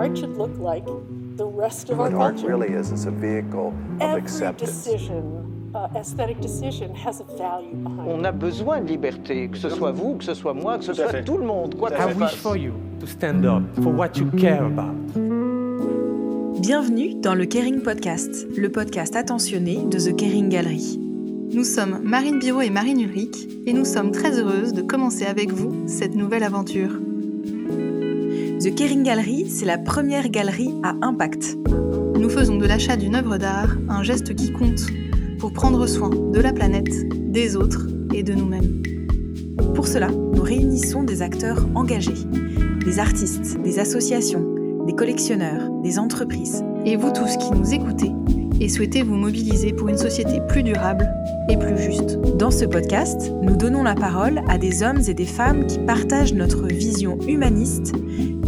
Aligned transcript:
art 0.00 0.16
should 0.16 0.36
look 0.36 0.56
like 0.58 0.84
the 1.36 1.44
rest 1.46 1.90
of 1.90 1.98
What 1.98 2.12
our 2.12 2.20
art 2.20 2.36
culture. 2.36 2.48
really 2.48 2.72
is, 2.74 2.90
is 2.92 3.06
a 3.06 3.10
vehicle 3.10 3.68
of 3.68 4.00
Every 4.00 4.20
acceptance. 4.22 4.84
decision, 4.84 5.70
uh, 5.74 5.88
aesthetic 5.96 6.40
decision, 6.40 6.94
has 6.94 7.20
a 7.20 7.24
value 7.36 7.74
behind 7.74 8.08
On 8.08 8.24
a 8.24 8.32
besoin 8.32 8.80
de 8.80 8.88
liberté, 8.88 9.48
que 9.48 9.58
ce 9.58 9.68
soit 9.68 9.92
vous, 9.92 10.16
que 10.16 10.24
ce 10.24 10.34
soit 10.34 10.54
moi, 10.54 10.78
que 10.78 10.84
ce 10.84 10.92
Tout 10.92 10.96
soit 11.08 11.22
tout 11.22 11.36
le 11.38 11.46
monde, 11.46 11.74
quoi 11.76 11.90
I 11.90 12.14
wish 12.14 12.34
for 12.36 12.56
you 12.56 12.72
to 13.00 13.06
stand 13.06 13.44
up 13.44 13.62
for 13.82 13.92
what 13.92 14.16
you 14.16 14.30
care 14.38 14.64
about. 14.64 14.94
Bienvenue 16.60 17.14
dans 17.14 17.34
le 17.34 17.46
Caring 17.46 17.82
Podcast, 17.82 18.46
le 18.56 18.68
podcast 18.68 19.16
attentionné 19.16 19.84
de 19.90 19.98
The 19.98 20.14
Caring 20.16 20.48
Gallery. 20.50 20.98
Nous 21.52 21.64
sommes 21.64 22.00
Marine 22.04 22.38
Biro 22.38 22.60
et 22.60 22.70
Marine 22.70 23.00
Ulrich 23.00 23.48
et 23.66 23.72
nous 23.72 23.84
sommes 23.84 24.12
très 24.12 24.38
heureuses 24.38 24.72
de 24.72 24.82
commencer 24.82 25.24
avec 25.26 25.50
vous 25.52 25.74
cette 25.86 26.14
nouvelle 26.14 26.44
aventure. 26.44 26.90
The 28.60 28.74
Caring 28.74 29.02
Gallery, 29.04 29.48
c'est 29.48 29.64
la 29.64 29.78
première 29.78 30.28
galerie 30.28 30.74
à 30.82 30.94
impact. 31.00 31.56
Nous 32.18 32.28
faisons 32.28 32.58
de 32.58 32.66
l'achat 32.66 32.94
d'une 32.94 33.14
œuvre 33.14 33.38
d'art 33.38 33.70
un 33.88 34.02
geste 34.02 34.34
qui 34.36 34.52
compte 34.52 34.82
pour 35.38 35.54
prendre 35.54 35.86
soin 35.86 36.10
de 36.10 36.38
la 36.38 36.52
planète, 36.52 37.08
des 37.32 37.56
autres 37.56 37.86
et 38.12 38.22
de 38.22 38.34
nous-mêmes. 38.34 38.82
Pour 39.74 39.88
cela, 39.88 40.08
nous 40.08 40.42
réunissons 40.42 41.04
des 41.04 41.22
acteurs 41.22 41.66
engagés, 41.74 42.26
des 42.84 42.98
artistes, 42.98 43.58
des 43.62 43.78
associations, 43.78 44.44
des 44.86 44.94
collectionneurs, 44.94 45.70
des 45.82 45.98
entreprises. 45.98 46.62
Et 46.84 46.96
vous 46.96 47.12
tous 47.12 47.38
qui 47.38 47.50
nous 47.52 47.72
écoutez 47.72 48.10
et 48.60 48.68
souhaitez 48.68 49.02
vous 49.02 49.16
mobiliser 49.16 49.72
pour 49.72 49.88
une 49.88 49.96
société 49.96 50.40
plus 50.48 50.62
durable 50.62 51.10
et 51.48 51.56
plus 51.56 51.78
juste. 51.78 52.18
Dans 52.36 52.50
ce 52.50 52.64
podcast, 52.64 53.32
nous 53.42 53.56
donnons 53.56 53.82
la 53.82 53.94
parole 53.94 54.42
à 54.48 54.58
des 54.58 54.82
hommes 54.82 55.00
et 55.08 55.14
des 55.14 55.26
femmes 55.26 55.66
qui 55.66 55.78
partagent 55.78 56.34
notre 56.34 56.66
vision 56.66 57.18
humaniste 57.22 57.94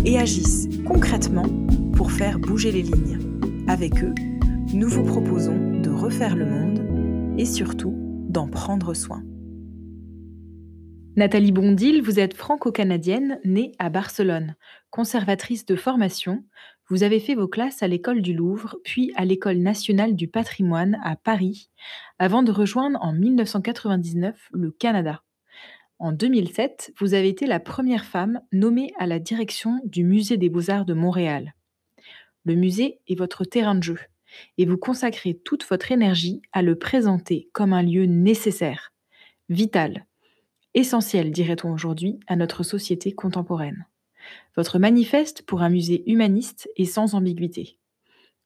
et 0.05 0.19
agissent 0.19 0.69
concrètement 0.87 1.47
pour 1.95 2.13
faire 2.13 2.39
bouger 2.39 2.73
les 2.73 2.83
lignes. 2.83 3.19
Avec 3.69 4.03
eux, 4.05 4.15
nous 4.75 4.89
vous 4.89 5.05
proposons 5.05 5.81
de 5.81 5.91
refaire 5.91 6.37
le 6.37 6.47
monde 6.47 7.39
et 7.39 7.47
surtout 7.47 7.95
d'en 8.29 8.49
prendre 8.49 8.95
soin. 8.95 9.23
Nathalie 11.15 11.53
Bondil, 11.53 12.01
vous 12.01 12.19
êtes 12.19 12.35
franco-canadienne, 12.35 13.39
née 13.45 13.73
à 13.79 13.91
Barcelone. 13.91 14.57
Conservatrice 14.91 15.67
de 15.67 15.77
formation, 15.77 16.43
vous 16.93 17.05
avez 17.05 17.21
fait 17.21 17.35
vos 17.35 17.49
classes 17.49 17.83
à 17.83 17.89
l'école 17.89 18.21
du 18.21 18.35
Louvre, 18.35 18.77
puis 18.85 19.13
à 19.17 19.25
l'école 19.25 19.57
nationale 19.57 20.15
du 20.15 20.29
patrimoine 20.29 21.01
à 21.03 21.17
Paris, 21.17 21.71
avant 22.19 22.43
de 22.43 22.53
rejoindre 22.53 22.99
en 23.01 23.15
1999 23.15 24.51
le 24.53 24.71
Canada. 24.71 25.23
En 25.99 26.13
2007, 26.13 26.93
vous 26.99 27.15
avez 27.15 27.31
été 27.31 27.47
la 27.47 27.61
première 27.61 28.05
femme 28.05 28.43
nommée 28.53 28.93
à 28.99 29.07
la 29.07 29.19
direction 29.19 29.81
du 29.87 30.05
Musée 30.05 30.37
des 30.37 30.51
beaux-arts 30.51 30.85
de 30.85 30.93
Montréal. 30.93 31.55
Le 32.45 32.57
musée 32.57 33.01
est 33.09 33.19
votre 33.19 33.45
terrain 33.45 33.75
de 33.75 33.83
jeu 33.83 33.99
et 34.59 34.67
vous 34.67 34.77
consacrez 34.77 35.33
toute 35.33 35.65
votre 35.65 35.93
énergie 35.93 36.43
à 36.53 36.61
le 36.61 36.79
présenter 36.79 37.49
comme 37.55 37.73
un 37.73 37.83
lieu 37.83 38.05
nécessaire, 38.05 38.93
vital, 39.49 40.05
essentiel, 40.75 41.31
dirait-on 41.31 41.73
aujourd'hui, 41.73 42.21
à 42.27 42.37
notre 42.37 42.65
société 42.65 43.13
contemporaine. 43.13 43.87
Votre 44.57 44.79
manifeste 44.79 45.43
pour 45.43 45.63
un 45.63 45.71
musée 45.71 46.03
humaniste 46.11 46.69
est 46.77 46.85
sans 46.85 47.15
ambiguïté. 47.15 47.79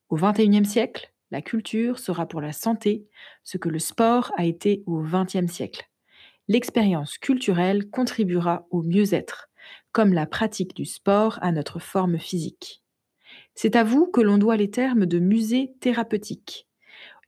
Au 0.08 0.16
XXIe 0.16 0.64
siècle, 0.64 1.12
la 1.32 1.42
culture 1.42 1.98
sera 1.98 2.26
pour 2.26 2.40
la 2.40 2.52
santé 2.52 3.08
ce 3.42 3.58
que 3.58 3.68
le 3.68 3.80
sport 3.80 4.32
a 4.36 4.44
été 4.44 4.84
au 4.86 5.02
XXe 5.02 5.50
siècle. 5.50 5.88
L'expérience 6.46 7.18
culturelle 7.18 7.90
contribuera 7.90 8.68
au 8.70 8.82
mieux-être, 8.82 9.48
comme 9.90 10.12
la 10.12 10.27
pratique 10.27 10.77
du 10.77 10.84
sport 10.84 11.38
à 11.42 11.50
notre 11.50 11.80
forme 11.80 12.18
physique. 12.18 12.84
C'est 13.56 13.74
à 13.74 13.82
vous 13.82 14.06
que 14.06 14.20
l'on 14.20 14.38
doit 14.38 14.56
les 14.56 14.70
termes 14.70 15.06
de 15.06 15.18
musée 15.18 15.74
thérapeutique 15.80 16.68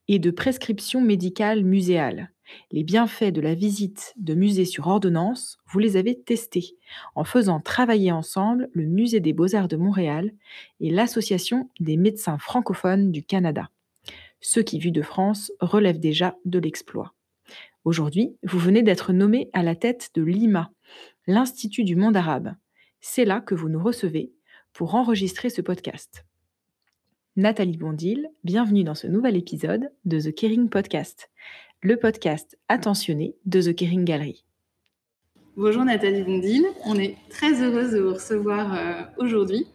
et 0.06 0.20
de 0.20 0.30
prescription 0.30 1.00
médicale 1.00 1.64
muséale. 1.64 2.30
Les 2.70 2.84
bienfaits 2.84 3.32
de 3.32 3.40
la 3.40 3.54
visite 3.54 4.14
de 4.16 4.34
musée 4.34 4.64
sur 4.64 4.86
ordonnance, 4.86 5.58
vous 5.66 5.78
les 5.78 5.96
avez 5.96 6.20
testés 6.20 6.76
en 7.14 7.24
faisant 7.24 7.60
travailler 7.60 8.12
ensemble 8.12 8.68
le 8.72 8.86
Musée 8.86 9.20
des 9.20 9.32
beaux-arts 9.32 9.68
de 9.68 9.76
Montréal 9.76 10.32
et 10.80 10.90
l'Association 10.90 11.70
des 11.80 11.96
médecins 11.96 12.38
francophones 12.38 13.12
du 13.12 13.22
Canada. 13.22 13.70
Ce 14.40 14.60
qui, 14.60 14.78
vu 14.78 14.90
de 14.90 15.02
France, 15.02 15.52
relève 15.60 15.98
déjà 15.98 16.36
de 16.44 16.58
l'exploit. 16.58 17.14
Aujourd'hui, 17.84 18.36
vous 18.42 18.58
venez 18.58 18.82
d'être 18.82 19.12
nommé 19.12 19.50
à 19.52 19.62
la 19.62 19.74
tête 19.74 20.10
de 20.14 20.22
l'IMA, 20.22 20.70
l'Institut 21.26 21.84
du 21.84 21.96
monde 21.96 22.16
arabe. 22.16 22.54
C'est 23.00 23.24
là 23.24 23.40
que 23.40 23.54
vous 23.54 23.68
nous 23.68 23.82
recevez 23.82 24.32
pour 24.72 24.94
enregistrer 24.94 25.50
ce 25.50 25.60
podcast. 25.60 26.24
Nathalie 27.36 27.76
Bondil, 27.76 28.28
bienvenue 28.42 28.82
dans 28.82 28.96
ce 28.96 29.06
nouvel 29.06 29.36
épisode 29.36 29.92
de 30.04 30.20
The 30.20 30.34
Caring 30.34 30.68
Podcast, 30.68 31.30
le 31.82 31.96
podcast 31.96 32.58
attentionné 32.68 33.36
de 33.46 33.60
The 33.60 33.74
Caring 33.74 34.04
Gallery. 34.04 34.44
Bonjour 35.56 35.84
Nathalie 35.84 36.22
Bondil, 36.22 36.66
on 36.84 36.96
est 36.96 37.16
très 37.30 37.62
heureuse 37.62 37.92
de 37.92 38.00
vous 38.00 38.14
recevoir 38.14 38.74
euh, 38.74 39.02
aujourd'hui. 39.18 39.66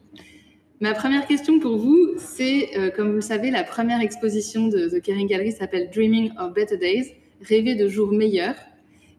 Ma 0.81 0.94
première 0.94 1.28
question 1.28 1.59
pour 1.59 1.78
vous, 1.78 2.13
c'est, 2.18 2.78
euh, 2.78 2.90
comme 2.92 3.09
vous 3.09 3.16
le 3.16 3.22
savez, 3.22 3.52
la 3.52 3.63
première 3.63 4.02
exposition 4.02 4.68
de 4.68 4.90
The 4.90 5.02
Caring 5.02 5.28
Gallery 5.28 5.52
s'appelle 5.52 5.90
Dreaming 5.94 6.31
of 6.40 6.53
Better 6.53 6.78
Days, 6.78 7.13
rêver 7.42 7.75
de 7.75 7.88
jours 7.88 8.12
meilleurs. 8.12 8.56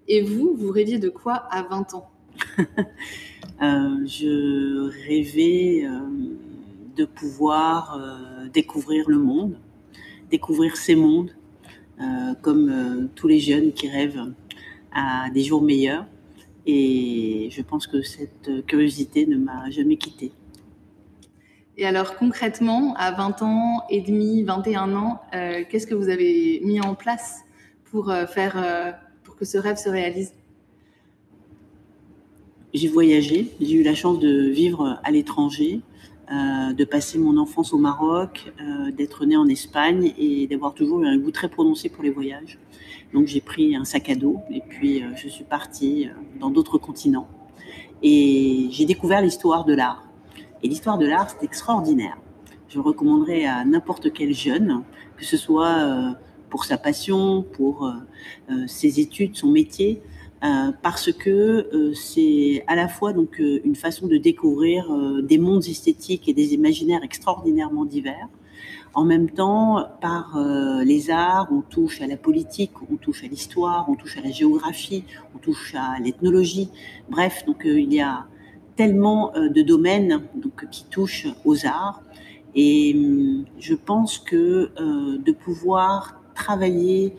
Et 0.06 0.20
vous, 0.20 0.54
vous 0.54 0.70
rêviez 0.70 0.98
de 0.98 1.08
quoi 1.08 1.34
à 1.50 1.62
20 1.62 1.94
ans? 1.94 2.10
Euh, 3.62 4.04
je 4.04 4.90
rêvais 5.06 5.86
euh, 5.86 6.00
de 6.96 7.04
pouvoir 7.04 7.96
euh, 7.96 8.48
découvrir 8.48 9.08
le 9.08 9.18
monde, 9.18 9.60
découvrir 10.28 10.76
ces 10.76 10.96
mondes, 10.96 11.30
comme 12.42 12.68
euh, 12.68 13.06
tous 13.14 13.28
les 13.28 13.40
jeunes 13.40 13.72
qui 13.72 13.88
rêvent 13.88 14.32
à 14.92 15.30
des 15.30 15.42
jours 15.42 15.62
meilleurs. 15.62 16.06
Et 16.66 17.48
je 17.50 17.62
pense 17.62 17.86
que 17.86 18.02
cette 18.02 18.64
curiosité 18.66 19.26
ne 19.26 19.36
m'a 19.36 19.70
jamais 19.70 19.96
quittée. 19.96 20.32
Et 21.76 21.86
alors 21.86 22.16
concrètement, 22.16 22.94
à 22.96 23.10
20 23.10 23.42
ans 23.42 23.82
et 23.90 24.00
demi, 24.00 24.44
21 24.44 24.94
ans, 24.94 25.20
euh, 25.34 25.64
qu'est-ce 25.68 25.86
que 25.86 25.94
vous 25.94 26.08
avez 26.08 26.60
mis 26.64 26.80
en 26.80 26.94
place 26.94 27.40
pour 27.90 28.10
euh, 28.10 28.26
faire, 28.26 28.54
euh, 28.56 28.92
pour 29.24 29.34
que 29.34 29.44
ce 29.44 29.58
rêve 29.58 29.76
se 29.76 29.88
réalise? 29.88 30.32
J'ai 32.72 32.88
voyagé, 32.88 33.50
j'ai 33.60 33.74
eu 33.74 33.82
la 33.82 33.94
chance 33.94 34.20
de 34.20 34.48
vivre 34.48 35.00
à 35.02 35.10
l'étranger, 35.10 35.80
euh, 36.32 36.72
de 36.72 36.84
passer 36.84 37.18
mon 37.18 37.36
enfance 37.36 37.74
au 37.74 37.76
Maroc, 37.76 38.50
euh, 38.58 38.90
d'être 38.90 39.26
née 39.26 39.36
en 39.36 39.46
Espagne 39.46 40.14
et 40.16 40.46
d'avoir 40.46 40.72
toujours 40.72 41.02
eu 41.02 41.06
un 41.06 41.18
goût 41.18 41.30
très 41.30 41.50
prononcé 41.50 41.90
pour 41.90 42.02
les 42.02 42.10
voyages. 42.10 42.58
Donc 43.12 43.26
j'ai 43.26 43.42
pris 43.42 43.76
un 43.76 43.84
sac 43.84 44.08
à 44.08 44.14
dos 44.14 44.38
et 44.50 44.62
puis 44.66 45.02
euh, 45.02 45.08
je 45.16 45.28
suis 45.28 45.44
partie 45.44 46.08
dans 46.40 46.48
d'autres 46.48 46.78
continents. 46.78 47.28
Et 48.02 48.68
j'ai 48.70 48.86
découvert 48.86 49.20
l'histoire 49.20 49.66
de 49.66 49.74
l'art. 49.74 50.02
Et 50.62 50.68
l'histoire 50.68 50.96
de 50.96 51.06
l'art, 51.06 51.28
c'est 51.28 51.44
extraordinaire. 51.44 52.16
Je 52.70 52.80
recommanderais 52.80 53.44
à 53.44 53.62
n'importe 53.66 54.10
quel 54.10 54.32
jeune, 54.32 54.82
que 55.18 55.26
ce 55.26 55.36
soit 55.36 56.16
pour 56.48 56.64
sa 56.64 56.78
passion, 56.78 57.42
pour 57.42 57.90
ses 58.66 58.98
études, 58.98 59.36
son 59.36 59.48
métier, 59.48 60.02
parce 60.82 61.10
que 61.12 61.30
euh, 61.72 61.94
c'est 61.94 62.64
à 62.66 62.76
la 62.76 62.88
fois 62.88 63.12
donc 63.12 63.40
euh, 63.40 63.60
une 63.64 63.74
façon 63.74 64.06
de 64.06 64.18
découvrir 64.18 64.92
euh, 64.92 65.22
des 65.22 65.38
mondes 65.38 65.64
esthétiques 65.66 66.28
et 66.28 66.34
des 66.34 66.52
imaginaires 66.52 67.02
extraordinairement 67.02 67.86
divers. 67.86 68.28
En 68.94 69.04
même 69.04 69.28
temps, 69.28 69.84
par 70.00 70.36
euh, 70.36 70.84
les 70.84 71.10
arts, 71.10 71.48
on 71.50 71.62
touche 71.62 72.00
à 72.00 72.06
la 72.06 72.16
politique, 72.16 72.70
on 72.88 72.96
touche 72.96 73.24
à 73.24 73.26
l'histoire, 73.26 73.86
on 73.88 73.96
touche 73.96 74.16
à 74.18 74.20
la 74.20 74.30
géographie, 74.30 75.02
on 75.34 75.38
touche 75.38 75.74
à 75.74 75.98
l'ethnologie. 75.98 76.68
Bref, 77.08 77.44
donc 77.44 77.66
euh, 77.66 77.80
il 77.80 77.92
y 77.92 78.00
a 78.00 78.26
tellement 78.76 79.34
euh, 79.34 79.48
de 79.48 79.62
domaines 79.62 80.22
donc, 80.36 80.68
qui 80.70 80.84
touchent 80.84 81.26
aux 81.44 81.66
arts. 81.66 82.02
Et 82.54 82.94
hum, 82.94 83.44
je 83.58 83.74
pense 83.74 84.18
que 84.18 84.70
euh, 84.78 85.18
de 85.18 85.32
pouvoir 85.32 86.20
travailler 86.34 87.14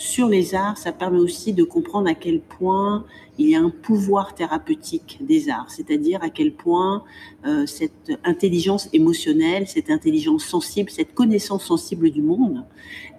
sur 0.00 0.28
les 0.28 0.54
arts, 0.54 0.78
ça 0.78 0.92
permet 0.92 1.18
aussi 1.18 1.52
de 1.52 1.62
comprendre 1.62 2.08
à 2.08 2.14
quel 2.14 2.40
point 2.40 3.04
il 3.38 3.48
y 3.48 3.54
a 3.54 3.60
un 3.60 3.70
pouvoir 3.70 4.34
thérapeutique 4.34 5.18
des 5.20 5.48
arts, 5.48 5.70
c'est-à-dire 5.70 6.22
à 6.22 6.30
quel 6.30 6.52
point 6.52 7.04
euh, 7.46 7.66
cette 7.66 8.12
intelligence 8.24 8.88
émotionnelle, 8.92 9.66
cette 9.66 9.90
intelligence 9.90 10.44
sensible, 10.44 10.90
cette 10.90 11.14
connaissance 11.14 11.64
sensible 11.64 12.10
du 12.10 12.22
monde, 12.22 12.66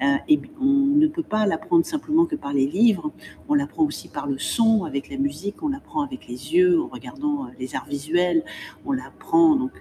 euh, 0.02 0.16
et 0.30 0.40
on 0.60 0.66
ne 0.66 1.08
peut 1.08 1.24
pas 1.24 1.46
l'apprendre 1.46 1.86
simplement 1.86 2.26
que 2.26 2.36
par 2.36 2.54
les 2.54 2.68
livres, 2.68 3.12
on 3.50 3.56
l'apprend 3.56 3.84
aussi 3.84 4.10
par 4.10 4.28
le 4.28 4.38
son, 4.38 4.84
avec 4.84 5.10
la 5.10 5.18
musique, 5.18 5.64
on 5.64 5.70
l'apprend 5.70 6.02
avec 6.02 6.28
les 6.28 6.54
yeux, 6.54 6.82
en 6.82 6.88
regardant 6.88 7.46
euh, 7.46 7.50
les 7.60 7.76
arts 7.76 7.88
visuels, 7.88 8.44
on 8.86 8.92
l'apprend 8.92 9.56
donc 9.56 9.72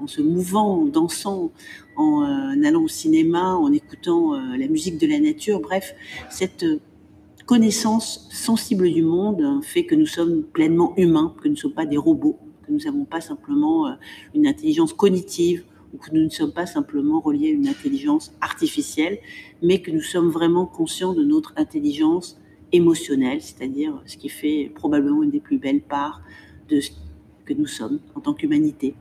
en 0.00 0.06
se 0.06 0.20
mouvant, 0.20 0.82
en 0.82 0.84
dansant, 0.86 1.50
en 1.96 2.22
allant 2.62 2.82
au 2.82 2.88
cinéma, 2.88 3.56
en 3.56 3.72
écoutant 3.72 4.34
la 4.34 4.68
musique 4.68 4.98
de 4.98 5.06
la 5.06 5.18
nature, 5.18 5.60
bref, 5.60 5.94
cette 6.30 6.64
connaissance 7.48 8.28
sensible 8.30 8.92
du 8.92 9.02
monde 9.02 9.64
fait 9.64 9.86
que 9.86 9.94
nous 9.94 10.04
sommes 10.04 10.42
pleinement 10.42 10.92
humains, 10.98 11.34
que 11.40 11.48
nous 11.48 11.54
ne 11.54 11.58
sommes 11.58 11.72
pas 11.72 11.86
des 11.86 11.96
robots, 11.96 12.38
que 12.66 12.70
nous 12.70 12.80
n'avons 12.80 13.06
pas 13.06 13.22
simplement 13.22 13.96
une 14.34 14.46
intelligence 14.46 14.92
cognitive 14.92 15.64
ou 15.94 15.96
que 15.96 16.10
nous 16.12 16.22
ne 16.22 16.28
sommes 16.28 16.52
pas 16.52 16.66
simplement 16.66 17.20
reliés 17.20 17.48
à 17.48 17.52
une 17.52 17.66
intelligence 17.66 18.34
artificielle, 18.42 19.18
mais 19.62 19.80
que 19.80 19.90
nous 19.90 20.02
sommes 20.02 20.28
vraiment 20.28 20.66
conscients 20.66 21.14
de 21.14 21.24
notre 21.24 21.54
intelligence 21.56 22.38
émotionnelle, 22.72 23.40
c'est-à-dire 23.40 23.98
ce 24.04 24.18
qui 24.18 24.28
fait 24.28 24.70
probablement 24.74 25.22
une 25.22 25.30
des 25.30 25.40
plus 25.40 25.56
belles 25.56 25.80
parts 25.80 26.20
de 26.68 26.80
ce 26.80 26.90
que 27.46 27.54
nous 27.54 27.66
sommes 27.66 27.98
en 28.14 28.20
tant 28.20 28.34
qu'humanité. 28.34 28.94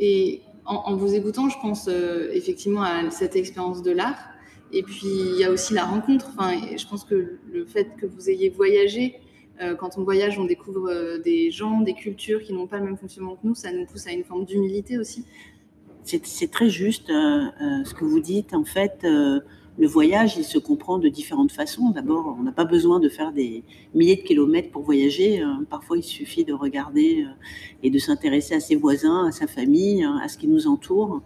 Et 0.00 0.40
en, 0.64 0.96
vous 0.96 1.14
écoutant, 1.14 1.48
je 1.48 1.58
pense 1.60 1.86
euh, 1.86 2.32
effectivement 2.32 2.82
à 2.82 3.08
cette 3.12 3.36
expérience 3.36 3.84
de 3.84 3.92
l'art. 3.92 4.31
Et 4.72 4.82
puis, 4.82 5.06
il 5.06 5.38
y 5.38 5.44
a 5.44 5.50
aussi 5.50 5.74
la 5.74 5.84
rencontre. 5.84 6.30
Enfin, 6.36 6.52
je 6.76 6.86
pense 6.86 7.04
que 7.04 7.38
le 7.52 7.64
fait 7.64 7.94
que 7.96 8.06
vous 8.06 8.30
ayez 8.30 8.48
voyagé, 8.48 9.20
euh, 9.60 9.74
quand 9.74 9.98
on 9.98 10.02
voyage, 10.02 10.38
on 10.38 10.44
découvre 10.44 10.90
euh, 10.90 11.18
des 11.18 11.50
gens, 11.50 11.80
des 11.80 11.94
cultures 11.94 12.42
qui 12.42 12.52
n'ont 12.52 12.66
pas 12.66 12.78
le 12.78 12.84
même 12.84 12.96
fonctionnement 12.96 13.36
que 13.36 13.46
nous. 13.46 13.54
Ça 13.54 13.70
nous 13.72 13.84
pousse 13.84 14.06
à 14.06 14.12
une 14.12 14.24
forme 14.24 14.44
d'humilité 14.44 14.98
aussi. 14.98 15.24
C'est 16.04 16.50
très 16.50 16.68
juste 16.68 17.06
ce 17.06 17.94
que 17.94 18.04
vous 18.04 18.18
dites. 18.18 18.54
En 18.54 18.64
fait, 18.64 19.06
le 19.78 19.86
voyage, 19.86 20.36
il 20.36 20.44
se 20.44 20.58
comprend 20.58 20.98
de 20.98 21.08
différentes 21.08 21.50
façons. 21.50 21.90
D'abord, 21.90 22.36
on 22.38 22.42
n'a 22.42 22.52
pas 22.52 22.66
besoin 22.66 23.00
de 23.00 23.08
faire 23.08 23.32
des 23.32 23.64
milliers 23.94 24.16
de 24.16 24.22
kilomètres 24.22 24.70
pour 24.70 24.82
voyager. 24.82 25.40
Euh, 25.40 25.46
parfois, 25.68 25.96
il 25.96 26.02
suffit 26.02 26.44
de 26.44 26.52
regarder 26.52 27.24
euh, 27.24 27.32
et 27.82 27.88
de 27.88 27.98
s'intéresser 27.98 28.54
à 28.54 28.60
ses 28.60 28.76
voisins, 28.76 29.26
à 29.26 29.32
sa 29.32 29.46
famille, 29.46 30.02
hein, 30.02 30.20
à 30.22 30.28
ce 30.28 30.36
qui 30.36 30.46
nous 30.46 30.66
entoure. 30.66 31.22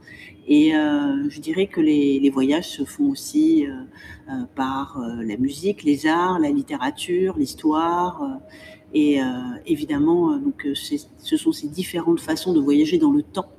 Et 0.46 0.76
euh, 0.76 1.28
je 1.28 1.40
dirais 1.40 1.66
que 1.66 1.81
les, 1.81 2.31
voyages 2.31 2.69
se 2.69 2.84
font 2.84 3.10
aussi 3.10 3.66
par 4.54 5.00
la 5.22 5.37
musique, 5.37 5.82
les 5.82 6.06
arts, 6.06 6.38
la 6.38 6.50
littérature, 6.50 7.37
l'histoire. 7.37 8.40
et 8.94 9.19
évidemment, 9.66 10.37
donc, 10.37 10.69
ce 10.75 11.37
sont 11.37 11.52
ces 11.52 11.69
différentes 11.69 12.20
façons 12.20 12.52
de 12.52 12.60
voyager 12.60 12.98
dans 12.98 13.10
le 13.10 13.22
temps 13.22 13.56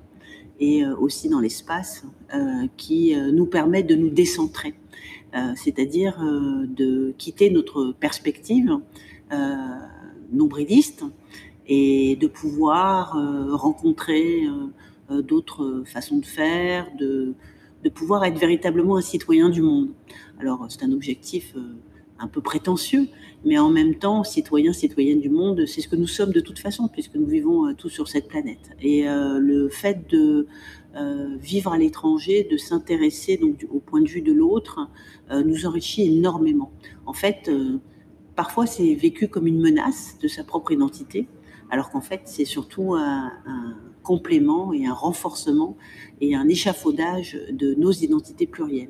et 0.59 0.83
euh, 0.83 0.95
aussi 0.98 1.30
dans 1.30 1.39
l'espace 1.39 2.04
euh, 2.33 2.68
qui 2.77 3.15
euh, 3.15 3.31
nous 3.31 3.45
permet 3.45 3.83
de 3.83 3.95
nous 3.95 4.09
décentrer, 4.09 4.74
c'est-à-dire 5.56 6.18
de 6.19 7.13
quitter 7.19 7.51
notre 7.51 7.92
perspective 8.00 8.80
nombriliste 10.31 11.04
et 11.68 12.15
de 12.15 12.25
pouvoir 12.25 13.12
rencontrer 13.51 14.48
d'autres 15.12 15.83
façons 15.86 16.18
de 16.18 16.25
faire, 16.25 16.88
de, 16.98 17.36
de 17.83 17.89
pouvoir 17.89 18.24
être 18.25 18.39
véritablement 18.39 18.98
un 18.98 19.01
citoyen 19.01 19.50
du 19.50 19.62
monde. 19.62 19.89
Alors 20.39 20.65
c'est 20.69 20.81
un 20.81 20.92
objectif 20.92 21.53
un 22.19 22.28
peu 22.28 22.42
prétentieux, 22.42 23.08
mais 23.46 23.58
en 23.58 23.69
même 23.69 23.96
temps, 23.96 24.24
citoyens, 24.24 24.74
citoyennes 24.74 25.19
du 25.19 25.30
monde, 25.30 25.66
c'est 25.66 25.81
ce 25.81 25.88
que 25.88 25.96
nous 25.96 26.08
sommes 26.08 26.31
de 26.31 26.40
toute 26.40 26.60
façon, 26.60 26.88
puisque 26.88 27.16
nous 27.16 27.28
vivons 27.28 27.68
euh, 27.68 27.74
tous 27.74 27.90
sur 27.90 28.08
cette 28.08 28.28
planète. 28.28 28.72
Et 28.81 29.08
euh, 29.08 29.40
le 29.40 29.69
fait 29.69 30.10
de 30.10 30.48
euh, 30.96 31.36
vivre 31.40 31.72
à 31.72 31.78
l'étranger, 31.78 32.48
de 32.50 32.58
s'intéresser 32.58 33.40
au 33.69 33.80
point 33.80 34.02
de 34.02 34.08
vue 34.08 34.22
de 34.22 34.34
l'autre, 34.34 34.90
nous 35.30 35.66
enrichit 35.66 36.04
énormément. 36.04 36.72
En 37.06 37.12
fait, 37.12 37.52
parfois 38.36 38.66
c'est 38.66 38.96
vécu 38.96 39.28
comme 39.28 39.46
une 39.46 39.60
menace 39.60 40.18
de 40.22 40.30
sa 40.30 40.46
propre 40.46 40.72
identité, 40.72 41.28
alors 41.70 41.90
qu'en 41.90 42.00
fait 42.00 42.22
c'est 42.24 42.46
surtout 42.46 42.96
un, 42.96 43.34
complément 44.04 44.72
et 44.72 44.86
un 44.86 44.94
renforcement 44.94 45.75
et 46.22 46.34
un 46.34 46.48
échafaudage 46.48 47.38
de 47.52 47.74
nos 47.74 47.92
identités 47.92 48.48
plurielles. 48.48 48.90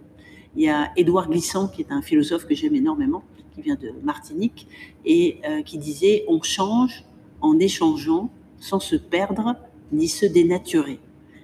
Il 0.58 0.64
y 0.64 0.70
a 0.70 0.92
Édouard 0.96 1.30
Glissant, 1.30 1.68
qui 1.68 1.84
est 1.84 1.92
un 1.92 2.02
philosophe 2.02 2.48
que 2.48 2.56
j'aime 2.56 2.74
énormément, 2.74 3.24
qui 3.54 3.62
vient 3.62 3.76
de 3.76 3.92
Martinique, 4.02 4.68
et 5.06 5.38
euh, 5.48 5.62
qui 5.62 5.78
disait 5.78 6.26
On 6.28 6.42
change 6.42 7.04
en 7.42 7.60
échangeant 7.60 8.32
sans 8.60 8.80
se 8.80 8.96
perdre 8.96 9.56
ni 9.92 10.08
se 10.08 10.26
dénaturer. 10.26 11.00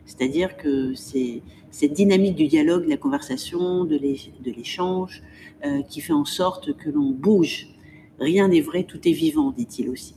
C'est-à-dire 0.08 0.58
que 0.58 0.96
c'est 0.96 1.44
cette 1.70 1.94
dynamique 1.94 2.34
du 2.36 2.48
dialogue, 2.48 2.86
de 2.86 2.90
la 2.90 2.98
conversation, 2.98 3.86
de 3.86 3.98
l'échange, 4.44 5.22
euh, 5.64 5.84
qui 5.84 6.02
fait 6.02 6.14
en 6.14 6.26
sorte 6.26 6.76
que 6.76 6.90
l'on 6.90 7.12
bouge. 7.12 7.68
Rien 8.20 8.48
n'est 8.48 8.62
vrai, 8.62 8.84
tout 8.84 9.08
est 9.08 9.14
vivant, 9.14 9.52
dit-il 9.52 9.92
aussi. 9.92 10.16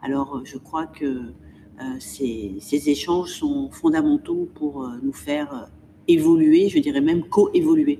Alors, 0.00 0.40
je 0.44 0.56
crois 0.56 0.86
que 0.86 1.04
euh, 1.04 1.82
ces, 1.98 2.54
ces, 2.60 2.88
échanges 2.88 3.32
sont 3.32 3.68
fondamentaux 3.70 4.48
pour 4.54 4.88
nous 5.02 5.12
faire 5.12 5.70
évoluer, 6.08 6.70
je 6.70 6.78
dirais 6.78 7.02
même 7.02 7.24
co-évoluer. 7.24 7.98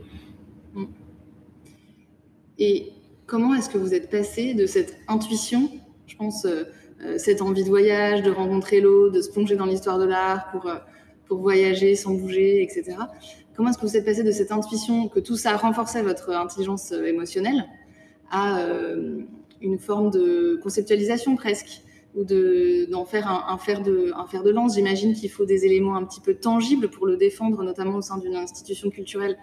Et 2.58 2.92
comment 3.26 3.54
est-ce 3.54 3.70
que 3.70 3.78
vous 3.78 3.94
êtes 3.94 4.10
passé 4.10 4.54
de 4.54 4.66
cette 4.66 4.98
intuition, 5.08 5.70
je 6.06 6.16
pense, 6.16 6.44
euh, 6.44 6.64
euh, 7.02 7.18
cette 7.18 7.42
envie 7.42 7.64
de 7.64 7.68
voyage, 7.68 8.22
de 8.22 8.30
rencontrer 8.30 8.80
l'eau, 8.80 9.10
de 9.10 9.20
se 9.20 9.30
plonger 9.30 9.56
dans 9.56 9.66
l'histoire 9.66 9.98
de 9.98 10.04
l'art 10.04 10.50
pour, 10.50 10.66
euh, 10.66 10.76
pour 11.26 11.38
voyager 11.38 11.94
sans 11.96 12.14
bouger, 12.14 12.62
etc. 12.62 12.96
Comment 13.56 13.70
est-ce 13.70 13.78
que 13.78 13.86
vous 13.86 13.96
êtes 13.96 14.04
passé 14.04 14.22
de 14.22 14.30
cette 14.30 14.52
intuition, 14.52 15.08
que 15.08 15.20
tout 15.20 15.36
ça 15.36 15.56
renforçait 15.56 16.02
votre 16.02 16.30
intelligence 16.30 16.92
émotionnelle, 16.92 17.66
à 18.30 18.64
une 19.60 19.78
forme 19.78 20.10
de 20.10 20.58
conceptualisation 20.62 21.36
presque 21.36 21.82
ou 22.14 22.24
d'en 22.24 23.04
faire 23.04 23.28
un, 23.28 23.58
fer 23.58 23.82
de, 23.82 24.10
un 24.16 24.26
fer 24.26 24.42
de 24.42 24.48
lance? 24.48 24.76
J'imagine 24.76 25.12
qu'il 25.12 25.30
faut 25.30 25.44
des 25.44 25.66
éléments 25.66 25.96
un 25.96 26.04
petit 26.04 26.22
peu 26.22 26.32
tangibles 26.32 26.88
pour 26.88 27.06
le 27.06 27.18
défendre, 27.18 27.62
notamment 27.62 27.96
au 27.96 28.00
sein 28.00 28.16
d'une 28.16 28.36
institution 28.36 28.88
culturelle 28.88 29.36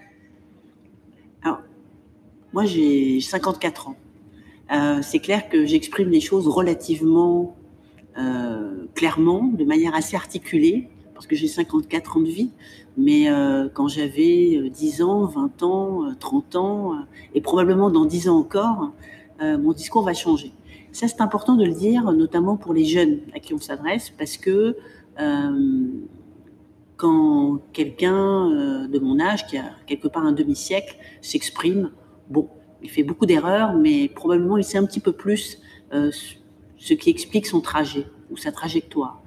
alors, 1.41 1.61
moi, 2.53 2.65
j'ai 2.65 3.21
54 3.21 3.89
ans. 3.89 3.95
Euh, 4.71 4.99
c'est 5.01 5.19
clair 5.19 5.49
que 5.49 5.65
j'exprime 5.65 6.09
les 6.09 6.21
choses 6.21 6.47
relativement 6.47 7.55
euh, 8.17 8.85
clairement, 8.95 9.43
de 9.43 9.63
manière 9.63 9.95
assez 9.95 10.15
articulée, 10.15 10.89
parce 11.13 11.27
que 11.27 11.35
j'ai 11.35 11.47
54 11.47 12.17
ans 12.17 12.21
de 12.21 12.27
vie. 12.27 12.51
Mais 12.97 13.29
euh, 13.29 13.69
quand 13.71 13.87
j'avais 13.87 14.69
10 14.69 15.01
ans, 15.03 15.25
20 15.25 15.63
ans, 15.63 16.15
30 16.19 16.55
ans, 16.55 16.93
et 17.33 17.41
probablement 17.41 17.91
dans 17.91 18.05
10 18.05 18.29
ans 18.29 18.37
encore, 18.37 18.91
mon 19.41 19.71
discours 19.71 20.03
va 20.03 20.13
changer. 20.13 20.51
Ça, 20.91 21.07
c'est 21.07 21.21
important 21.21 21.55
de 21.55 21.63
le 21.63 21.71
dire, 21.71 22.11
notamment 22.11 22.57
pour 22.57 22.73
les 22.73 22.83
jeunes 22.83 23.19
à 23.33 23.39
qui 23.39 23.53
on 23.53 23.59
s'adresse, 23.59 24.09
parce 24.09 24.35
que 24.35 24.75
quand 26.97 27.59
quelqu'un 27.71 28.87
de 28.89 28.99
mon 28.99 29.19
âge, 29.21 29.47
qui 29.47 29.57
a 29.57 29.71
quelque 29.87 30.09
part 30.09 30.25
un 30.25 30.33
demi-siècle, 30.33 30.97
s'exprime, 31.21 31.91
bon, 32.29 32.49
il 32.81 32.89
fait 32.89 33.03
beaucoup 33.03 33.25
d'erreurs, 33.25 33.73
mais 33.73 34.07
probablement 34.07 34.57
il 34.57 34.63
sait 34.63 34.77
un 34.77 34.85
petit 34.85 34.99
peu 34.99 35.11
plus 35.11 35.59
euh, 35.93 36.11
ce 36.77 36.93
qui 36.93 37.09
explique 37.09 37.45
son 37.45 37.61
trajet 37.61 38.05
ou 38.31 38.37
sa 38.37 38.51
trajectoire. 38.51 39.21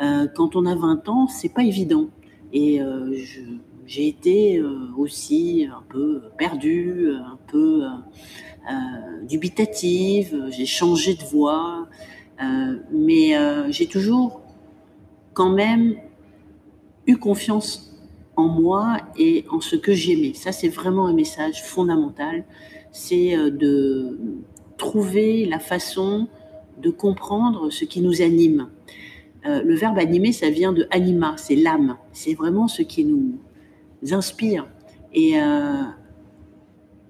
Euh, 0.00 0.26
quand 0.34 0.56
on 0.56 0.66
a 0.66 0.74
20 0.74 1.08
ans, 1.08 1.26
c'est 1.26 1.48
pas 1.48 1.62
évident. 1.62 2.08
Et 2.52 2.80
j'ai 3.84 4.08
été 4.08 4.62
aussi 4.96 5.68
un 5.70 5.82
peu 5.90 6.22
perdue, 6.38 7.10
un 7.12 7.38
peu 7.46 7.82
dubitative, 9.28 10.46
j'ai 10.48 10.64
changé 10.64 11.14
de 11.14 11.24
voix, 11.24 11.86
mais 12.90 13.34
j'ai 13.70 13.86
toujours 13.86 14.40
quand 15.34 15.50
même 15.50 15.96
eu 17.06 17.16
confiance 17.18 17.88
en 18.38 18.46
moi 18.46 18.98
et 19.18 19.44
en 19.50 19.60
ce 19.60 19.74
que 19.74 19.92
j'aimais. 19.92 20.32
Ça, 20.32 20.52
c'est 20.52 20.68
vraiment 20.68 21.08
un 21.08 21.12
message 21.12 21.64
fondamental. 21.64 22.44
C'est 22.92 23.36
euh, 23.36 23.50
de 23.50 24.16
trouver 24.76 25.44
la 25.44 25.58
façon 25.58 26.28
de 26.80 26.90
comprendre 26.90 27.70
ce 27.70 27.84
qui 27.84 28.00
nous 28.00 28.22
anime. 28.22 28.68
Euh, 29.44 29.62
le 29.62 29.74
verbe 29.74 29.98
animer, 29.98 30.32
ça 30.32 30.50
vient 30.50 30.72
de 30.72 30.86
anima, 30.92 31.34
c'est 31.36 31.56
l'âme. 31.56 31.96
C'est 32.12 32.34
vraiment 32.34 32.68
ce 32.68 32.82
qui 32.82 33.04
nous 33.04 33.40
inspire. 34.12 34.68
Et 35.12 35.40
euh, 35.40 35.82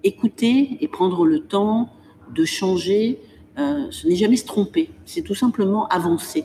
écouter 0.02 0.78
et 0.80 0.88
prendre 0.88 1.26
le 1.26 1.40
temps 1.40 1.90
de 2.34 2.44
changer, 2.44 3.18
ce 3.56 4.06
n'est 4.06 4.14
jamais 4.14 4.36
se 4.36 4.46
tromper, 4.46 4.88
c'est 5.04 5.22
tout 5.22 5.34
simplement 5.34 5.88
avancer. 5.88 6.44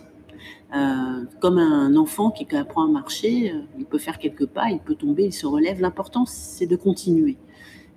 Euh, 0.74 1.26
comme 1.40 1.60
un 1.60 1.96
enfant 1.96 2.32
qui 2.32 2.48
apprend 2.56 2.86
à 2.86 2.88
marcher, 2.88 3.52
euh, 3.52 3.62
il 3.78 3.86
peut 3.86 4.00
faire 4.00 4.18
quelques 4.18 4.48
pas, 4.48 4.72
il 4.72 4.80
peut 4.80 4.96
tomber, 4.96 5.26
il 5.26 5.34
se 5.34 5.46
relève. 5.46 5.80
L'important, 5.80 6.26
c'est 6.26 6.66
de 6.66 6.76
continuer 6.76 7.38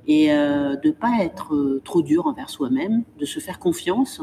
et 0.06 0.32
euh, 0.32 0.76
de 0.76 0.88
ne 0.88 0.92
pas 0.92 1.20
être 1.20 1.80
trop 1.84 2.02
dur 2.02 2.26
envers 2.26 2.50
soi-même, 2.50 3.04
de 3.18 3.24
se 3.24 3.40
faire 3.40 3.58
confiance 3.58 4.20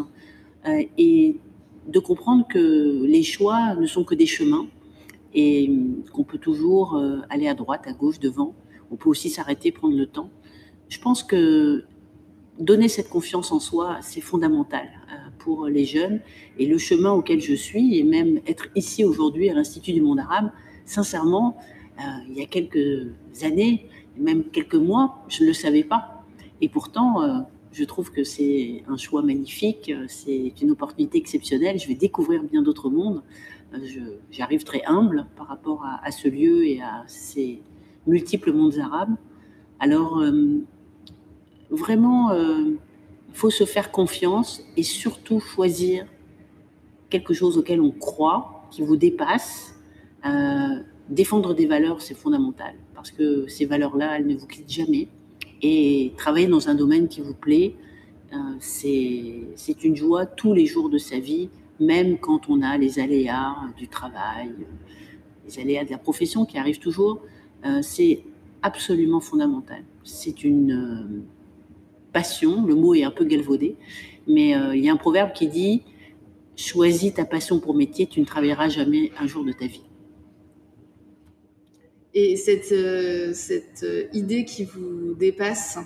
et 0.98 1.42
de 1.88 2.00
comprendre 2.00 2.48
que 2.48 3.04
les 3.06 3.24
choix 3.24 3.76
ne 3.76 3.86
sont 3.86 4.06
que 4.06 4.16
des 4.16 4.28
chemins 4.28 4.66
et 5.34 5.70
qu'on 6.14 6.24
peut 6.24 6.38
toujours 6.38 6.98
aller 7.30 7.50
à 7.50 7.54
droite, 7.54 7.82
à 7.86 7.92
gauche, 7.92 8.18
devant. 8.20 8.56
On 8.92 8.96
peut 8.96 9.10
aussi 9.10 9.30
s'arrêter, 9.30 9.74
prendre 9.74 9.98
le 9.98 10.06
temps. 10.06 10.30
Je 10.88 11.00
pense 11.00 11.22
que 11.22 11.84
donner 12.60 12.88
cette 12.88 13.10
confiance 13.10 13.52
en 13.52 13.60
soi, 13.60 13.98
c'est 14.02 14.22
fondamental 14.22 14.88
pour 15.44 15.68
les 15.68 15.86
jeunes. 15.86 16.22
Et 16.58 16.66
le 16.66 16.78
chemin 16.78 17.12
auquel 17.12 17.42
je 17.42 17.54
suis, 17.54 17.98
et 17.98 18.04
même 18.04 18.40
être 18.48 18.68
ici 18.76 19.04
aujourd'hui 19.04 19.50
à 19.50 19.54
l'Institut 19.54 19.94
du 19.94 20.02
monde 20.02 20.20
arabe, 20.20 20.52
sincèrement, 20.86 21.58
euh, 22.00 22.02
il 22.30 22.38
y 22.38 22.42
a 22.42 22.46
quelques 22.46 23.08
années, 23.44 23.88
même 24.18 24.44
quelques 24.46 24.76
mois, 24.76 25.24
je 25.28 25.44
ne 25.44 25.48
le 25.50 25.54
savais 25.54 25.84
pas. 25.84 26.24
Et 26.62 26.70
pourtant, 26.70 27.22
euh, 27.22 27.40
Je 27.74 27.86
trouve 27.86 28.12
que 28.12 28.24
c'est 28.24 28.84
un 28.88 28.98
choix 28.98 29.24
magnifique, 29.24 29.92
c'est 30.08 30.54
une 30.62 30.70
opportunité 30.70 31.18
exceptionnelle. 31.18 31.80
Je 31.80 31.88
vais 31.88 31.96
découvrir 31.96 32.44
bien 32.44 32.62
d'autres 32.62 32.92
mondes. 32.92 33.24
J'arrive 34.30 34.64
très 34.64 34.84
humble 34.86 35.26
par 35.36 35.48
rapport 35.48 35.84
à, 35.84 36.12
ce 36.12 36.28
lieu 36.28 36.68
et 36.68 36.84
à 36.84 37.04
ces 37.08 37.64
multiples 38.06 38.54
mondes 38.54 38.78
arabes. 38.78 39.16
Alors, 39.80 40.20
euh, 40.20 40.60
vraiment, 41.72 42.30
faut 43.34 43.50
se 43.50 43.66
faire 43.66 43.92
confiance 43.92 44.64
et 44.78 44.84
surtout 44.84 45.40
choisir 45.40 46.06
quelque 47.10 47.34
chose 47.34 47.58
auquel 47.58 47.82
on 47.82 47.92
croit, 47.92 48.68
qui 48.72 48.82
vous 48.82 48.96
dépasse. 48.96 49.76
Euh, 50.26 50.80
défendre 51.10 51.54
des 51.54 51.66
valeurs, 51.66 52.02
c'est 52.02 52.14
fondamental, 52.14 52.76
parce 52.96 53.12
que 53.12 53.48
ces 53.48 53.66
valeurs-là, 53.66 54.18
elles 54.18 54.28
ne 54.28 54.36
vous 54.36 54.48
quittent 54.48 54.72
jamais. 54.72 55.10
Et 55.62 56.14
travailler 56.18 56.48
dans 56.48 56.70
un 56.70 56.76
domaine 56.76 57.08
qui 57.08 57.22
vous 57.22 57.34
plaît, 57.34 57.76
euh, 58.34 58.38
c'est 58.60 59.84
une 59.84 59.96
joie 59.96 60.26
tous 60.26 60.54
les 60.54 60.66
jours 60.66 60.90
de 60.90 60.98
sa 60.98 61.20
vie, 61.20 61.50
même 61.80 62.18
quand 62.18 62.50
on 62.50 62.62
a 62.62 62.78
les 62.78 63.00
aléas 63.00 63.56
du 63.78 63.88
travail, 63.88 64.52
les 65.46 65.60
aléas 65.60 65.86
de 65.86 65.92
la 65.92 65.98
profession 65.98 66.46
qui 66.46 66.58
arrivent 66.58 66.80
toujours. 66.80 67.22
Euh, 67.66 67.82
c'est 67.82 68.24
absolument 68.62 69.20
fondamental. 69.20 69.84
C'est 70.04 70.44
une 70.44 71.24
passion, 72.14 72.66
le 72.66 72.76
mot 72.76 72.94
est 72.94 73.04
un 73.04 73.12
peu 73.12 73.26
galvaudé, 73.26 73.76
mais 74.28 74.52
il 74.74 74.84
y 74.84 74.90
a 74.90 74.94
un 74.94 74.98
proverbe 74.98 75.34
qui 75.34 75.48
dit 75.48 75.84
choisis 76.56 77.14
ta 77.14 77.26
passion 77.26 77.60
pour 77.60 77.74
métier, 77.76 78.08
tu 78.08 78.20
ne 78.20 78.26
travailleras 78.26 78.70
jamais 78.70 79.12
un 79.18 79.28
jour 79.28 79.44
de 79.44 79.52
ta 79.52 79.66
vie. 79.66 79.84
Et 82.14 82.36
cette, 82.36 82.72
euh, 82.72 83.34
euh, 83.84 84.04
idée 84.14 84.46
qui 84.46 84.66
vous 84.66 85.16
dépasse, 85.16 85.80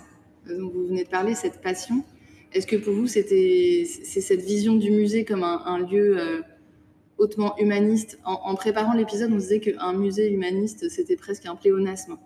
euh, 0.50 0.57
dont 0.57 0.69
vous 0.69 0.88
venez 0.88 1.05
de 1.05 1.10
parler, 1.10 1.36
cette 1.36 1.62
passion, 1.62 2.03
est-ce 2.51 2.67
que 2.67 2.75
pour 2.75 2.93
vous, 2.93 3.07
c'était, 3.07 3.86
c'est 4.03 4.22
cette 4.22 4.41
vision 4.41 4.75
du 4.75 4.91
musée 4.91 5.24
comme 5.24 5.43
un, 5.43 5.79
lieu 5.79 6.43
hautement 7.17 7.57
humaniste? 7.60 8.19
En, 8.24 8.55
préparant 8.55 8.93
l'épisode, 8.93 9.31
on 9.34 9.38
disait 9.38 9.60
qu'un 9.60 9.91
musée 9.91 10.31
humaniste, 10.31 10.89
c'était 10.89 11.17
presque 11.17 11.46
un 11.46 11.55
pléonasme. 11.57 12.17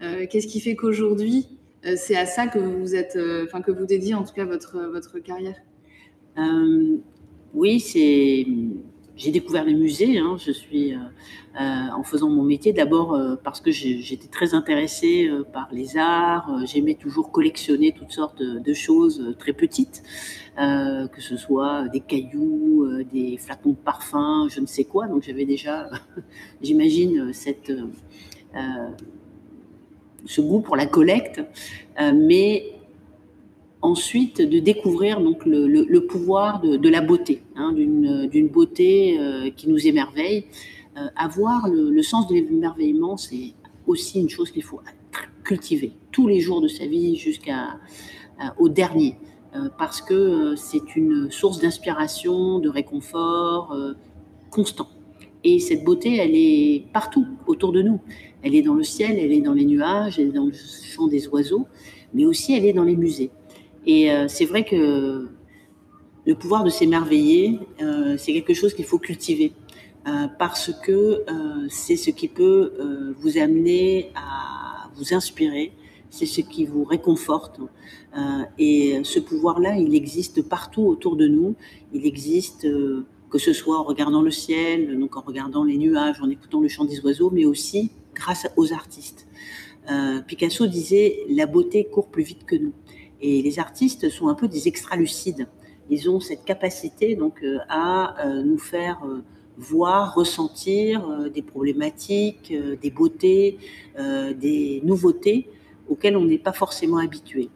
qu'est-ce 0.00 0.46
qui 0.46 0.60
fait 0.60 0.76
qu'aujourd'hui, 0.76 1.58
c'est 1.96 2.16
à 2.16 2.26
ça 2.26 2.46
que 2.46 2.58
vous 2.58 2.94
êtes, 2.94 3.18
enfin 3.44 3.60
que 3.60 3.70
vous 3.70 3.86
dédiez 3.86 4.14
en 4.14 4.24
tout 4.24 4.34
cas 4.34 4.44
votre, 4.44 4.78
votre 4.90 5.18
carrière 5.18 5.56
oui, 7.54 7.78
c'est. 7.80 8.46
J'ai 9.16 9.30
découvert 9.30 9.64
les 9.64 9.74
musées. 9.74 10.18
Hein. 10.18 10.36
Euh, 10.36 10.96
euh, 11.60 11.60
en 11.96 12.02
faisant 12.02 12.28
mon 12.28 12.42
métier 12.42 12.72
d'abord 12.72 13.14
euh, 13.14 13.36
parce 13.36 13.60
que 13.60 13.70
j'étais 13.70 14.26
très 14.26 14.54
intéressée 14.54 15.30
par 15.52 15.68
les 15.70 15.96
arts. 15.96 16.50
J'aimais 16.66 16.94
toujours 16.94 17.30
collectionner 17.30 17.92
toutes 17.92 18.10
sortes 18.10 18.42
de, 18.42 18.74
choses 18.74 19.36
très 19.38 19.52
petites, 19.52 20.02
que 20.56 21.20
ce 21.20 21.36
soit 21.36 21.86
des 21.90 22.00
cailloux, 22.00 22.88
des 23.12 23.36
flacons 23.36 23.70
de 23.70 23.76
parfum, 23.76 24.48
je 24.50 24.58
ne 24.58 24.66
sais 24.66 24.84
quoi. 24.84 25.06
Donc 25.06 25.22
j'avais 25.22 25.44
déjà, 25.44 25.88
j'imagine, 26.60 27.32
cette 27.32 27.70
ce 30.26 30.40
goût 30.40 30.60
pour 30.60 30.76
la 30.76 30.86
collecte, 30.86 31.42
mais 32.14 32.74
ensuite 33.84 34.40
de 34.40 34.58
découvrir 34.60 35.20
donc 35.20 35.44
le, 35.44 35.98
pouvoir 36.00 36.60
de, 36.62 36.88
la 36.88 37.02
beauté, 37.02 37.42
hein, 37.54 37.72
d'une 37.74 38.48
beauté 38.48 39.18
euh, 39.20 39.50
qui 39.50 39.68
nous 39.68 39.86
émerveille. 39.86 40.46
Euh, 40.96 41.06
avoir 41.16 41.68
le, 41.68 42.02
sens 42.02 42.26
de 42.28 42.34
l'émerveillement, 42.34 43.16
c'est 43.18 43.52
aussi 43.86 44.20
une 44.20 44.30
chose 44.30 44.50
qu'il 44.50 44.62
faut 44.62 44.80
cultiver 45.44 45.92
tous 46.12 46.26
les 46.26 46.40
jours 46.40 46.62
de 46.62 46.68
sa 46.68 46.86
vie 46.86 47.16
jusqu'à 47.16 47.74
euh, 48.40 48.44
au 48.58 48.68
dernier, 48.68 49.16
parce 49.78 50.00
que 50.00 50.56
c'est 50.56 50.96
une 50.96 51.30
source 51.30 51.60
d'inspiration, 51.60 52.58
de 52.58 52.68
réconfort 52.68 53.76
constant. 54.50 54.88
Et 55.44 55.60
cette 55.60 55.84
beauté, 55.84 56.16
elle 56.16 56.34
est 56.34 56.86
partout 56.92 57.24
autour 57.46 57.70
de 57.70 57.80
nous. 57.80 58.00
Elle 58.44 58.54
est 58.54 58.62
dans 58.62 58.74
le 58.74 58.84
ciel, 58.84 59.18
elle 59.18 59.32
est 59.32 59.40
dans 59.40 59.54
les 59.54 59.64
nuages, 59.64 60.18
elle 60.18 60.28
est 60.28 60.32
dans 60.32 60.44
le 60.44 60.52
chant 60.52 61.06
des 61.06 61.26
oiseaux, 61.28 61.66
mais 62.12 62.26
aussi 62.26 62.54
elle 62.54 62.66
est 62.66 62.74
dans 62.74 62.84
les 62.84 62.94
musées. 62.94 63.30
Et 63.86 64.12
euh, 64.12 64.28
c'est 64.28 64.44
vrai 64.44 64.64
que 64.64 65.28
le 66.26 66.34
pouvoir 66.34 66.62
de 66.62 66.68
s'émerveiller, 66.68 67.58
euh, 67.80 68.16
c'est 68.18 68.34
quelque 68.34 68.52
chose 68.52 68.74
qu'il 68.74 68.84
faut 68.84 68.98
cultiver. 68.98 69.52
Euh, 70.06 70.28
parce 70.38 70.70
que 70.82 71.24
c'est 71.70 71.96
ce 71.96 72.10
qui 72.10 72.28
peut 72.28 73.14
vous 73.18 73.38
amener 73.38 74.10
à 74.14 74.90
vous 74.96 75.14
inspirer, 75.14 75.72
c'est 76.10 76.26
ce 76.26 76.42
qui 76.42 76.66
vous 76.66 76.84
réconforte. 76.84 77.58
et 78.58 79.00
ce 79.02 79.18
pouvoir-là, 79.18 79.78
il 79.78 79.94
existe 79.94 80.46
partout 80.46 80.82
autour 80.82 81.16
de 81.16 81.26
nous. 81.26 81.56
Il 81.94 82.04
existe 82.04 82.68
que 83.30 83.38
ce 83.38 83.54
soit 83.54 83.78
en 83.78 83.82
regardant 83.82 84.20
le 84.20 84.30
ciel, 84.30 84.98
donc 84.98 85.16
en 85.16 85.22
regardant 85.22 85.64
les 85.64 85.78
nuages, 85.78 86.20
en 86.20 86.28
écoutant 86.28 86.60
le 86.60 86.68
chant 86.68 86.84
des 86.84 87.00
oiseaux, 87.00 87.30
mais 87.30 87.46
aussi 87.46 87.90
grâce 88.14 88.46
aux 88.56 88.72
artistes. 88.72 89.26
Picasso 90.26 90.66
disait 90.66 91.18
la 91.28 91.44
beauté 91.44 91.84
court 91.84 92.08
plus 92.08 92.22
vite 92.22 92.46
que 92.46 92.56
nous. 92.56 92.72
Et 93.20 93.42
les 93.42 93.58
artistes 93.58 94.10
sont 94.10 94.28
un 94.28 94.34
peu 94.34 94.48
des 94.48 94.68
extralucides. 94.68 95.46
Ils 95.90 96.10
ont 96.10 96.20
cette 96.20 96.44
capacité 96.44 97.16
donc 97.16 97.42
euh, 97.42 97.58
à 97.68 98.26
euh, 98.26 98.42
nous 98.42 98.58
faire 98.58 99.00
euh, 99.04 99.22
voir, 99.56 100.14
ressentir 100.14 101.30
des 101.32 101.42
problématiques, 101.42 102.52
des 102.82 102.90
beautés, 102.90 103.56
des 103.96 104.80
nouveautés 104.82 105.48
auxquelles 105.88 106.16
on 106.16 106.24
n'est 106.24 106.38
pas 106.38 106.52
forcément 106.52 106.98
habitué. 106.98 107.50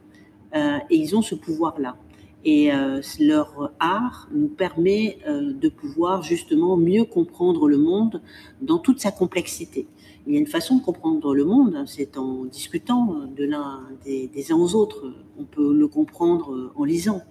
et 0.53 0.95
ils 0.95 1.13
ont 1.17 1.21
ce 1.21 1.35
pouvoir-là. 1.35 1.97
Et 2.45 2.71
leur 3.19 3.73
art 3.79 4.29
nous 4.31 4.47
permet 4.47 5.19
de 5.27 5.67
pouvoir 5.67 6.23
justement 6.23 6.77
mieux 6.77 7.03
comprendre 7.03 7.67
le 7.67 7.77
monde 7.77 8.21
dans 8.61 8.77
toute 8.79 9.01
sa 9.01 9.11
complexité 9.11 9.87
il 10.29 10.33
y 10.33 10.37
a 10.37 10.39
une 10.39 10.47
façon 10.47 10.77
de 10.77 10.83
comprendre 10.83 11.33
le 11.33 11.43
monde, 11.43 11.83
c'est 11.87 12.15
en 12.15 12.45
discutant 12.45 13.25
de 13.35 13.45
l'un 13.45 13.81
des, 14.05 14.51
uns 14.51 14.55
aux 14.55 14.75
autres. 14.75 15.11
On 15.39 15.43
peut 15.43 15.73
le 15.73 15.87
comprendre 15.87 16.71
en 16.75 16.83
lisant, 16.83 17.21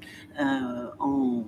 euh, 0.40 0.42
en 0.98 1.44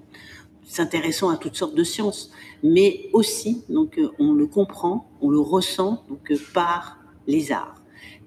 s'intéressant 0.63 1.29
à 1.29 1.37
toutes 1.37 1.57
sortes 1.57 1.75
de 1.75 1.83
sciences, 1.83 2.31
mais 2.63 3.09
aussi 3.13 3.65
donc 3.69 4.01
on 4.21 4.33
le 4.33 4.47
comprend, 4.47 5.11
on 5.21 5.29
le 5.29 5.41
ressent 5.41 6.05
donc 6.09 6.33
par 6.55 6.99
les 7.27 7.51
arts. 7.51 7.80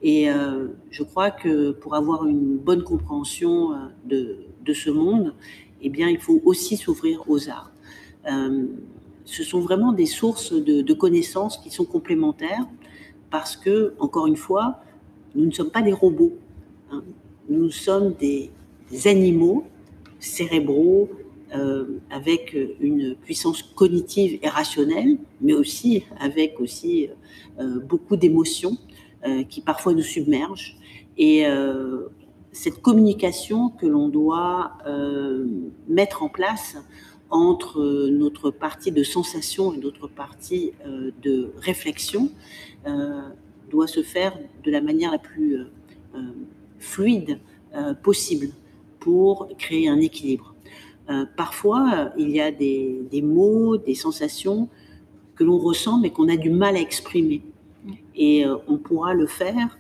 Et 0.04 0.30
euh, 0.30 0.68
je 0.92 1.02
crois 1.02 1.32
que 1.32 1.72
pour 1.72 1.96
avoir 1.96 2.28
une 2.28 2.58
bonne 2.58 2.84
compréhension 2.84 3.74
euh, 3.74 4.38
de, 4.66 4.74
ce 4.74 4.90
monde, 4.90 5.34
eh 5.82 5.90
bien, 5.90 6.10
il 6.10 6.20
faut 6.20 6.42
aussi 6.46 6.76
s'ouvrir 6.76 7.24
aux 7.28 7.50
arts. 7.50 7.72
ce 9.26 9.44
sont 9.44 9.62
vraiment 9.62 9.94
des 9.94 10.06
sources 10.06 10.54
de, 10.54 10.94
connaissances 10.94 11.58
qui 11.58 11.70
sont 11.70 11.86
complémentaires 11.86 12.68
parce 13.32 13.56
que, 13.56 13.94
encore 14.00 14.28
une 14.28 14.36
fois, 14.36 14.82
nous 15.36 15.46
ne 15.46 15.52
sommes 15.52 15.72
pas 15.72 15.82
des 15.82 15.94
robots. 15.94 16.38
Hein. 16.92 17.04
Nous 17.50 17.72
sommes 17.72 18.14
des, 18.14 18.52
animaux 19.06 19.66
cérébraux 20.20 21.10
euh, 21.56 22.00
avec 22.12 22.56
une 22.80 23.16
puissance 23.16 23.64
cognitive 23.64 24.38
et 24.44 24.50
rationnelle, 24.50 25.18
mais 25.42 25.54
aussi 25.54 26.04
avec 26.20 26.60
aussi 26.60 27.10
euh, 27.60 27.80
beaucoup 27.80 28.16
d'émotions 28.16 28.78
euh, 28.78 28.93
qui 29.50 29.62
parfois 29.62 29.94
nous 29.94 30.04
submergent. 30.04 30.78
Et 31.18 31.46
cette 32.52 32.82
communication 32.82 33.70
que 33.70 33.86
l'on 33.86 34.10
doit 34.10 34.74
mettre 35.88 36.24
en 36.24 36.30
place 36.30 36.78
entre 37.30 37.82
notre 38.10 38.52
partie 38.52 38.92
de 38.92 39.04
sensation 39.04 39.74
et 39.74 39.78
notre 39.78 40.08
partie 40.08 40.74
de 41.24 41.52
réflexion, 41.62 42.30
euh, 42.86 43.22
doit 43.72 43.88
se 43.88 44.04
faire 44.04 44.38
de 44.64 44.70
la 44.70 44.82
manière 44.82 45.12
la 45.12 45.18
plus 45.18 45.56
euh, 45.56 45.66
euh, 46.16 46.20
fluide 46.78 47.40
possible 48.04 48.50
pour 49.00 49.48
créer 49.58 49.90
un 49.90 50.00
équilibre. 50.00 50.54
parfois, 51.36 52.12
il 52.20 52.30
y 52.30 52.40
a 52.40 52.52
des, 52.52 53.02
des, 53.10 53.24
mots, 53.24 53.78
des 53.78 53.96
sensations 53.96 54.70
que 55.36 55.44
l'on 55.44 55.58
ressent 55.58 56.00
mais 56.00 56.12
qu'on 56.12 56.30
a 56.30 56.38
du 56.38 56.52
mal 56.52 56.76
à 56.76 56.80
exprimer. 56.80 57.42
Et 58.16 58.46
on 58.68 58.78
pourra 58.78 59.14
le 59.14 59.28
faire 59.28 59.78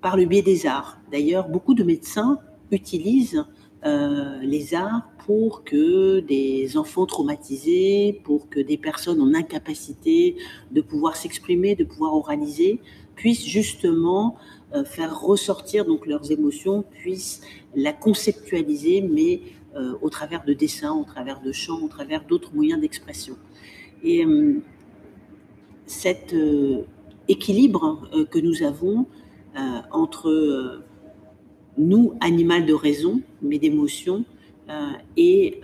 par 0.00 0.16
le 0.16 0.24
biais 0.26 0.42
des 0.42 0.66
arts. 0.66 0.98
D'ailleurs, 1.10 1.48
beaucoup 1.48 1.74
de 1.74 1.82
médecins 1.82 2.38
utilisent 2.70 3.44
euh, 3.86 4.38
les 4.40 4.74
arts 4.74 5.10
pour 5.26 5.62
que 5.62 6.20
des 6.20 6.78
enfants 6.78 7.04
traumatisés, 7.04 8.20
pour 8.24 8.48
que 8.48 8.60
des 8.60 8.78
personnes 8.78 9.20
en 9.20 9.34
incapacité 9.34 10.36
de 10.70 10.80
pouvoir 10.80 11.16
s'exprimer, 11.16 11.74
de 11.74 11.84
pouvoir 11.84 12.14
oraliser, 12.14 12.80
puissent 13.14 13.46
justement 13.46 14.36
euh, 14.74 14.84
faire 14.84 15.20
ressortir 15.20 15.84
donc 15.84 16.06
leurs 16.06 16.32
émotions, 16.32 16.82
puissent 16.82 17.42
la 17.74 17.92
conceptualiser, 17.92 19.02
mais 19.02 19.42
euh, 19.76 19.94
au 20.00 20.08
travers 20.08 20.44
de 20.44 20.54
dessins, 20.54 20.92
au 20.92 21.04
travers 21.04 21.42
de 21.42 21.52
chants, 21.52 21.82
au 21.82 21.88
travers 21.88 22.24
d'autres 22.24 22.54
moyens 22.54 22.80
d'expression. 22.80 23.36
Et 24.02 24.26
cet 25.86 26.34
équilibre 27.28 28.08
que 28.30 28.38
nous 28.38 28.62
avons 28.62 29.06
entre 29.90 30.82
nous, 31.78 32.14
animal 32.20 32.66
de 32.66 32.74
raison, 32.74 33.20
mais 33.42 33.58
d'émotion, 33.58 34.24
est 35.16 35.60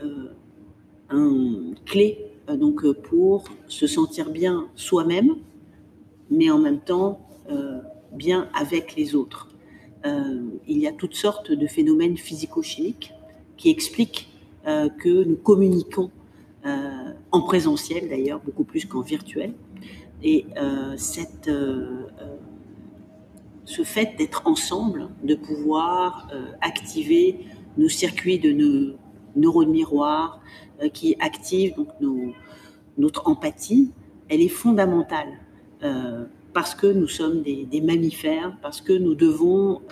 un 1.08 1.72
clé 1.86 2.26
donc 2.48 2.90
pour 2.92 3.44
se 3.68 3.86
sentir 3.86 4.30
bien 4.30 4.68
soi-même, 4.74 5.36
mais 6.30 6.50
en 6.50 6.58
même 6.58 6.80
temps 6.80 7.20
bien 8.12 8.48
avec 8.54 8.96
les 8.96 9.14
autres. 9.14 9.48
il 10.04 10.78
y 10.78 10.86
a 10.86 10.92
toutes 10.92 11.14
sortes 11.14 11.52
de 11.52 11.66
phénomènes 11.66 12.16
physico-chimiques 12.16 13.12
qui 13.56 13.70
expliquent 13.70 14.28
que 14.64 15.24
nous 15.24 15.36
communiquons 15.36 16.10
en 16.64 17.40
présentiel 17.42 18.08
d'ailleurs, 18.08 18.40
beaucoup 18.44 18.64
plus 18.64 18.84
qu'en 18.84 19.00
virtuel. 19.00 19.52
Et 20.22 20.46
cette, 20.96 21.48
ce 23.70 23.82
fait 23.82 24.16
d'être 24.18 24.42
ensemble, 24.46 25.08
de 25.22 25.36
pouvoir 25.36 26.28
euh, 26.32 26.50
activer 26.60 27.38
nos 27.78 27.88
circuits 27.88 28.40
de 28.40 28.50
nos 28.50 28.96
neurones 29.36 29.70
miroirs 29.70 30.40
euh, 30.82 30.88
qui 30.88 31.14
activent 31.20 31.76
donc 31.76 31.88
notre 32.98 33.28
empathie, 33.28 33.92
elle 34.28 34.40
est 34.40 34.48
fondamentale 34.48 35.28
euh, 35.84 36.24
parce 36.52 36.74
que 36.74 36.88
nous 36.88 37.06
sommes 37.06 37.42
des, 37.42 37.80
mammifères, 37.80 38.56
parce 38.60 38.80
que 38.80 38.92
nous 38.92 39.14
devons 39.14 39.82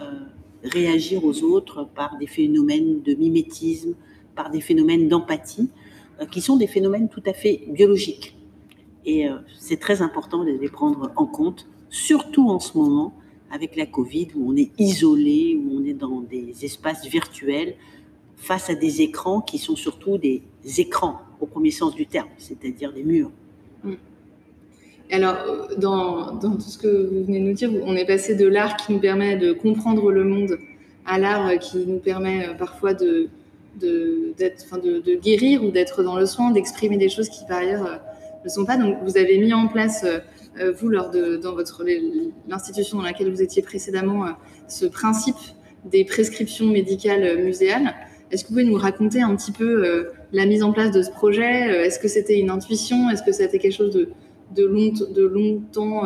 réagir 0.64 1.25
aux 1.25 1.44
autres 1.44 1.88
par 1.94 2.18
des 2.18 2.26
phénomènes 2.26 3.00
de 3.02 3.14
mimétisme, 3.14 3.94
par 4.35 4.50
des 4.50 4.61
phénomènes 4.61 5.08
d'empathie, 5.08 5.70
qui 6.32 6.40
sont 6.40 6.56
des 6.56 6.66
phénomènes 6.66 7.08
tout 7.08 7.23
à 7.26 7.32
fait 7.32 7.62
biologiques. 7.68 8.38
Et 9.10 9.26
c'est 9.58 9.80
très 9.80 10.02
important 10.02 10.44
de 10.44 10.50
les 10.50 10.68
prendre 10.68 11.10
en 11.16 11.24
compte, 11.24 11.66
surtout 11.88 12.50
en 12.50 12.60
ce 12.60 12.76
moment 12.76 13.14
avec 13.50 13.74
la 13.74 13.86
Covid, 13.86 14.28
où 14.36 14.52
on 14.52 14.56
est 14.56 14.70
isolé, 14.78 15.58
où 15.58 15.78
on 15.80 15.84
est 15.86 15.94
dans 15.94 16.20
des 16.20 16.54
espaces 16.62 17.06
virtuels, 17.06 17.74
face 18.36 18.68
à 18.68 18.74
des 18.74 19.00
écrans 19.00 19.40
qui 19.40 19.56
sont 19.56 19.76
surtout 19.76 20.18
des 20.18 20.42
écrans 20.76 21.22
au 21.40 21.46
premier 21.46 21.70
sens 21.70 21.94
du 21.94 22.06
terme, 22.06 22.28
c'est-à-dire 22.36 22.92
des 22.92 23.02
murs. 23.02 23.30
Mm. 23.82 23.94
Alors, 25.10 25.68
dans, 25.78 26.34
dans, 26.34 26.56
tout 26.56 26.60
ce 26.60 26.76
que 26.76 27.08
vous 27.10 27.24
venez 27.24 27.40
de 27.40 27.44
nous 27.46 27.54
dire, 27.54 27.70
on 27.84 27.96
est 27.96 28.04
passé 28.04 28.34
de 28.34 28.46
l'art 28.46 28.76
qui 28.76 28.92
nous 28.92 29.00
permet 29.00 29.38
de 29.38 29.54
comprendre 29.54 30.12
le 30.12 30.24
monde 30.24 30.58
à 31.06 31.18
l'art 31.18 31.58
qui 31.58 31.78
nous 31.86 31.98
permet 31.98 32.46
euh, 32.46 32.52
parfois 32.52 32.92
de 32.92 33.30
guérir 35.22 35.64
ou 35.64 35.70
d'être 35.70 36.02
dans 36.02 36.18
le 36.18 36.26
soin, 36.26 36.50
d'exprimer 36.50 36.98
des 36.98 37.08
choses 37.08 37.30
qui 37.30 37.46
par 37.46 37.60
ailleurs 37.60 38.02
ne 38.45 38.49
sont 38.49 38.64
pas. 38.64 38.76
Donc, 38.76 38.99
vous 39.02 39.16
avez 39.16 39.38
mis 39.38 39.52
en 39.52 39.68
place 39.68 40.04
euh, 40.04 40.18
euh, 40.61 40.73
vous, 40.73 40.88
lors 40.88 41.11
de 41.11 41.37
dans 41.37 41.54
votre 41.54 41.85
l'institution 42.49 42.99
dans 42.99 43.04
laquelle 43.04 43.30
vous 43.30 43.42
étiez 43.42 43.62
précédemment, 43.62 44.26
euh, 44.26 44.30
ce 44.66 44.87
principe 44.87 45.37
des 45.85 46.04
prescriptions 46.04 46.66
médicales 46.66 47.42
muséales. 47.42 47.95
Est-ce 48.30 48.45
que 48.45 48.49
vous 48.49 48.54
pouvez 48.54 48.64
nous 48.64 48.76
raconter 48.76 49.23
un 49.23 49.35
petit 49.37 49.52
peu 49.52 50.07
la 50.33 50.45
mise 50.45 50.62
en 50.62 50.73
place 50.73 50.90
de 50.90 51.00
ce 51.02 51.11
projet 51.11 51.87
Est-ce 51.87 51.99
que 51.99 52.09
c'était 52.09 52.38
une 52.38 52.50
intuition? 52.50 53.09
Est-ce 53.09 53.23
que 53.23 53.33
c'était 53.33 53.59
quelque 53.59 53.73
chose 53.73 53.95
de, 53.95 54.11
de, 54.54 54.66
long, 54.66 54.92
de 54.92 55.23
longtemps 55.23 56.02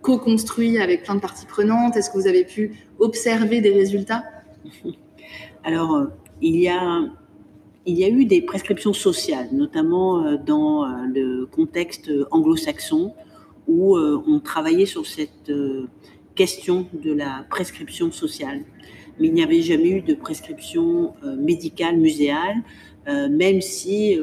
co-construit 0.00 0.80
avec 0.80 1.04
plein 1.04 1.14
de 1.14 1.20
parties 1.20 1.46
prenantes? 1.46 1.96
Est-ce 1.96 2.10
que 2.10 2.16
vous 2.16 2.26
avez 2.26 2.44
pu 2.44 2.88
observer 2.98 3.60
des 3.60 3.70
résultats? 3.70 4.24
Alors, 5.64 6.08
il 6.40 6.56
y 6.56 6.68
a 6.68 7.02
il 7.88 7.98
y 7.98 8.04
a 8.04 8.08
eu 8.08 8.24
des 8.24 8.42
prescriptions 8.42 8.92
sociales, 8.92 9.48
notamment 9.52 10.36
dans 10.36 10.86
le 11.06 11.46
contexte 11.46 12.10
anglo-saxon, 12.30 13.14
où 13.68 13.96
euh, 13.96 14.20
on 14.26 14.40
travaillait 14.40 14.86
sur 14.86 15.06
cette 15.06 15.50
euh, 15.50 15.86
question 16.34 16.86
de 16.92 17.12
la 17.12 17.46
prescription 17.50 18.10
sociale. 18.10 18.62
Mais 19.20 19.28
il 19.28 19.34
n'y 19.34 19.42
avait 19.42 19.62
jamais 19.62 19.90
eu 19.90 20.00
de 20.00 20.14
prescription 20.14 21.14
euh, 21.22 21.36
médicale, 21.36 21.98
muséale, 21.98 22.56
même 23.30 23.62
si 23.62 24.18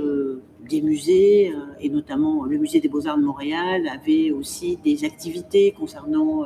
des 0.70 0.84
musées, 0.84 1.52
et 1.82 1.90
notamment 1.90 2.46
le 2.46 2.60
musée 2.60 2.80
des 2.80 2.88
beaux-arts 2.88 3.18
de 3.18 3.24
Montréal, 3.24 3.88
avaient 3.88 4.30
aussi 4.30 4.78
des 4.78 5.06
activités 5.06 5.72
concernant 5.72 6.44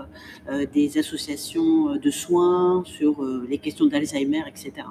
des 0.73 0.97
associations 0.97 1.97
de 1.97 2.09
soins 2.09 2.81
sur 2.85 3.21
les 3.49 3.57
questions 3.57 3.87
d'Alzheimer, 3.87 4.43
etc. 4.47 4.87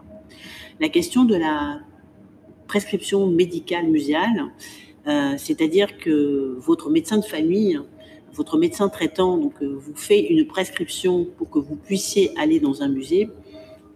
La 0.78 0.90
question 0.90 1.24
de 1.24 1.36
la 1.36 1.80
prescription 2.68 3.26
médicale 3.26 3.88
muséale, 3.88 4.44
c'est-à-dire 5.38 5.98
que 5.98 6.56
votre 6.60 6.90
médecin 6.90 7.16
de 7.16 7.24
famille 7.24 7.80
votre 8.38 8.56
médecin 8.56 8.88
traitant 8.88 9.36
donc, 9.36 9.54
euh, 9.62 9.74
vous 9.76 9.96
fait 9.96 10.20
une 10.20 10.46
prescription 10.46 11.26
pour 11.36 11.50
que 11.50 11.58
vous 11.58 11.76
puissiez 11.76 12.30
aller 12.38 12.60
dans 12.60 12.82
un 12.82 12.88
musée, 12.88 13.30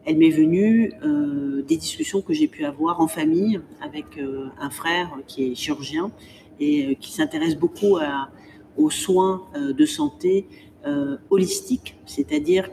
elle 0.04 0.18
m'est 0.18 0.30
venue 0.30 0.92
euh, 1.04 1.62
des 1.62 1.76
discussions 1.76 2.22
que 2.22 2.32
j'ai 2.32 2.48
pu 2.48 2.64
avoir 2.64 3.00
en 3.00 3.06
famille 3.06 3.60
avec 3.80 4.18
euh, 4.18 4.46
un 4.58 4.70
frère 4.70 5.16
qui 5.28 5.44
est 5.44 5.54
chirurgien 5.54 6.10
et 6.58 6.96
qui 6.96 7.12
s'intéresse 7.12 7.56
beaucoup 7.56 7.98
aux 8.76 8.90
soins 8.90 9.42
de 9.56 9.84
santé 9.84 10.46
holistiques, 11.30 11.96
c'est-à-dire 12.06 12.70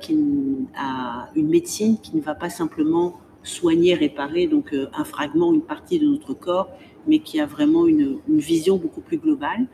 à 0.76 1.30
une 1.34 1.48
médecine 1.48 1.98
qui 1.98 2.16
ne 2.16 2.22
va 2.22 2.36
pas 2.36 2.52
simplement 2.52 3.18
soigner, 3.50 3.94
réparer 3.94 4.48
donc 4.48 4.74
un 4.94 5.04
fragment, 5.04 5.54
une 5.54 5.62
partie 5.62 6.00
de 6.00 6.08
notre 6.08 6.34
corps, 6.34 6.70
mais 7.08 7.20
qui 7.20 7.40
a 7.40 7.46
vraiment 7.46 7.88
une, 7.88 8.20
vision 8.28 8.78
beaucoup 8.78 9.02
plus 9.02 9.18
globale 9.18 9.68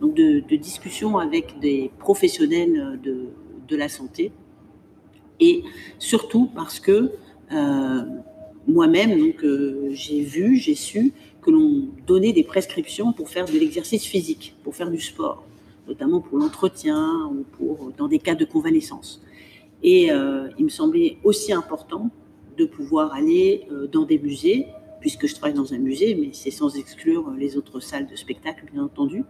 donc 0.00 0.14
de, 0.14 0.40
discussions 0.56 1.18
avec 1.18 1.58
des 1.60 1.90
professionnels 1.98 2.98
de, 3.02 3.28
de, 3.68 3.76
la 3.76 3.88
santé, 3.88 4.32
et 5.38 5.62
surtout 5.98 6.50
parce 6.54 6.80
que 6.80 7.12
euh, 7.52 8.02
moi-même, 8.66 9.18
donc 9.18 9.44
euh, 9.44 9.88
j'ai 9.90 10.22
vu, 10.22 10.56
j'ai 10.56 10.74
su 10.74 11.12
que 11.40 11.50
l'on 11.50 11.88
donnait 12.06 12.32
des 12.32 12.44
prescriptions 12.44 13.12
pour 13.12 13.28
faire 13.28 13.46
de 13.46 13.58
l'exercice 13.58 14.04
physique, 14.04 14.54
pour 14.62 14.76
faire 14.76 14.90
du 14.90 15.00
sport, 15.00 15.44
notamment 15.88 16.20
pour 16.20 16.38
l'entretien 16.38 17.28
ou 17.32 17.44
pour 17.56 17.92
dans 17.96 18.08
des 18.08 18.18
cas 18.18 18.34
de 18.34 18.44
convalescence. 18.44 19.22
Et 19.82 20.12
euh, 20.12 20.48
il 20.58 20.64
me 20.64 20.70
semblait 20.70 21.18
aussi 21.24 21.52
important 21.52 22.10
de 22.56 22.64
pouvoir 22.64 23.12
aller 23.12 23.66
dans 23.92 24.04
des 24.04 24.18
musées 24.18 24.66
puisque 25.02 25.26
je 25.26 25.34
travaille 25.34 25.54
dans 25.54 25.74
un 25.74 25.78
musée, 25.78 26.14
mais 26.14 26.30
c'est 26.32 26.52
sans 26.52 26.76
exclure 26.76 27.32
les 27.36 27.58
autres 27.58 27.80
salles 27.80 28.06
de 28.06 28.16
spectacle, 28.16 28.64
bien 28.72 28.84
entendu, 28.84 29.24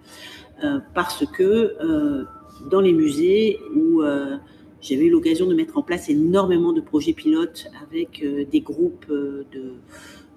euh, 0.62 0.78
parce 0.94 1.24
que 1.26 1.42
euh, 1.42 2.24
dans 2.70 2.82
les 2.82 2.92
musées 2.92 3.58
où 3.74 4.02
euh, 4.02 4.37
j'avais 4.82 5.06
eu 5.06 5.11
l'occasion 5.11 5.46
de 5.46 5.54
mettre 5.54 5.78
en 5.78 5.82
place 5.82 6.11
énormément 6.11 6.74
de 6.74 6.82
projets 6.82 7.14
pilotes 7.14 7.68
avec 7.88 8.22
des 8.50 8.61
groupes 8.61 9.08
de 9.08 9.72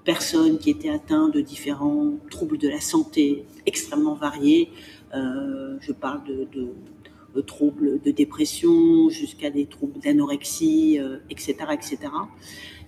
personnes 0.05 0.57
qui 0.57 0.69
étaient 0.69 0.89
atteintes 0.89 1.33
de 1.33 1.41
différents 1.41 2.13
troubles 2.31 2.57
de 2.57 2.69
la 2.69 2.79
santé 2.79 3.45
extrêmement 3.65 4.13
variés. 4.13 4.69
je 5.13 5.91
parle 5.91 6.21
de, 6.25 7.41
troubles 7.41 7.99
de 8.01 8.11
dépression 8.11 9.09
jusqu'à 9.09 9.49
des 9.49 9.65
troubles 9.65 9.99
d'anorexie, 9.99 10.99
etc., 11.31 11.55
etc. 11.73 11.97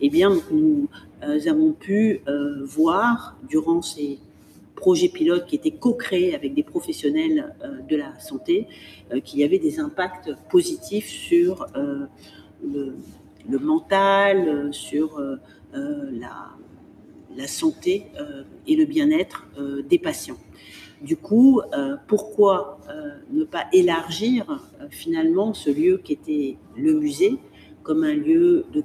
Eh 0.02 0.10
bien, 0.10 0.38
nous 0.52 0.88
avons 1.48 1.72
pu 1.74 2.22
voir 2.66 3.36
durant 3.50 3.82
ces 3.82 4.20
projets 4.78 5.10
pilotes 5.10 5.46
qui 5.48 5.58
étaient 5.58 5.72
co-créés 5.72 6.34
avec 6.34 6.54
des 6.54 6.64
professionnels 6.64 7.54
euh, 7.64 7.82
de 7.90 7.98
la 7.98 8.18
santé, 8.20 8.68
euh, 9.12 9.20
qui 9.20 9.44
avaient 9.44 9.60
des 9.60 9.80
impacts 9.80 10.32
positifs 10.50 11.10
sur 11.10 11.66
euh, 11.76 12.06
le, 12.64 13.60
mental, 13.60 14.74
sur 14.74 15.22
la, 15.74 17.48
santé 17.48 18.08
et 18.66 18.76
le 18.76 18.86
bien-être 18.86 19.48
des 19.88 20.00
patients. 20.00 20.38
Du 21.02 21.16
coup, 21.16 21.62
pourquoi 22.08 22.80
ne 23.32 23.46
pas 23.46 23.66
élargir 23.72 24.68
finalement 24.90 25.54
ce 25.54 25.70
lieu 25.70 26.02
qui 26.04 26.14
était 26.14 26.58
le 26.76 26.94
musée 27.00 27.38
comme 27.84 28.04
un 28.04 28.16
lieu 28.16 28.66
de 28.74 28.84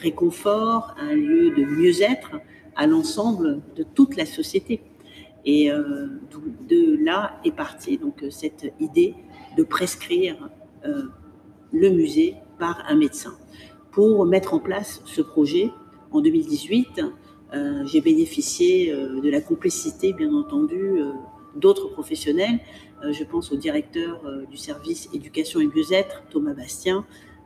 réconfort, 0.00 0.94
un 0.98 1.14
lieu 1.14 1.50
de 1.50 1.64
mieux-être 1.64 2.40
à 2.76 2.86
l'ensemble 2.86 3.60
de 3.76 3.82
toute 3.82 4.16
la 4.16 4.26
société 4.26 4.80
et 5.44 5.70
euh, 5.70 6.06
de 6.68 7.02
là 7.02 7.40
est 7.44 7.52
partie 7.52 7.98
donc 7.98 8.22
euh, 8.22 8.30
cette 8.30 8.72
idée 8.80 9.14
de 9.56 9.62
prescrire 9.62 10.50
euh, 10.84 11.04
le 11.72 11.90
musée 11.90 12.36
par 12.58 12.84
un 12.88 12.94
médecin. 12.94 13.36
Pour 13.92 14.24
mettre 14.26 14.54
en 14.54 14.60
place 14.60 15.02
ce 15.04 15.22
projet, 15.22 15.70
en 16.12 16.20
2018, 16.20 17.02
j'ai 17.84 18.00
bénéficié 18.00 18.92
de 18.92 19.28
la 19.28 19.40
complicité, 19.40 20.12
bien 20.12 20.32
entendu, 20.34 21.00
d'autres 21.56 21.88
professionnels. 21.88 22.60
je 23.10 23.24
pense 23.24 23.50
au 23.50 23.56
directeur 23.56 24.22
du 24.48 24.56
service 24.56 25.08
éducation 25.12 25.58
et 25.58 25.66
mieux-être, 25.66 26.22
Thomas 26.30 26.54
Bastien, 26.54 27.04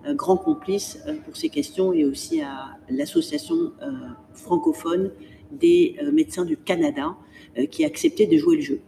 grand 0.08 0.36
complice 0.36 0.98
pour 1.24 1.36
ces 1.36 1.48
questions, 1.48 1.92
et 1.92 2.04
aussi 2.04 2.40
à 2.42 2.76
l'association 2.90 3.72
francophone 4.32 5.10
des 5.52 5.96
médecins 6.12 6.44
du 6.44 6.56
Canada, 6.56 7.16
euh, 7.56 7.66
qui 7.66 7.84
acceptait 7.84 8.26
de 8.26 8.36
jouer 8.36 8.56
le 8.56 8.62
jeu. 8.62 8.80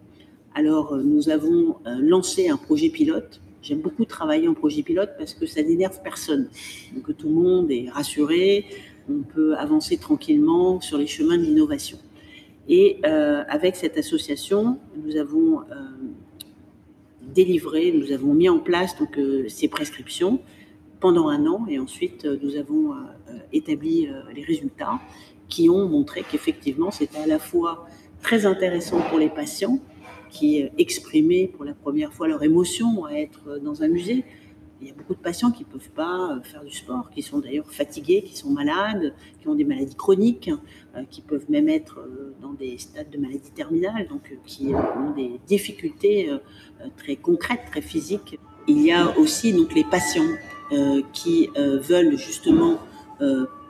Alors, 0.57 0.95
euh, 0.95 1.03
nous 1.03 1.29
avons 1.29 1.77
euh, 1.87 1.99
lancé 2.01 2.49
un 2.49 2.57
projet 2.57 2.89
pilote. 2.89 3.41
J'aime 3.63 3.81
beaucoup 3.81 4.05
travailler 4.05 4.49
en 4.49 4.55
projet 4.55 4.83
pilote 4.83 5.11
parce 5.19 5.35
que 5.35 5.47
ça 5.47 5.63
n'énerve 5.63 6.01
personne. 6.03 6.49
Donc 6.93 7.17
tout 7.17 7.29
le 7.29 7.35
monde 7.35 7.71
est 7.71 7.89
rassuré, 7.91 8.65
on 9.09 9.23
peut 9.23 9.55
avancer 9.57 9.99
tranquillement 9.99 10.81
sur 10.81 10.99
les 10.99 11.07
chemins 11.07 11.37
de 11.37 11.43
l'innovation. 11.43 11.99
Et 12.69 12.99
euh, 13.05 13.45
avec 13.49 13.77
cette 13.77 13.97
association, 13.99 14.79
nous 14.97 15.17
avons 15.17 15.61
euh, 15.61 15.65
délivré, 17.35 17.93
nous 17.93 18.11
avons 18.11 18.35
mis 18.35 18.49
en 18.49 18.59
place 18.59 18.99
donc, 18.99 19.17
euh, 19.19 19.49
ces 19.49 19.69
prescriptions 19.69 20.41
pendant 21.01 21.29
un 21.29 21.47
an 21.47 21.67
et 21.69 21.79
ensuite 21.79 22.25
nous 22.25 22.57
avons 22.57 22.95
établi 23.53 24.09
les 24.35 24.43
résultats 24.43 25.01
qui 25.49 25.69
ont 25.69 25.89
montré 25.89 26.25
qu'effectivement 26.29 26.91
c'était 26.91 27.19
à 27.19 27.27
la 27.27 27.39
fois 27.39 27.87
très 28.23 28.47
intéressant 28.47 29.01
pour 29.09 29.19
les 29.19 29.29
patients 29.29 29.79
qui 30.31 30.65
exprimaient 30.79 31.49
pour 31.49 31.65
la 31.65 31.75
première 31.75 32.13
fois 32.13 32.29
leur 32.29 32.43
émotion 32.43 33.05
à 33.05 33.13
être 33.13 33.61
dans 33.63 33.83
un 33.83 33.89
musée. 33.89 34.25
Il 34.83 34.89
y 34.89 34.91
a 34.91 34.95
beaucoup 34.95 35.15
de 35.15 35.21
patients 35.21 35.51
qui 35.51 35.65
ne 35.65 35.69
peuvent 35.69 35.91
pas 35.91 36.39
faire 36.43 36.63
du 36.63 36.71
sport, 36.71 37.09
qui 37.11 37.23
sont 37.23 37.39
d'ailleurs 37.39 37.71
fatigués, 37.73 38.23
qui 38.23 38.37
sont 38.37 38.51
malades, 38.51 39.15
qui 39.41 39.49
ont 39.49 39.55
des 39.55 39.65
maladies 39.65 39.95
chroniques, 39.95 40.51
euh, 40.95 41.03
qui 41.11 41.23
peuvent 41.23 41.51
même 41.51 41.71
être 41.71 41.99
euh, 42.01 42.35
dans 42.43 42.53
des 42.53 42.77
stades 42.77 43.09
de 43.09 43.17
maladie 43.17 43.51
terminale, 43.53 44.07
donc 44.07 44.31
euh, 44.31 44.37
qui 44.45 44.75
ont 44.75 45.13
des 45.17 45.41
difficultés 45.47 46.31
très 46.99 47.17
concrètes, 47.17 47.63
très 47.71 47.81
physiques. 47.81 48.39
Il 48.69 48.83
y 48.83 48.93
a 48.93 49.17
aussi 49.19 49.53
donc 49.53 49.75
les 49.75 49.85
patients 49.85 50.29
qui 51.13 51.49
veulent 51.55 52.17
justement 52.17 52.81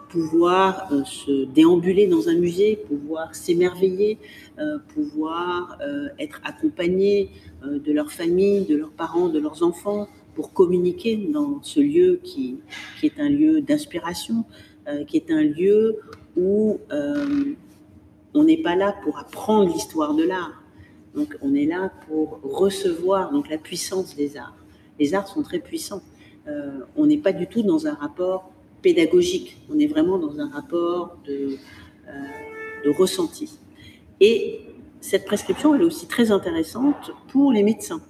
pouvoir 0.08 0.88
euh, 0.92 1.04
se 1.04 1.44
déambuler 1.44 2.06
dans 2.06 2.28
un 2.28 2.34
musée, 2.34 2.76
pouvoir 2.76 3.34
s'émerveiller, 3.34 4.18
euh, 4.58 4.78
pouvoir 4.94 5.76
euh, 5.80 6.08
être 6.18 6.40
accompagnés 6.44 7.30
de 7.62 7.92
leur 7.92 8.12
famille, 8.12 8.64
de 8.64 8.76
leurs 8.76 8.92
parents, 8.92 9.28
de 9.28 9.40
leurs 9.40 9.62
enfants, 9.62 10.08
pour 10.34 10.52
communiquer 10.52 11.16
dans 11.16 11.62
ce 11.62 11.80
lieu 11.80 12.20
qui, 12.22 12.60
qui 13.00 13.06
est 13.06 13.18
un 13.18 13.28
lieu 13.28 13.60
d'inspiration, 13.60 14.44
qui 15.08 15.16
est 15.16 15.30
un 15.32 15.42
lieu 15.42 15.96
où 16.36 16.78
on 18.34 18.44
n'est 18.44 18.62
pas 18.62 18.76
là 18.76 18.94
pour 19.02 19.18
apprendre 19.18 19.72
l'histoire 19.72 20.14
de 20.14 20.22
l'art. 20.22 20.62
Donc 21.16 21.36
on 21.40 21.54
est 21.54 21.64
là 21.64 21.90
pour 22.06 22.40
recevoir 22.42 23.32
donc 23.32 23.48
la 23.48 23.58
puissance 23.58 24.14
des 24.14 24.36
arts. 24.36 24.54
Les 24.98 25.14
arts 25.14 25.28
sont 25.28 25.42
très 25.42 25.58
puissants. 25.58 26.02
on 26.96 27.06
n'est 27.06 27.18
pas 27.18 27.32
du 27.32 27.46
tout 27.46 27.62
dans 27.62 27.86
un 27.86 27.94
rapport 27.94 28.50
pédagogique. 28.82 29.58
On 29.68 29.78
est 29.78 29.88
vraiment 29.88 30.18
dans 30.18 30.38
un 30.38 30.48
rapport 30.48 31.18
de, 31.26 31.56
euh, 32.08 32.12
de 32.84 32.90
ressenti. 32.90 33.58
Et 34.20 34.60
cette 35.00 35.24
prescription, 35.24 35.74
elle 35.74 35.82
est 35.82 35.84
aussi 35.84 36.06
très 36.06 36.30
intéressante 36.30 37.10
pour 37.28 37.52
les 37.52 37.64
médecins. 37.64 38.00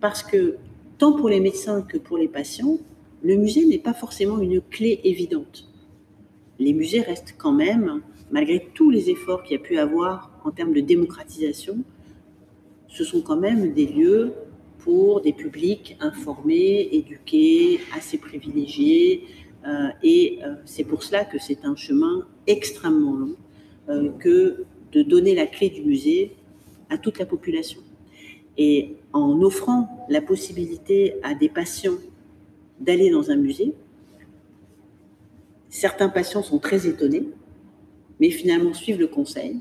Parce 0.00 0.22
que 0.22 0.56
tant 0.98 1.12
pour 1.14 1.28
les 1.30 1.40
médecins 1.40 1.80
que 1.82 1.96
pour 1.96 2.18
les 2.18 2.28
patients, 2.28 2.78
le 3.22 3.36
musée 3.36 3.64
n'est 3.64 3.78
pas 3.78 3.94
forcément 3.94 4.38
une 4.40 4.60
clé 4.60 5.00
évidente. 5.04 5.68
Les 6.58 6.74
musées 6.74 7.00
restent 7.00 7.34
quand 7.38 7.52
même, 7.52 8.02
malgré 8.30 8.68
tous 8.74 8.90
les 8.90 9.08
efforts 9.08 9.42
qu'il 9.42 9.52
y 9.52 9.60
a 9.60 9.62
pu 9.62 9.78
avoir 9.78 10.30
en 10.44 10.50
termes 10.50 10.74
de 10.74 10.80
démocratisation, 10.80 11.78
ce 12.88 13.04
sont 13.04 13.22
quand 13.22 13.36
même 13.36 13.72
des 13.72 13.86
lieux 13.86 14.34
pour 14.84 15.20
des 15.20 15.32
publics 15.32 15.96
informés, 16.00 16.88
éduqués, 16.92 17.80
assez 17.96 18.18
privilégiés, 18.18 19.24
euh, 19.66 19.88
et 20.02 20.38
euh, 20.42 20.54
c'est 20.64 20.84
pour 20.84 21.02
cela 21.02 21.24
que 21.24 21.38
c'est 21.38 21.64
un 21.64 21.76
chemin 21.76 22.26
extrêmement 22.46 23.14
long 23.14 23.36
euh, 23.88 24.10
que 24.18 24.64
de 24.92 25.02
donner 25.02 25.34
la 25.34 25.46
clé 25.46 25.68
du 25.68 25.82
musée 25.82 26.36
à 26.88 26.98
toute 26.98 27.18
la 27.18 27.26
population. 27.26 27.80
Et 28.56 28.96
en 29.12 29.40
offrant 29.42 30.06
la 30.08 30.20
possibilité 30.20 31.14
à 31.22 31.34
des 31.34 31.48
patients 31.48 31.98
d'aller 32.80 33.10
dans 33.10 33.30
un 33.30 33.36
musée, 33.36 33.74
certains 35.68 36.08
patients 36.08 36.42
sont 36.42 36.58
très 36.58 36.86
étonnés, 36.86 37.28
mais 38.18 38.30
finalement 38.30 38.74
suivent 38.74 38.98
le 38.98 39.08
conseil 39.08 39.60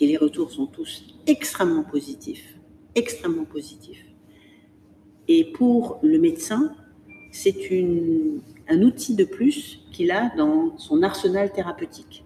et 0.00 0.06
les 0.06 0.16
retours 0.16 0.50
sont 0.50 0.66
tous 0.66 1.04
extrêmement 1.26 1.84
positifs, 1.84 2.58
extrêmement 2.94 3.44
positifs. 3.44 4.09
Et 5.32 5.44
pour 5.44 6.00
le 6.02 6.18
médecin, 6.18 6.74
c'est 7.30 7.54
un 8.68 8.82
outil 8.82 9.14
de 9.14 9.22
plus 9.22 9.78
qu'il 9.92 10.10
a 10.10 10.34
dans 10.36 10.76
son 10.76 11.04
arsenal 11.04 11.52
thérapeutique. 11.52 12.24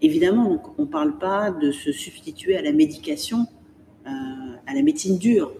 Évidemment, 0.00 0.62
on 0.78 0.82
ne 0.82 0.86
parle 0.86 1.18
pas 1.18 1.50
de 1.50 1.72
se 1.72 1.90
substituer 1.90 2.56
à 2.56 2.62
la 2.62 2.70
médication, 2.70 3.48
euh, 4.06 4.10
à 4.64 4.74
la 4.76 4.82
médecine 4.82 5.18
dure, 5.18 5.52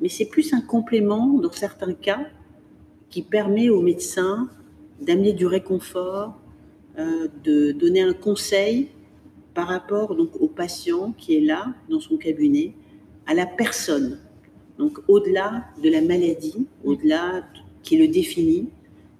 mais 0.00 0.08
c'est 0.08 0.24
plus 0.24 0.54
un 0.54 0.62
complément 0.62 1.26
dans 1.38 1.52
certains 1.52 1.92
cas 1.92 2.26
qui 3.10 3.20
permet 3.20 3.68
au 3.68 3.82
médecin 3.82 4.48
d'amener 5.02 5.34
du 5.34 5.44
réconfort, 5.44 6.40
euh, 6.98 7.28
de 7.44 7.72
donner 7.72 8.00
un 8.00 8.14
conseil 8.14 8.88
par 9.52 9.68
rapport 9.68 10.14
donc 10.14 10.40
au 10.40 10.48
patient 10.48 11.12
qui 11.18 11.36
est 11.36 11.42
là 11.42 11.74
dans 11.90 12.00
son 12.00 12.16
cabinet, 12.16 12.72
à 13.26 13.34
la 13.34 13.44
personne. 13.44 14.18
Donc 14.78 15.00
au-delà 15.08 15.64
de 15.82 15.90
la 15.90 16.00
maladie, 16.00 16.66
au-delà 16.84 17.44
qui 17.82 17.98
le 17.98 18.08
définit, 18.08 18.68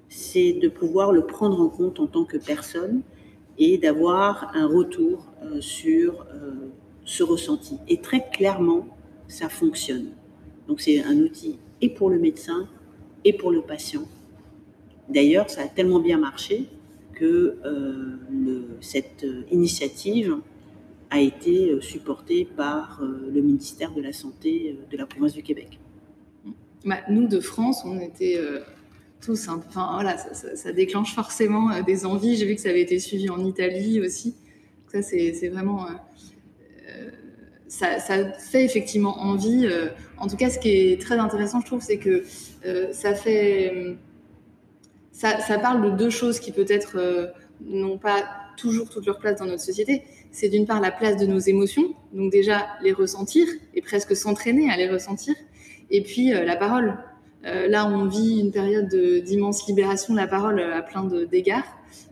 c'est 0.09 0.53
de 0.53 0.69
pouvoir 0.69 1.13
le 1.13 1.27
prendre 1.27 1.61
en 1.61 1.69
compte 1.69 2.01
en 2.01 2.07
tant 2.07 2.25
que 2.25 2.37
personne 2.37 3.03
et 3.59 3.77
d'avoir 3.77 4.53
un 4.55 4.67
retour 4.67 5.27
euh, 5.43 5.61
sur 5.61 6.27
euh, 6.33 6.71
ce 7.05 7.23
ressenti. 7.25 7.77
Et 7.89 8.01
très 8.01 8.29
clairement, 8.31 8.87
ça 9.27 9.49
fonctionne. 9.49 10.13
Donc 10.69 10.81
c'est 10.81 11.03
un 11.03 11.19
outil 11.19 11.59
et 11.81 11.89
pour 11.89 12.09
le 12.09 12.19
médecin 12.19 12.69
et 13.25 13.33
pour 13.33 13.51
le 13.51 13.63
patient. 13.63 14.05
D'ailleurs, 15.09 15.51
ça 15.51 15.63
a 15.63 15.67
tellement 15.67 16.01
bien 16.01 16.19
marché 16.19 16.67
que 17.15 17.59
euh, 17.65 18.79
cette 18.81 19.27
initiative 19.51 20.37
a 21.11 21.21
été 21.21 21.81
supportée 21.81 22.47
par 22.57 23.01
le 23.03 23.41
ministère 23.41 23.93
de 23.93 24.03
la 24.03 24.13
Santé 24.13 24.77
de 24.91 24.97
la 24.97 25.07
province 25.07 25.33
du 25.33 25.43
Québec. 25.43 25.79
Bah, 26.85 26.99
nous, 27.09 27.27
de 27.27 27.41
France, 27.41 27.83
on 27.85 27.99
était 28.01 28.39
tous. 29.21 29.49
Hein. 29.49 29.61
Enfin, 29.69 29.91
voilà, 29.95 30.17
ça, 30.19 30.73
déclenche 30.73 31.15
forcément 31.15 31.71
euh, 31.71 31.83
des 31.83 32.07
envies. 32.07 32.37
J'ai 32.37 32.47
vu 32.47 32.55
que 32.55 32.61
ça 32.61 32.71
avait 32.71 32.83
été 32.83 32.99
suivi 32.99 33.31
en 33.31 33.45
Italie 33.45 34.01
aussi. 34.01 34.35
Ça, 34.93 35.03
c'est 35.03 35.49
vraiment. 35.49 35.87
Euh, 35.87 35.91
euh, 36.89 37.11
ça, 37.69 37.99
fait 38.33 38.65
effectivement 38.65 39.19
envie. 39.19 39.69
en 40.17 40.27
tout 40.27 40.37
cas, 40.37 40.49
ce 40.51 40.59
qui 40.59 40.71
est 40.71 41.01
très 41.01 41.19
intéressant, 41.19 41.61
je 41.61 41.67
trouve, 41.67 41.83
c'est 41.83 41.99
que 41.99 42.25
ça 42.93 43.15
fait. 43.15 43.97
Ça, 45.13 45.59
parle 45.61 45.91
de 45.93 45.97
deux 45.97 46.11
choses 46.11 46.41
qui 46.41 46.53
peut-être 46.53 47.33
n'ont 47.61 47.99
pas 47.99 48.25
toujours 48.57 48.89
toute 48.89 49.05
leur 49.05 49.19
place 49.19 49.39
dans 49.39 49.47
notre 49.47 49.63
société. 49.63 50.03
C'est 50.39 50.49
d'une 50.49 50.67
part 50.67 50.81
la 50.81 50.93
place 50.93 51.17
de 51.17 51.27
nos 51.27 51.41
émotions, 51.41 51.95
donc 52.13 52.31
déjà 52.31 52.69
les 52.81 52.93
ressentir 52.93 53.45
et 53.75 53.83
presque 53.83 54.15
s'entraîner 54.15 54.71
à 54.71 54.77
les 54.77 54.89
ressentir, 54.89 55.35
et 55.91 56.01
puis 56.01 56.31
la 56.31 56.55
parole. 56.55 56.97
Euh, 57.45 57.67
là, 57.67 57.91
on 57.91 58.07
vit 58.07 58.39
une 58.39 58.53
période 58.53 58.95
d'immense 59.25 59.67
libération 59.67 60.15
de 60.15 60.19
la 60.21 60.29
parole 60.29 60.61
à 60.61 60.81
plein 60.83 61.03
d'égards. 61.05 61.67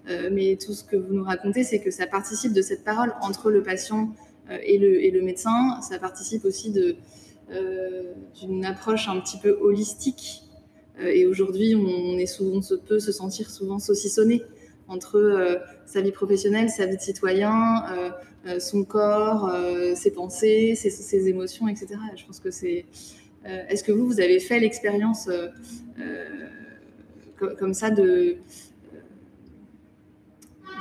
Euh, 0.09 0.29
mais 0.33 0.57
tout 0.57 0.73
ce 0.73 0.83
que 0.83 0.97
vous 0.97 1.15
nous 1.15 1.23
racontez, 1.23 1.63
c'est 1.63 1.79
que 1.79 1.93
ça 1.93 2.09
participe 2.09 2.53
de 2.53 2.63
cette 2.63 2.83
parole 2.83 3.15
entre 3.23 3.49
le 3.49 3.63
patient 3.63 4.11
euh, 4.51 4.59
et, 4.61 4.79
le, 4.79 5.23
médecin. 5.23 5.81
Ça 5.81 6.01
participe 6.01 6.45
aussi 6.45 6.73
d'une 6.73 8.65
approche 8.65 9.09
un 9.09 9.21
petit 9.21 9.39
peu 9.39 9.57
holistique. 9.61 10.43
et 11.01 11.27
aujourd'hui, 11.27 11.77
on, 11.77 12.19
on 12.19 12.61
peut 12.89 12.99
se 12.99 13.13
sentir 13.13 13.51
souvent 13.51 13.79
saucissonné 13.79 14.43
entre 14.89 15.61
sa 15.85 16.01
vie 16.01 16.13
professionnelle, 16.13 16.71
sa 16.71 16.87
vie 16.87 16.97
de 16.97 17.03
citoyen, 17.03 17.85
son 18.59 18.85
corps, 18.85 19.53
ses 19.95 20.13
pensées, 20.13 20.75
ses, 20.75 21.29
émotions, 21.29 21.69
etc. 21.69 21.97
Je 22.17 22.25
pense 22.25 22.41
que 22.41 22.51
c'est 22.51 22.87
euh, 23.47 23.63
est-ce 23.69 23.85
que 23.85 23.93
vous, 23.93 24.07
vous 24.07 24.21
avez 24.21 24.41
fait 24.41 24.59
l'expérience 24.59 25.29
euh, 25.29 25.49
euh, 26.01 27.55
comme 27.59 27.75
ça 27.75 27.91
de, 27.91 28.39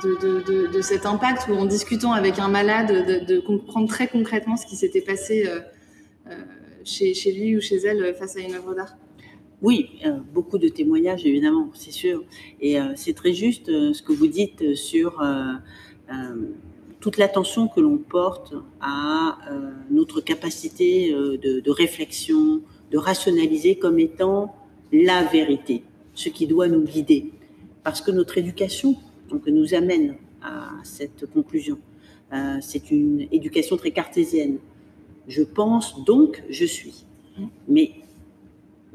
de, 0.02 0.80
cet 0.80 1.06
impact 1.06 1.48
où 1.48 1.52
en 1.52 1.66
discutant 1.66 2.12
avec 2.12 2.38
un 2.38 2.48
malade, 2.48 3.26
de, 3.26 3.38
comprendre 3.40 3.88
très 3.88 4.08
concrètement 4.08 4.56
ce 4.56 4.66
qui 4.66 4.76
s'était 4.76 5.02
passé 5.02 5.48
chez, 6.84 7.32
lui 7.32 7.56
ou 7.56 7.60
chez 7.60 7.76
elle 7.76 8.14
face 8.14 8.36
à 8.36 8.40
une 8.40 8.54
œuvre 8.54 8.74
d'art? 8.74 8.96
Oui, 9.62 10.00
beaucoup 10.34 10.58
de 10.58 10.68
témoignages 10.68 11.24
évidemment, 11.24 11.70
c'est 11.74 11.90
sûr. 11.90 12.22
Et 12.60 12.76
c'est 12.94 13.14
très 13.14 13.32
juste 13.32 13.66
ce 13.66 14.02
que 14.02 14.12
vous 14.12 14.26
dites 14.26 14.74
sur 14.74 15.20
toute 17.06 17.18
l'attention 17.18 17.68
que 17.68 17.80
l'on 17.80 17.98
porte 17.98 18.54
à 18.80 19.38
euh, 19.48 19.70
notre 19.90 20.20
capacité 20.20 21.12
euh, 21.12 21.36
de, 21.38 21.70
réflexion, 21.70 22.62
de 22.90 22.98
rationaliser 22.98 23.76
comme 23.76 24.00
étant 24.00 24.56
la 24.92 25.22
vérité, 25.22 25.84
ce 26.14 26.28
qui 26.28 26.48
doit 26.48 26.66
nous 26.66 26.82
guider. 26.82 27.32
Parce 27.84 28.00
que 28.00 28.10
notre 28.10 28.38
éducation 28.38 28.96
donc, 29.28 29.46
nous 29.46 29.74
amène 29.74 30.16
à 30.42 30.70
cette 30.82 31.26
conclusion. 31.26 31.78
Euh, 32.32 32.56
c'est 32.60 32.90
une 32.90 33.28
éducation 33.30 33.76
très 33.76 33.92
cartésienne. 33.92 34.58
Je 35.28 35.44
pense, 35.44 36.04
donc 36.04 36.42
je 36.50 36.64
suis. 36.64 37.04
Mais 37.68 37.92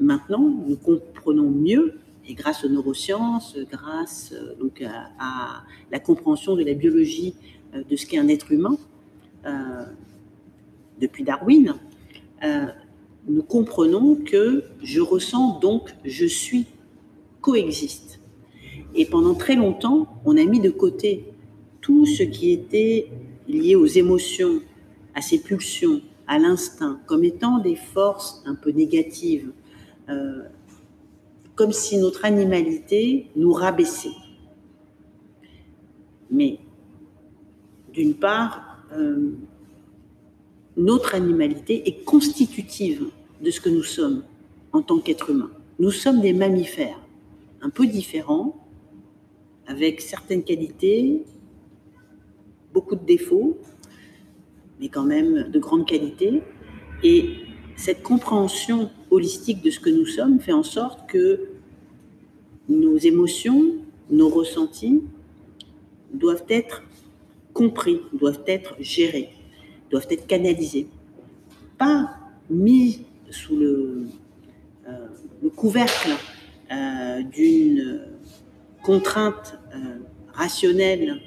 maintenant, 0.02 0.40
nous 0.66 0.76
comprenons 0.76 1.50
mieux, 1.50 1.98
et 2.28 2.34
grâce 2.34 2.64
aux 2.64 2.68
neurosciences, 2.68 3.56
grâce 3.70 4.34
donc 4.60 4.82
à, 4.82 5.64
la 5.90 5.98
compréhension 5.98 6.54
de 6.56 6.62
la 6.62 6.74
biologie 6.74 7.34
de 7.74 7.96
ce 7.96 8.06
qu'est 8.06 8.18
un 8.18 8.28
être 8.28 8.52
humain, 8.52 8.76
depuis 11.00 11.24
Darwin, 11.24 11.74
nous 13.26 13.42
comprenons 13.42 14.16
que 14.16 14.64
je 14.82 15.00
ressens 15.00 15.58
donc 15.58 15.94
je 16.04 16.26
suis 16.26 16.66
coexiste. 17.40 18.20
Et 18.94 19.06
pendant 19.06 19.34
très 19.34 19.56
longtemps, 19.56 20.06
on 20.24 20.36
a 20.36 20.44
mis 20.44 20.60
de 20.60 20.70
côté 20.70 21.24
tout 21.80 22.06
ce 22.06 22.22
qui 22.22 22.52
était 22.52 23.08
lié 23.48 23.74
aux 23.74 23.86
émotions, 23.86 24.60
à 25.14 25.20
ses 25.20 25.40
pulsions, 25.40 26.00
à 26.26 26.38
l'instinct, 26.38 27.00
comme 27.06 27.24
étant 27.24 27.58
des 27.58 27.74
forces 27.74 28.42
un 28.46 28.54
peu 28.54 28.70
négatives, 28.70 29.52
euh, 30.08 30.42
comme 31.54 31.72
si 31.72 31.98
notre 31.98 32.24
animalité 32.24 33.30
nous 33.36 33.52
rabaissait. 33.52 34.16
Mais 36.30 36.58
d'une 37.92 38.14
part, 38.14 38.78
euh, 38.92 39.32
notre 40.76 41.14
animalité 41.14 41.88
est 41.88 42.04
constitutive 42.04 43.08
de 43.42 43.50
ce 43.50 43.60
que 43.60 43.68
nous 43.68 43.82
sommes 43.82 44.24
en 44.72 44.82
tant 44.82 44.98
qu'être 44.98 45.30
humain. 45.30 45.50
Nous 45.78 45.90
sommes 45.90 46.20
des 46.20 46.32
mammifères, 46.32 47.00
un 47.60 47.70
peu 47.70 47.86
différents, 47.86 48.56
avec 49.66 50.00
certaines 50.00 50.42
qualités, 50.42 51.24
beaucoup 52.72 52.96
de 52.96 53.04
défauts, 53.04 53.58
mais 54.80 54.88
quand 54.88 55.04
même 55.04 55.50
de 55.50 55.58
grande 55.58 55.86
qualité. 55.86 56.42
Et 57.02 57.36
cette 57.76 58.02
compréhension 58.02 58.90
holistique 59.12 59.62
de 59.62 59.70
ce 59.70 59.78
que 59.78 59.90
nous 59.90 60.06
sommes 60.06 60.40
fait 60.40 60.52
en 60.52 60.62
sorte 60.62 61.08
que 61.08 61.48
nos 62.68 62.96
émotions, 62.96 63.76
nos 64.10 64.28
ressentis 64.28 65.02
doivent 66.14 66.44
être 66.48 66.82
compris, 67.52 68.00
doivent 68.12 68.42
être 68.46 68.74
gérés, 68.80 69.30
doivent 69.90 70.06
être 70.10 70.26
canalisés. 70.26 70.86
Pas 71.76 72.16
mis 72.48 73.04
sous 73.30 73.56
le, 73.56 74.06
euh, 74.88 75.06
couvercle 75.56 76.12
euh, 76.70 77.22
d'une 77.22 78.02
contrainte 78.82 79.58
euh, 79.74 79.98
rationnelle 80.32 81.20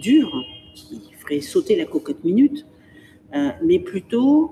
dure 0.00 0.44
qui 0.74 1.00
ferait 1.18 1.40
sauter 1.40 1.76
la 1.76 1.86
cocotte 1.86 2.22
minute, 2.24 2.66
mais 3.62 3.78
plutôt 3.78 4.50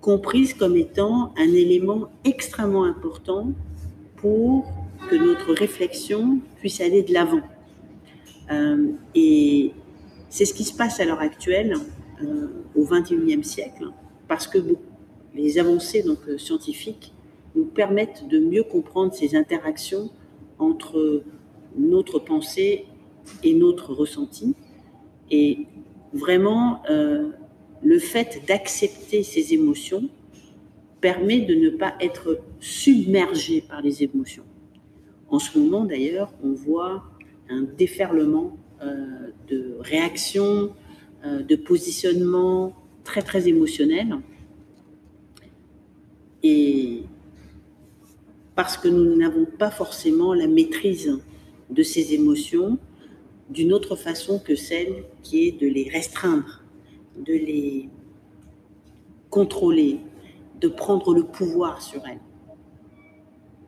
comprise 0.00 0.54
comme 0.54 0.76
étant 0.76 1.32
un 1.36 1.52
élément 1.52 2.08
extrêmement 2.24 2.84
important 2.84 3.52
pour 4.16 4.66
que 5.08 5.16
notre 5.16 5.52
réflexion 5.52 6.40
puisse 6.58 6.80
aller 6.80 7.02
de 7.02 7.12
l'avant. 7.12 7.42
et 9.14 9.72
c'est 10.28 10.44
ce 10.44 10.54
qui 10.54 10.64
se 10.64 10.74
passe 10.74 11.00
à 11.00 11.04
l'heure 11.04 11.20
actuelle 11.20 11.74
au 12.74 12.84
XXIe 12.84 13.44
siècle, 13.44 13.90
parce 14.28 14.46
que 14.46 14.58
les 15.34 15.58
avancées 15.58 16.02
donc, 16.02 16.18
euh, 16.28 16.38
scientifiques 16.38 17.12
nous 17.54 17.64
permettent 17.64 18.26
de 18.28 18.38
mieux 18.38 18.62
comprendre 18.62 19.12
ces 19.12 19.34
interactions 19.36 20.10
entre 20.58 21.22
notre 21.76 22.18
pensée 22.18 22.86
et 23.42 23.54
notre 23.54 23.92
ressenti. 23.92 24.54
Et 25.30 25.66
vraiment, 26.12 26.82
euh, 26.90 27.30
le 27.82 27.98
fait 27.98 28.42
d'accepter 28.46 29.22
ces 29.22 29.54
émotions 29.54 30.08
permet 31.00 31.40
de 31.40 31.54
ne 31.54 31.70
pas 31.70 31.94
être 32.00 32.40
submergé 32.60 33.62
par 33.62 33.80
les 33.80 34.02
émotions. 34.02 34.44
En 35.28 35.38
ce 35.38 35.58
moment, 35.58 35.84
d'ailleurs, 35.84 36.32
on 36.42 36.52
voit 36.52 37.04
un 37.48 37.62
déferlement 37.62 38.56
euh, 38.82 39.30
de 39.48 39.76
réactions, 39.80 40.74
de 41.22 41.54
positionnements 41.54 42.74
très, 43.04 43.20
très 43.20 43.46
émotionnels 43.46 44.16
et 46.42 47.02
parce 48.54 48.76
que 48.76 48.88
nous 48.88 49.16
n'avons 49.16 49.44
pas 49.44 49.70
forcément 49.70 50.34
la 50.34 50.46
maîtrise 50.46 51.18
de 51.70 51.82
ces 51.82 52.14
émotions 52.14 52.78
d'une 53.48 53.72
autre 53.72 53.96
façon 53.96 54.38
que 54.38 54.54
celle 54.54 55.04
qui 55.22 55.46
est 55.46 55.60
de 55.60 55.66
les 55.66 55.88
restreindre, 55.88 56.59
de 57.20 57.32
les 57.32 57.88
contrôler, 59.30 60.00
de 60.60 60.68
prendre 60.68 61.14
le 61.14 61.24
pouvoir 61.24 61.82
sur 61.82 62.06
elles. 62.06 62.20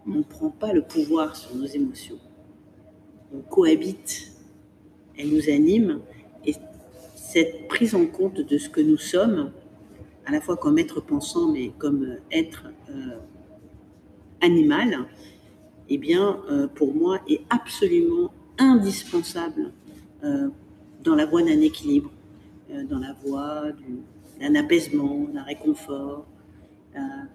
On 0.07 0.11
ne 0.11 0.23
prend 0.23 0.51
pas 0.51 0.73
le 0.73 0.83
pouvoir 0.83 1.37
sur 1.37 1.55
nos 1.55 1.67
émotions. 1.67 2.19
On 3.35 3.41
cohabite, 3.41 4.33
elles 5.17 5.29
nous 5.29 5.49
animent 5.49 6.01
et 6.45 6.55
cette 7.15 7.69
prise 7.69 7.95
en 7.95 8.07
compte 8.07 8.41
de 8.41 8.59
ce 8.59 8.69
que 8.69 8.81
nous 8.81 8.99
sommes 8.99 9.53
à 10.27 10.33
la 10.33 10.41
fois 10.41 10.57
comme 10.57 10.79
être 10.79 11.01
pensant, 11.01 11.51
mais 11.51 11.73
comme 11.79 12.17
être 12.31 12.67
euh, 12.91 13.19
animal, 14.41 15.07
eh 15.88 15.99
bien, 15.99 16.41
euh, 16.51 16.69
pour 16.69 16.95
moi, 16.95 17.21
est 17.29 17.43
absolument 17.51 18.33
indispensable 18.59 19.73
euh, 20.25 20.49
dans 21.03 21.15
la 21.15 21.27
voie 21.27 21.43
d'un 21.43 21.61
équilibre, 21.61 22.11
dans 22.89 22.99
la 22.99 23.13
voie 23.25 23.65
d'un 24.41 24.55
apaisement, 24.55 25.29
d'un 25.33 25.43
réconfort, 25.43 26.27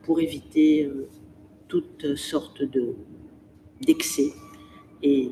pour 0.03 0.19
éviter 0.19 0.89
toutes 1.67 2.15
sortes 2.15 2.63
d'excès. 3.81 4.31
Et 5.03 5.31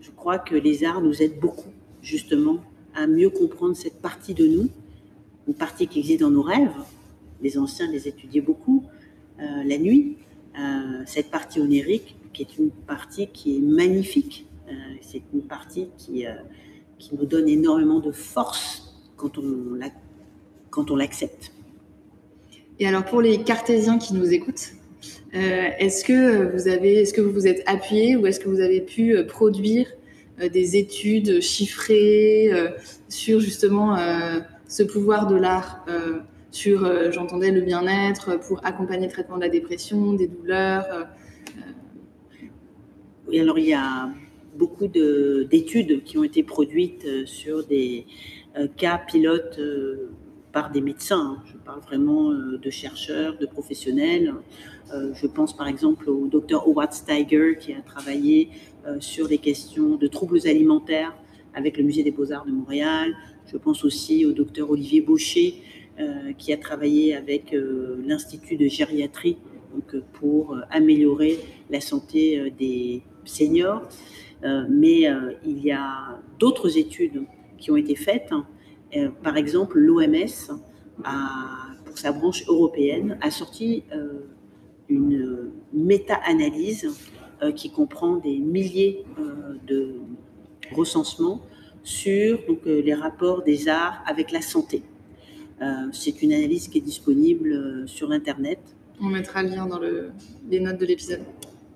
je 0.00 0.10
crois 0.10 0.38
que 0.38 0.54
les 0.54 0.84
arts 0.84 1.00
nous 1.00 1.22
aident 1.22 1.40
beaucoup, 1.40 1.72
justement, 2.02 2.58
à 2.94 3.06
mieux 3.06 3.30
comprendre 3.30 3.76
cette 3.76 4.00
partie 4.00 4.34
de 4.34 4.46
nous 4.46 4.68
une 5.48 5.54
partie 5.54 5.86
qui 5.86 5.98
existe 5.98 6.20
dans 6.20 6.30
nos 6.30 6.42
rêves. 6.42 6.76
Les 7.40 7.58
anciens 7.58 7.90
les 7.90 8.06
étudiaient 8.06 8.42
beaucoup 8.42 8.84
euh, 9.40 9.64
la 9.64 9.78
nuit. 9.78 10.18
Euh, 10.58 11.02
cette 11.06 11.30
partie 11.30 11.60
onirique, 11.60 12.16
qui 12.32 12.42
est 12.42 12.58
une 12.58 12.70
partie 12.70 13.28
qui 13.28 13.56
est 13.56 13.60
magnifique. 13.60 14.46
Euh, 14.68 14.72
c'est 15.00 15.22
une 15.32 15.42
partie 15.42 15.88
qui, 15.96 16.26
qui 16.98 17.16
nous 17.16 17.24
donne 17.24 17.48
énormément 17.48 18.00
de 18.00 18.12
force 18.12 18.87
quand 19.18 19.36
on, 19.36 19.74
la, 19.74 19.90
quand 20.70 20.90
on 20.90 20.96
l'accepte. 20.96 21.52
Et 22.80 22.86
alors 22.88 23.04
pour 23.04 23.20
les 23.20 23.42
cartésiens 23.42 23.98
qui 23.98 24.14
nous 24.14 24.32
écoutent, 24.32 24.72
est-ce 25.34 26.04
que 26.04 26.54
vous 26.54 26.68
avez, 26.68 27.02
est-ce 27.02 27.12
que 27.12 27.20
vous 27.20 27.32
vous 27.32 27.46
êtes 27.46 27.62
appuyé 27.66 28.16
ou 28.16 28.26
est-ce 28.26 28.40
que 28.40 28.48
vous 28.48 28.60
avez 28.60 28.80
pu 28.80 29.14
produire 29.26 29.86
des 30.40 30.76
études 30.76 31.42
chiffrées 31.42 32.50
sur 33.10 33.38
justement 33.40 33.96
ce 34.68 34.82
pouvoir 34.82 35.26
de 35.26 35.34
l'art 35.34 35.84
euh, 35.88 36.20
sur, 36.50 36.84
euh, 36.84 37.10
j'entendais, 37.10 37.50
le 37.50 37.62
bien-être, 37.62 38.38
pour 38.40 38.64
accompagner 38.64 39.06
le 39.06 39.12
traitement 39.12 39.36
de 39.36 39.42
la 39.42 39.48
dépression, 39.48 40.12
des 40.12 40.28
douleurs 40.28 40.86
euh, 40.92 41.04
Oui, 43.26 43.40
alors 43.40 43.58
il 43.58 43.66
y 43.66 43.74
a 43.74 44.10
beaucoup 44.56 44.88
d'études 44.88 46.04
qui 46.04 46.18
ont 46.18 46.24
été 46.24 46.42
produites 46.42 47.26
sur 47.26 47.66
des 47.66 48.06
cas 48.76 48.98
pilotes 48.98 49.60
par 50.52 50.70
des 50.70 50.80
médecins. 50.80 51.38
Hein. 51.38 51.42
Je 51.46 51.56
parle 51.58 51.80
vraiment 51.80 52.30
de 52.32 52.70
chercheurs, 52.70 53.36
de 53.38 53.46
professionnels. 53.46 54.34
je 54.90 55.26
pense 55.26 55.56
par 55.56 55.68
exemple 55.68 56.08
au 56.08 56.26
docteur 56.26 56.66
Howard 56.66 56.92
Steiger 56.92 57.56
qui 57.58 57.72
a 57.72 57.80
travaillé 57.82 58.50
sur 59.00 59.28
les 59.28 59.38
questions 59.38 59.96
de 59.96 60.06
troubles 60.06 60.40
alimentaires 60.46 61.14
avec 61.54 61.76
le 61.76 61.84
Musée 61.84 62.02
des 62.02 62.10
Beaux-Arts 62.10 62.46
de 62.46 62.52
Montréal, 62.52 63.14
je 63.50 63.56
pense 63.56 63.84
aussi 63.84 64.24
au 64.26 64.32
docteur 64.32 64.70
Olivier 64.70 65.00
Baucher, 65.00 65.54
euh, 65.98 66.32
qui 66.38 66.52
a 66.52 66.56
travaillé 66.56 67.16
avec 67.16 67.52
euh, 67.52 68.00
l'Institut 68.06 68.56
de 68.56 68.66
gériatrie 68.68 69.38
pour 70.12 70.54
euh, 70.54 70.60
améliorer 70.70 71.38
la 71.70 71.80
santé 71.80 72.52
des 72.58 73.02
seniors. 73.24 73.82
mais 74.70 75.00
il 75.44 75.58
y 75.58 75.72
a 75.72 76.20
d'autres 76.38 76.78
études 76.78 77.24
qui 77.58 77.70
ont 77.70 77.76
été 77.76 77.94
faites. 77.94 78.30
par 79.22 79.36
exemple, 79.36 79.78
l'OMS, 79.78 80.60
pour 81.84 81.98
sa 81.98 82.12
branche 82.12 82.44
européenne, 82.48 83.18
a 83.20 83.30
sorti 83.30 83.84
une 84.88 85.50
méta-analyse 85.72 87.10
qui 87.54 87.70
comprend 87.70 88.16
des 88.16 88.38
milliers 88.38 89.04
de 89.66 89.96
recensements 90.72 91.42
sur 91.88 92.38
donc, 92.46 92.60
euh, 92.66 92.82
les 92.82 92.94
rapports 92.94 93.42
des 93.42 93.68
arts 93.68 94.02
avec 94.06 94.30
la 94.30 94.42
santé. 94.42 94.82
Euh, 95.62 95.88
c'est 95.92 96.22
une 96.22 96.32
analyse 96.32 96.68
qui 96.68 96.78
est 96.78 96.82
disponible 96.82 97.52
euh, 97.52 97.86
sur 97.86 98.12
Internet. 98.12 98.60
On 99.00 99.06
mettra 99.06 99.42
le 99.42 99.50
lien 99.50 99.66
dans 99.66 99.78
le, 99.78 100.10
les 100.50 100.60
notes 100.60 100.78
de 100.78 100.86
l'épisode. 100.86 101.22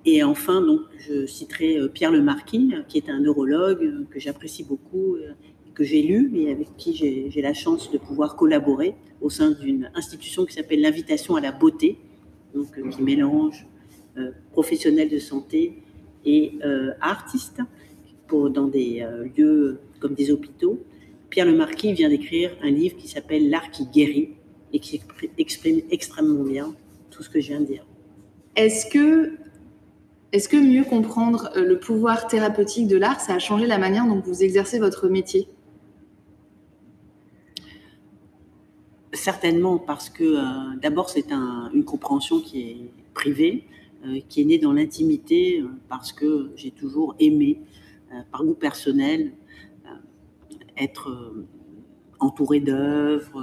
Et 0.05 0.23
enfin, 0.23 0.61
donc, 0.61 0.81
je 0.99 1.27
citerai 1.27 1.79
Pierre 1.95 2.11
Lemarquis, 2.11 2.75
qui 2.89 2.99
est 2.99 3.09
un 3.09 3.21
neurologue 3.21 4.05
que 4.11 4.19
j'apprécie 4.19 4.65
beaucoup, 4.65 5.17
que 5.75 5.85
j'ai 5.85 6.03
lu 6.03 6.31
et 6.35 6.51
avec 6.51 6.77
qui 6.77 6.95
j'ai 6.95 7.43
la 7.43 7.55
chance 7.55 7.91
de 7.91 7.99
pouvoir 7.99 8.37
collaborer 8.37 8.95
au 9.21 9.31
sein 9.31 9.51
d'une 9.51 9.91
institution 9.95 10.45
qui 10.45 10.55
s'appelle 10.55 10.81
l'Invitation 10.81 11.37
à 11.37 11.41
la 11.41 11.53
beauté, 11.53 11.99
donc, 12.55 12.69
qui 12.91 13.03
mélange 13.03 13.67
professionnels 14.53 15.09
de 15.09 15.19
santé 15.19 15.83
et 16.25 16.59
artistes 17.01 17.61
pour, 18.27 18.51
dans 18.51 18.67
des 18.67 19.07
lieux 19.37 19.81
comme 20.01 20.15
des 20.15 20.31
hôpitaux. 20.31 20.81
Pierre 21.31 21.47
Le 21.47 21.57
Marquis 21.57 21.95
vient 21.95 22.11
d'écrire 22.11 22.51
un 22.63 22.71
livre 22.71 22.97
qui 22.97 23.09
s'appelle 23.09 23.49
L'art 23.49 23.71
qui 23.71 23.87
guérit 23.87 24.35
et 24.73 24.81
qui 24.81 25.01
exprime 25.39 25.81
extrêmement 25.91 26.45
bien 26.45 26.75
tout 27.11 27.23
ce 27.23 27.31
que 27.31 27.41
je 27.41 27.49
viens 27.49 27.61
de 27.61 27.67
dire. 27.67 27.87
Est-ce 28.57 28.87
que, 28.87 29.33
est 30.33 30.47
que 30.47 30.57
mieux 30.57 30.85
comprendre 30.85 31.51
euh, 31.57 31.65
le 31.65 31.79
pouvoir 31.79 32.27
thérapeutique 32.27 32.87
de 32.87 32.97
l'art, 32.97 33.21
ça 33.21 33.35
a 33.35 33.39
changé 33.39 33.67
la 33.67 33.79
manière 33.79 34.07
dont 34.07 34.21
vous 34.21 34.43
exercez 34.43 34.79
votre 34.79 35.09
métier? 35.09 35.49
Certainement, 39.23 39.79
parce 39.79 40.11
que 40.11 40.25
euh, 40.25 40.77
d'abord, 40.83 41.09
c'est 41.09 41.31
une 41.31 41.85
compréhension 41.85 42.41
qui 42.41 42.61
est 42.61 42.91
privée, 43.15 43.69
euh, 44.05 44.19
qui 44.29 44.41
est 44.41 44.45
née 44.45 44.59
dans 44.59 44.73
l'intimité, 44.73 45.63
parce 45.89 46.13
que 46.13 46.51
j'ai 46.57 46.73
toujours 46.73 47.15
aimé, 47.21 47.61
par 48.33 48.45
goût 48.45 48.55
personnel, 48.55 49.33
être 50.77 51.09
entouré 52.19 52.59
d'œuvres, 52.59 53.41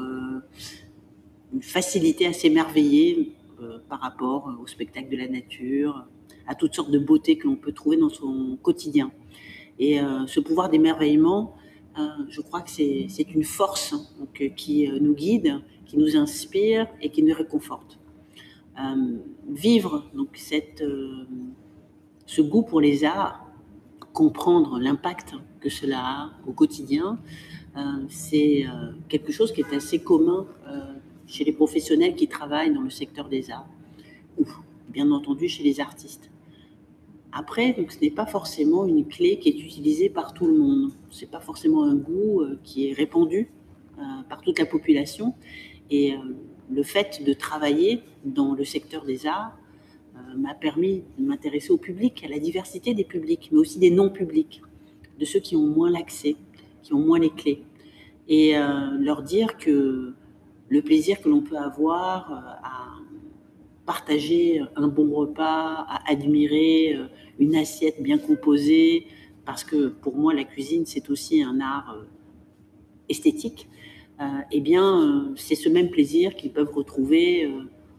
une 1.54 1.62
facilité 1.62 2.28
à 2.28 2.34
s'émerveiller 2.34 3.38
euh, 3.62 3.80
par 3.90 4.02
rapport 4.02 4.54
au 4.62 4.68
spectacle 4.68 5.10
de 5.10 5.16
la 5.16 5.30
nature, 5.30 6.06
à 6.46 6.56
toutes 6.56 6.76
sortes 6.76 6.92
de 6.92 7.00
beautés 7.00 7.38
que 7.38 7.48
l'on 7.48 7.56
peut 7.56 7.72
trouver 7.72 7.96
dans 7.96 8.10
son 8.10 8.58
quotidien. 8.62 9.12
Et 9.80 10.02
euh, 10.02 10.28
ce 10.28 10.42
pouvoir 10.42 10.70
d'émerveillement, 10.70 11.56
euh, 11.56 11.59
je 12.30 12.42
crois 12.42 12.62
que 12.62 12.70
c'est 12.70 13.32
une 13.34 13.44
force 13.44 13.94
hein, 13.94 14.50
qui 14.56 14.90
nous 15.02 15.14
guide, 15.14 15.62
qui 15.86 15.98
nous 15.98 16.16
inspire 16.16 16.88
et 17.02 17.10
qui 17.10 17.24
nous 17.24 17.36
réconforte. 17.36 18.00
vivre 19.48 20.06
donc 20.14 20.38
ce 22.26 22.42
goût 22.42 22.64
pour 22.64 22.82
les 22.82 23.04
arts, 23.04 23.46
comprendre 24.14 24.80
l'impact 24.80 25.36
que 25.60 25.70
cela 25.70 26.00
a 26.00 26.32
au 26.48 26.54
quotidien, 26.54 27.20
c'est 28.08 28.66
quelque 29.08 29.32
chose 29.32 29.52
qui 29.52 29.62
est 29.62 29.74
assez 29.74 30.00
commun 30.00 30.46
chez 31.28 31.44
les 31.44 31.54
professionnels 31.54 32.16
qui 32.16 32.28
travaillent 32.28 32.74
dans 32.74 32.82
le 32.82 32.90
secteur 32.90 33.30
des 33.30 33.52
arts, 33.52 33.70
ou 34.38 34.46
bien 34.90 35.12
entendu 35.12 35.48
chez 35.48 35.64
les 35.64 35.80
artistes. 35.80 36.32
Après, 37.32 37.74
donc, 37.74 37.92
ce 37.92 38.00
n'est 38.02 38.12
pas 38.12 38.26
forcément 38.26 38.86
une 38.86 39.06
clé 39.06 39.38
qui 39.38 39.50
est 39.50 39.60
utilisée 39.60 40.10
par 40.10 40.34
tout 40.34 40.48
le 40.48 40.58
monde. 40.58 40.92
Ce 41.10 41.22
n'est 41.22 41.32
pas 41.32 41.40
forcément 41.40 41.84
un 41.84 41.96
goût 41.96 42.42
euh, 42.42 42.60
qui 42.64 42.90
est 42.90 42.94
répandu 42.94 43.50
euh, 43.98 44.02
par 44.28 44.42
toute 44.42 44.58
la 44.58 44.66
population. 44.66 45.36
Et 45.92 46.14
euh, 46.14 46.18
le 46.72 46.84
fait 46.84 47.24
de 47.24 47.34
travailler 47.34 48.02
dans 48.26 48.56
le 48.56 48.64
secteur 48.64 49.06
des 49.06 49.26
arts 49.26 49.56
m'a 50.36 50.54
permis 50.54 51.02
de 51.18 51.26
m'intéresser 51.26 51.72
au 51.72 51.78
public, 51.78 52.24
à 52.26 52.28
la 52.28 52.40
diversité 52.40 52.94
des 52.94 53.06
publics, 53.06 53.50
mais 53.52 53.58
aussi 53.58 53.80
des 53.80 53.90
non-publics, 53.90 54.62
de 55.18 55.26
ceux 55.26 55.40
qui 55.40 55.56
ont 55.56 55.66
moins 55.66 55.90
l'accès, 55.90 56.36
qui 56.84 56.94
ont 56.94 57.00
moins 57.00 57.20
les 57.20 57.30
clés. 57.30 57.64
Et 58.28 58.54
leur 59.00 59.24
dire 59.24 59.58
que 59.58 60.14
le 60.68 60.82
plaisir 60.82 61.22
que 61.22 61.30
l'on 61.30 61.42
peut 61.42 61.58
avoir 61.58 62.60
à 62.62 62.90
partager 63.90 64.62
un 64.76 64.88
bon 64.88 65.10
repas, 65.16 65.84
à 65.96 65.98
admirer 66.12 66.94
euh, 66.94 67.08
une 67.40 67.56
assiette 67.56 68.04
bien 68.04 68.20
composée, 68.20 69.08
parce 69.48 69.64
que 69.64 69.88
pour 69.88 70.16
moi 70.16 70.32
la 70.32 70.44
cuisine 70.44 70.86
c'est 70.86 71.10
aussi 71.10 71.42
un 71.42 71.60
art 71.60 71.96
euh, 71.98 72.04
esthétique, 73.10 73.68
eh 74.52 74.60
bien 74.60 75.32
c'est 75.38 75.56
ce 75.56 75.70
même 75.70 75.90
plaisir 75.90 76.36
qu'ils 76.36 76.52
peuvent 76.52 76.74
retrouver 76.82 77.50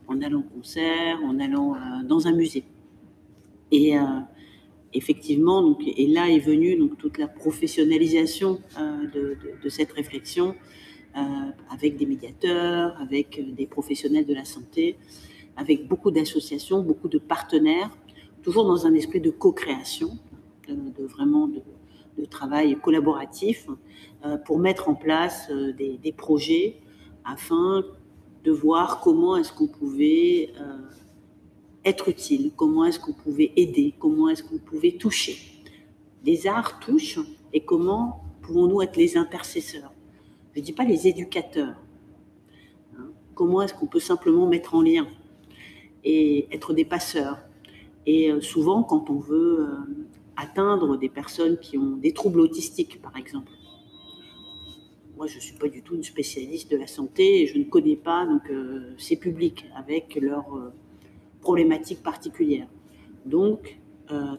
en 0.06 0.20
allant 0.20 0.40
au 0.40 0.54
concert, 0.56 1.18
en 1.24 1.40
allant 1.40 1.76
dans 2.04 2.28
un 2.28 2.32
musée. 2.32 2.64
Et 3.72 3.94
effectivement, 4.92 5.62
donc, 5.62 5.78
et 5.84 6.06
là 6.06 6.28
est 6.28 6.38
venue 6.38 6.76
donc, 6.76 6.98
toute 6.98 7.16
la 7.16 7.26
professionnalisation 7.26 8.60
de, 9.14 9.68
cette 9.70 9.92
réflexion 9.92 10.54
euh, 11.16 11.20
avec 11.70 11.96
des 11.96 12.06
médiateurs, 12.06 12.96
avec 13.00 13.40
euh, 13.40 13.50
des 13.50 13.66
professionnels 13.66 14.26
de 14.26 14.34
la 14.34 14.44
santé, 14.44 14.94
avec 15.56 15.88
beaucoup 15.88 16.10
d'associations, 16.10 16.82
beaucoup 16.82 17.08
de 17.08 17.18
partenaires, 17.18 17.90
toujours 18.42 18.64
dans 18.64 18.86
un 18.86 18.94
esprit 18.94 19.20
de 19.20 19.30
co-création, 19.30 20.10
de, 20.68 21.04
vraiment 21.04 21.48
de, 21.48 21.60
travail 22.26 22.76
collaboratif, 22.76 23.66
euh, 24.24 24.36
pour 24.36 24.58
mettre 24.58 24.88
en 24.90 24.94
place 24.94 25.50
des, 25.50 26.14
projets 26.16 26.76
afin 27.24 27.82
de 28.44 28.52
voir 28.52 29.00
comment 29.00 29.36
est-ce 29.36 29.52
qu'on 29.52 29.68
pouvait 29.68 30.52
être 31.84 32.08
utile, 32.08 32.52
comment 32.56 32.84
est-ce 32.84 33.00
qu'on 33.00 33.12
pouvait 33.12 33.52
aider, 33.56 33.94
comment 33.98 34.28
est-ce 34.28 34.42
qu'on 34.42 34.58
pouvait 34.58 34.92
toucher. 34.92 35.36
Les 36.24 36.46
arts 36.46 36.78
touchent 36.80 37.20
et 37.52 37.60
comment 37.60 38.22
pouvons-nous 38.42 38.82
être 38.82 38.96
les 38.96 39.16
intercesseurs? 39.16 39.92
Je 40.54 40.60
ne 40.60 40.64
dis 40.64 40.72
pas 40.72 40.84
les 40.84 41.06
éducateurs. 41.06 41.76
Hein. 42.98 43.08
Comment 43.34 43.62
est-ce 43.62 43.72
qu'on 43.72 43.86
peut 43.86 44.00
simplement 44.00 44.46
mettre 44.46 44.74
en 44.74 44.82
lien 44.82 45.06
et 46.04 46.48
être 46.52 46.72
des 46.72 46.84
passeurs 46.84 47.38
Et 48.06 48.30
euh, 48.30 48.40
souvent, 48.40 48.82
quand 48.82 49.10
on 49.10 49.18
veut 49.18 49.60
euh, 49.60 49.66
atteindre 50.36 50.96
des 50.96 51.08
personnes 51.08 51.58
qui 51.58 51.76
ont 51.78 51.96
des 51.96 52.12
troubles 52.12 52.40
autistiques, 52.40 53.00
par 53.02 53.16
exemple, 53.16 53.52
moi, 55.16 55.26
je 55.26 55.36
ne 55.36 55.40
suis 55.40 55.56
pas 55.56 55.68
du 55.68 55.82
tout 55.82 55.94
une 55.94 56.02
spécialiste 56.02 56.70
de 56.70 56.78
la 56.78 56.86
santé 56.86 57.42
et 57.42 57.46
je 57.46 57.58
ne 57.58 57.64
connais 57.64 57.96
pas 57.96 58.24
donc, 58.24 58.48
euh, 58.50 58.94
ces 58.96 59.16
publics 59.16 59.66
avec 59.76 60.14
leurs 60.14 60.72
problématiques 61.42 62.02
particulières. 62.02 62.68
Donc, 63.26 63.78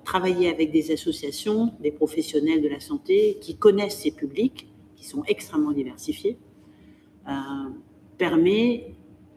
travailler 0.04 0.50
avec 0.50 0.71
des 0.71 0.91
associations, 0.91 1.71
des 1.80 1.91
professionnels 1.91 2.62
de 2.62 2.67
la 2.67 2.82
santé 2.82 3.38
qui 3.39 3.56
connaissent 3.56 4.00
ces 4.00 4.12
publics 4.12 4.67
qui 4.97 5.06
sont 5.06 5.24
extrêmement 5.28 5.71
diversifiés, 5.71 6.38
permet 8.17 8.95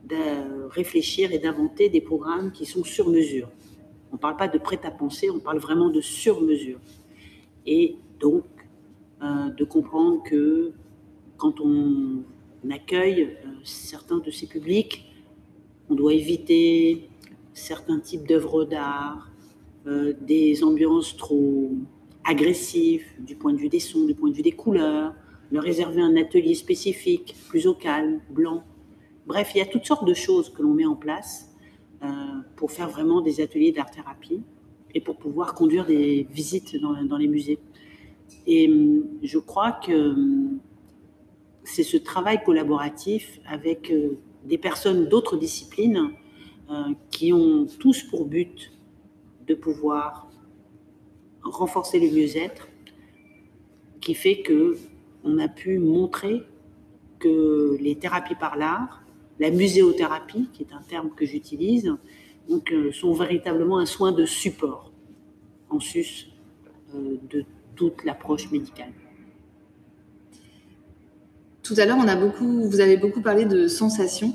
de 0.08 0.68
réfléchir 0.68 1.32
et 1.32 1.38
d'inventer 1.38 1.88
des 1.88 2.00
programmes 2.00 2.52
qui 2.52 2.66
sont 2.66 2.84
sur 2.84 3.08
mesure. 3.08 3.48
On 4.12 4.16
ne 4.16 4.20
parle 4.20 4.36
pas 4.36 4.48
de 4.48 4.58
prêt-à-penser, 4.58 5.30
on 5.30 5.40
parle 5.40 5.58
vraiment 5.58 5.88
de 5.88 6.00
sur 6.00 6.40
mesure. 6.40 6.78
Et 7.66 7.96
donc, 8.20 8.44
euh, 9.22 9.50
de 9.50 9.64
comprendre 9.64 10.22
que 10.22 10.72
quand 11.36 11.60
on 11.60 12.22
accueille 12.70 13.22
euh, 13.22 13.48
certains 13.64 14.18
de 14.18 14.30
ces 14.30 14.46
publics, 14.46 15.06
on 15.88 15.94
doit 15.94 16.14
éviter 16.14 17.08
certains 17.52 18.00
types 18.00 18.26
d'œuvres 18.26 18.64
d'art, 18.64 19.30
des 20.22 20.64
ambiances 20.64 21.14
trop 21.14 21.70
agressives 22.24 23.04
du 23.18 23.36
point 23.36 23.52
de 23.52 23.58
vue 23.58 23.68
des 23.68 23.80
sons, 23.80 24.06
du 24.06 24.14
point 24.14 24.30
de 24.30 24.34
vue 24.34 24.42
des 24.42 24.52
couleurs, 24.52 25.14
leur 25.52 25.62
réserver 25.62 26.00
un 26.00 26.16
atelier 26.16 26.54
spécifique, 26.54 27.34
plus 27.48 27.66
au 27.66 27.74
calme, 27.74 28.20
blanc. 28.30 28.64
Bref, 29.26 29.52
il 29.54 29.58
y 29.58 29.60
a 29.62 29.66
toutes 29.66 29.86
sortes 29.86 30.04
de 30.04 30.14
choses 30.14 30.50
que 30.50 30.62
l'on 30.62 30.74
met 30.74 30.84
en 30.84 30.96
place 30.96 31.50
euh, 32.02 32.06
pour 32.56 32.72
faire 32.72 32.90
vraiment 32.90 33.22
des 33.22 33.40
ateliers 33.40 33.72
d'art-thérapie 33.72 34.42
et 34.94 35.00
pour 35.00 35.16
pouvoir 35.16 35.54
conduire 35.54 35.86
des 35.86 36.26
visites 36.30 36.76
dans, 36.76 37.16
les 37.16 37.28
musées. 37.28 37.58
Et 38.46 38.68
hum, 38.68 39.04
je 39.22 39.38
crois 39.38 39.72
que 39.72 40.12
hum, 40.12 40.58
c'est 41.62 41.82
ce 41.82 41.96
travail 41.96 42.44
collaboratif 42.44 43.40
avec 43.46 43.90
euh, 43.90 44.18
des 44.44 44.58
personnes 44.58 45.08
d'autres 45.08 45.38
disciplines 45.38 46.10
euh, 46.70 46.92
qui 47.10 47.32
ont 47.32 47.66
tous 47.78 48.02
pour 48.02 48.26
but 48.26 48.72
de 49.46 49.54
pouvoir 49.54 50.28
renforcer 51.42 51.98
le 51.98 52.14
mieux-être, 52.14 52.68
qui 54.02 54.14
fait 54.14 54.42
que 54.42 54.76
on 55.24 55.38
a 55.38 55.48
pu 55.48 55.78
montrer 55.78 56.42
que 57.18 57.78
les 57.80 57.96
thérapies 57.96 58.34
par 58.34 58.56
l'art, 58.56 59.03
la 59.38 59.50
muséothérapie, 59.50 60.48
qui 60.52 60.62
est 60.62 60.72
un 60.72 60.82
terme 60.88 61.10
que 61.14 61.26
j'utilise, 61.26 61.92
donc, 62.48 62.72
euh, 62.72 62.92
sont 62.92 63.12
véritablement 63.12 63.78
un 63.78 63.86
soin 63.86 64.12
de 64.12 64.26
support 64.26 64.92
en 65.70 65.80
sus 65.80 66.28
euh, 66.94 67.16
de 67.30 67.44
toute 67.74 68.04
l'approche 68.04 68.50
médicale. 68.50 68.92
Tout 71.62 71.74
à 71.78 71.86
l'heure, 71.86 71.96
on 71.98 72.08
a 72.08 72.16
beaucoup, 72.16 72.68
vous 72.68 72.80
avez 72.80 72.98
beaucoup 72.98 73.22
parlé 73.22 73.46
de 73.46 73.66
sensations 73.68 74.34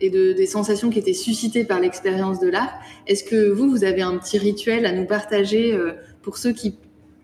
et 0.00 0.08
de, 0.08 0.32
des 0.32 0.46
sensations 0.46 0.88
qui 0.88 0.98
étaient 0.98 1.12
suscitées 1.12 1.64
par 1.64 1.78
l'expérience 1.78 2.40
de 2.40 2.48
l'art. 2.48 2.72
Est-ce 3.06 3.22
que 3.22 3.50
vous, 3.50 3.68
vous 3.68 3.84
avez 3.84 4.00
un 4.00 4.16
petit 4.16 4.38
rituel 4.38 4.86
à 4.86 4.92
nous 4.92 5.04
partager 5.04 5.74
euh, 5.74 5.92
pour 6.22 6.38
ceux 6.38 6.52
qui 6.52 6.76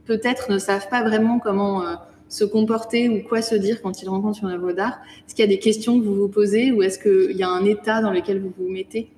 peut-être 0.04 0.50
ne 0.50 0.58
savent 0.58 0.88
pas 0.90 1.02
vraiment 1.02 1.38
comment 1.38 1.82
se 2.28 2.44
comporter 2.44 3.08
ou 3.08 3.22
quoi 3.22 3.42
se 3.42 3.54
dire 3.54 3.82
quand 3.82 4.02
ils 4.02 4.08
rencontrent 4.08 4.42
une 4.44 4.50
œuvre 4.50 4.72
d'art 4.72 4.98
Est-ce 5.26 5.34
qu'il 5.34 5.44
y 5.44 5.48
a 5.48 5.50
des 5.50 5.58
questions 5.58 5.98
que 5.98 6.04
vous 6.04 6.14
vous 6.14 6.28
posez 6.28 6.72
ou 6.72 6.82
est-ce 6.82 6.98
qu'il 6.98 7.36
y 7.36 7.42
a 7.42 7.48
un 7.48 7.64
état 7.64 8.02
dans 8.02 8.10
lequel 8.10 8.40
vous 8.40 8.52
vous 8.58 8.68
mettez? 8.68 9.10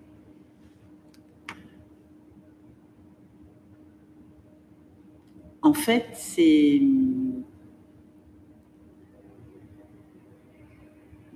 En 5.62 5.74
fait, 5.74 6.06
c'est 6.14 6.80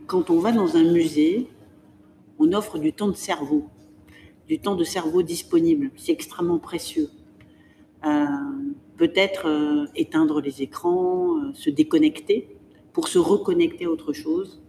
quand 0.06 0.30
on 0.30 0.38
va 0.38 0.52
dans 0.52 0.76
un 0.76 0.92
musée, 0.92 1.48
on 2.38 2.52
offre 2.52 2.78
du 2.78 2.92
temps 2.92 3.08
de 3.08 3.16
cerveau. 3.16 3.68
du 4.48 4.58
temps 4.58 4.74
de 4.74 4.84
cerveau 4.84 5.22
disponible. 5.22 5.90
C'est 5.96 6.12
extrêmement 6.12 6.58
précieux. 6.58 7.08
Euh, 8.04 8.26
peut-être 9.02 9.46
euh, 9.46 9.86
éteindre 9.96 10.40
les 10.40 10.62
écrans, 10.62 11.36
euh, 11.36 11.52
se 11.54 11.70
déconnecter 11.70 12.54
pour 12.92 13.08
se 13.08 13.18
reconnecter 13.18 13.86
à 13.86 13.90
autre 13.90 14.12
chose, 14.12 14.62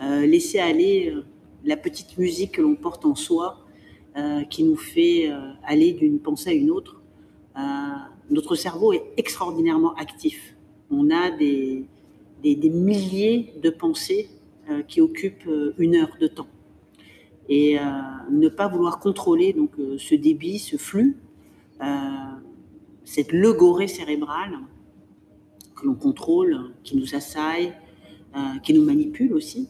laisser 0.00 0.58
aller 0.58 1.14
la 1.62 1.76
petite 1.76 2.18
musique 2.18 2.52
que 2.52 2.62
l'on 2.62 2.74
porte 2.74 3.04
en 3.04 3.14
soi, 3.14 3.66
qui 4.48 4.64
nous 4.64 4.76
fait 4.76 5.30
aller 5.62 5.92
d'une 5.92 6.18
pensée 6.18 6.48
à 6.50 6.52
une 6.54 6.70
autre. 6.70 7.02
notre 8.30 8.54
cerveau 8.54 8.94
est 8.94 9.04
extraordinairement 9.18 9.94
actif. 9.96 10.56
On 10.90 11.10
a 11.10 11.30
des, 11.30 11.84
des, 12.42 12.54
des 12.56 12.70
milliers 12.70 13.52
de 13.62 13.68
pensées 13.68 14.30
qui 14.88 15.02
occupent 15.02 15.50
une 15.76 15.96
heure 15.96 16.16
de 16.18 16.28
temps 16.28 16.48
et 17.50 17.76
ne 18.30 18.48
pas 18.48 18.68
vouloir 18.68 19.00
contrôler 19.00 19.52
donc 19.52 19.72
ce 19.98 20.14
débit, 20.14 20.58
ce 20.58 20.78
flux, 20.78 21.18
cette 23.06 23.32
logorée 23.32 23.86
cérébrale 23.86 24.58
que 25.76 25.86
l'on 25.86 25.94
contrôle, 25.94 26.72
qui 26.82 26.96
nous 26.96 27.14
assaille, 27.14 27.72
euh, 28.34 28.58
qui 28.64 28.74
nous 28.74 28.84
manipule 28.84 29.32
aussi 29.32 29.68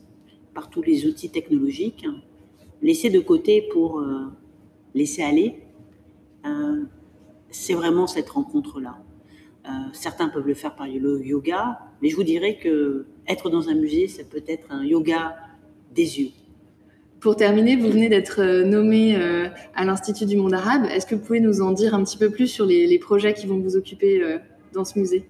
par 0.54 0.70
tous 0.70 0.82
les 0.82 1.06
outils 1.06 1.30
technologiques, 1.30 2.06
laisser 2.80 3.10
de 3.10 3.20
côté 3.20 3.68
pour 3.72 4.00
euh, 4.00 4.24
laisser 4.94 5.22
aller, 5.22 5.60
euh, 6.46 6.84
c'est 7.50 7.74
vraiment 7.74 8.06
cette 8.06 8.30
rencontre-là. 8.30 8.98
certains 9.92 10.28
peuvent 10.28 10.46
le 10.46 10.54
faire 10.54 10.74
par 10.74 10.86
le 10.86 11.24
yoga, 11.24 11.80
mais 12.00 12.08
je 12.08 12.16
vous 12.16 12.22
dirais 12.22 12.56
que 12.56 13.06
être 13.26 13.50
dans 13.50 13.68
un 13.68 13.74
musée, 13.74 14.06
ça 14.08 14.22
peut 14.24 14.44
être 14.46 14.66
un 14.70 14.84
yoga 14.84 15.36
des 15.92 16.20
yeux. 16.20 16.30
Pour 17.26 17.34
terminer, 17.34 17.74
vous 17.74 17.90
venez 17.90 18.08
d'être 18.08 18.40
euh, 18.40 18.62
nommé 18.62 19.16
euh, 19.16 19.48
à 19.74 19.84
l'Institut 19.84 20.26
du 20.26 20.36
monde 20.36 20.54
arabe. 20.54 20.84
Est-ce 20.84 21.06
que 21.06 21.16
vous 21.16 21.22
pouvez 21.22 21.40
nous 21.40 21.60
en 21.60 21.72
dire 21.72 21.92
un 21.92 22.04
petit 22.04 22.18
peu 22.18 22.30
plus 22.30 22.46
sur 22.46 22.64
les, 22.64 23.00
projets 23.00 23.34
qui 23.34 23.48
vont 23.48 23.58
vous 23.58 23.76
occuper 23.76 24.22
euh, 24.22 24.38
dans 24.72 24.84
ce 24.84 24.96
musée? 24.96 25.28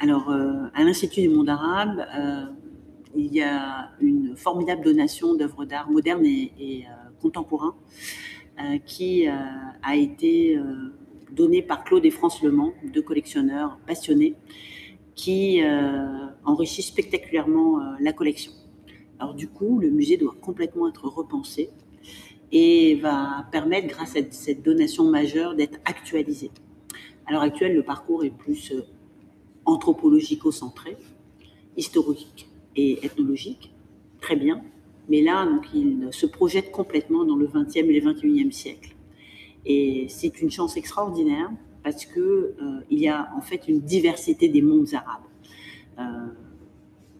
Alors, 0.00 0.32
à 0.32 0.82
l'Institut 0.82 1.20
du 1.20 1.28
monde 1.28 1.48
arabe, 1.48 2.04
il 3.14 3.32
y 3.32 3.40
a 3.40 3.90
une 4.00 4.34
formidable 4.36 4.82
donation 4.82 5.36
d'œuvres 5.36 5.64
d'art 5.64 5.88
modernes 5.88 6.26
et, 6.26 6.86
contemporains 7.22 7.76
qui 8.84 9.28
a 9.28 9.94
été 9.94 10.58
donnée 11.30 11.62
par 11.62 11.84
Claude 11.84 12.04
et 12.04 12.10
France 12.10 12.42
Le 12.42 12.50
Mans, 12.50 12.72
deux 12.92 13.02
collectionneurs 13.02 13.78
passionnés, 13.86 14.34
qui 15.14 15.62
enrichissent 16.44 16.88
spectaculairement 16.88 17.80
la 18.00 18.12
collection. 18.12 18.52
Alors 19.20 19.34
du 19.34 19.48
coup, 19.48 19.78
le 19.78 19.90
musée 19.90 20.16
doit 20.16 20.34
complètement 20.40 20.88
être 20.88 21.06
repensé 21.06 21.68
et 22.52 22.94
va 22.96 23.46
permettre, 23.52 23.86
grâce 23.86 24.16
à 24.16 24.20
cette 24.30 24.62
donation 24.62 25.04
majeure, 25.04 25.54
d'être 25.54 25.78
actualisé. 25.84 26.50
À 27.26 27.32
l'heure 27.32 27.42
actuelle, 27.42 27.74
le 27.74 27.82
parcours 27.82 28.24
est 28.24 28.30
plus 28.30 28.72
euh, 28.72 28.80
anthropologico-centré, 29.66 30.96
historique 31.76 32.48
et 32.74 33.04
ethnologique, 33.04 33.72
très 34.20 34.36
bien, 34.36 34.62
mais 35.10 35.20
là, 35.20 35.44
donc, 35.44 35.66
il 35.74 36.08
se 36.12 36.24
projette 36.24 36.70
complètement 36.70 37.24
dans 37.24 37.36
le 37.36 37.46
20e 37.46 37.90
et 37.90 38.00
le 38.00 38.12
21e 38.12 38.50
siècle. 38.52 38.96
Et 39.66 40.06
c'est 40.08 40.40
une 40.40 40.50
chance 40.50 40.78
extraordinaire 40.78 41.50
parce 41.84 42.06
qu'il 42.06 42.22
euh, 42.22 42.80
y 42.90 43.06
a 43.08 43.30
en 43.36 43.42
fait 43.42 43.68
une 43.68 43.80
diversité 43.80 44.48
des 44.48 44.62
mondes 44.62 44.94
arabes. 44.94 45.22
Euh, 45.98 46.02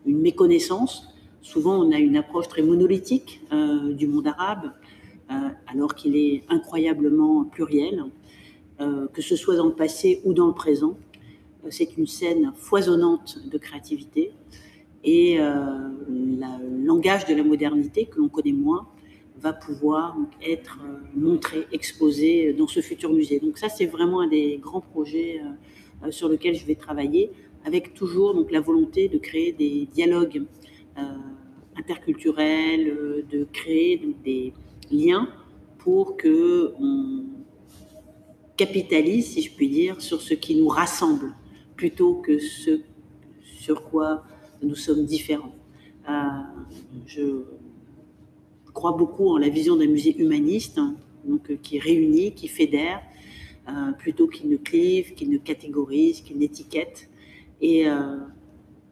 une 0.07 0.21
méconnaissance 0.21 1.11
Souvent, 1.43 1.83
on 1.83 1.91
a 1.91 1.99
une 1.99 2.17
approche 2.17 2.49
très 2.49 2.63
monolithique 2.63 3.41
euh, 3.53 3.93
du 3.95 4.07
monde 4.07 4.27
arabe, 4.27 4.73
euh, 5.31 5.35
alors 5.67 5.95
qu'il 5.95 6.17
est 6.17 6.45
incroyablement 6.49 7.45
pluriel, 7.45 8.05
euh, 8.81 9.07
que 9.09 9.23
ce 9.23 9.37
soit 9.37 9.57
dans 9.57 9.67
le 9.67 9.75
passé 9.75 10.21
ou 10.25 10.35
dans 10.35 10.47
le 10.47 10.53
présent. 10.53 10.99
C'est 11.71 11.97
une 11.97 12.07
scène 12.07 12.53
foisonnante 12.57 13.39
de 13.51 13.59
créativité 13.59 14.33
et 15.05 15.37
le 15.37 16.85
langage 16.87 17.27
de 17.27 17.35
la 17.35 17.43
modernité 17.43 18.07
que 18.07 18.19
l'on 18.19 18.31
connaît 18.31 18.53
moins 18.53 18.89
va 19.39 19.53
pouvoir 19.53 20.17
être 20.43 20.79
montré, 21.15 21.67
exposé 21.71 22.55
dans 22.55 22.67
ce 22.67 22.81
futur 22.81 23.13
musée. 23.13 23.41
Donc 23.41 23.59
ça, 23.59 23.69
c'est 23.69 23.85
vraiment 23.85 24.23
un 24.23 24.29
des 24.29 24.57
grands 24.57 24.81
projets 24.81 25.43
sur 26.09 26.31
lesquels 26.31 26.55
je 26.55 26.65
vais 26.65 26.77
travailler, 26.77 27.31
avec 27.67 27.93
toujours 27.93 28.33
donc 28.33 28.51
la 28.51 28.61
volonté 28.61 29.09
de 29.09 29.19
créer 29.19 29.53
des 29.53 29.87
dialogues 29.93 30.47
euh, 30.99 31.03
interculturel, 31.77 32.89
euh, 32.89 33.23
de 33.31 33.45
créer 33.45 34.15
des 34.25 34.53
liens 34.91 35.29
pour 35.79 36.17
que 36.17 36.75
on 36.79 37.25
capitalise, 38.57 39.27
si 39.27 39.43
je 39.43 39.55
puis 39.55 39.69
dire, 39.69 40.01
sur 40.01 40.21
ce 40.21 40.35
qui 40.35 40.57
nous 40.57 40.69
rassemble, 40.69 41.33
plutôt 41.77 42.17
que 42.17 42.39
ce 42.39 42.81
sur 43.43 43.85
quoi 43.85 44.25
nous 44.63 44.75
sommes 44.75 45.05
différents. 45.05 45.55
Euh, 46.09 46.13
je 47.07 47.45
crois 48.75 48.93
beaucoup 48.93 49.29
en 49.29 49.39
la 49.39 49.49
vision 49.49 49.77
d'un 49.77 49.87
musée 49.87 50.17
humaniste, 50.19 50.79
hein, 50.79 50.97
donc, 51.25 51.57
qui 51.63 51.79
réunit, 51.79 52.33
qui 52.33 52.49
fédère, 52.49 53.03
plutôt 53.99 54.27
qu'il 54.27 54.49
ne 54.49 54.57
clive, 54.57 55.15
qu'il 55.15 55.31
ne 55.31 55.39
catégorise, 55.39 56.23
qu'il 56.23 56.39
n'étiquette. 56.39 57.09
Et 57.61 57.87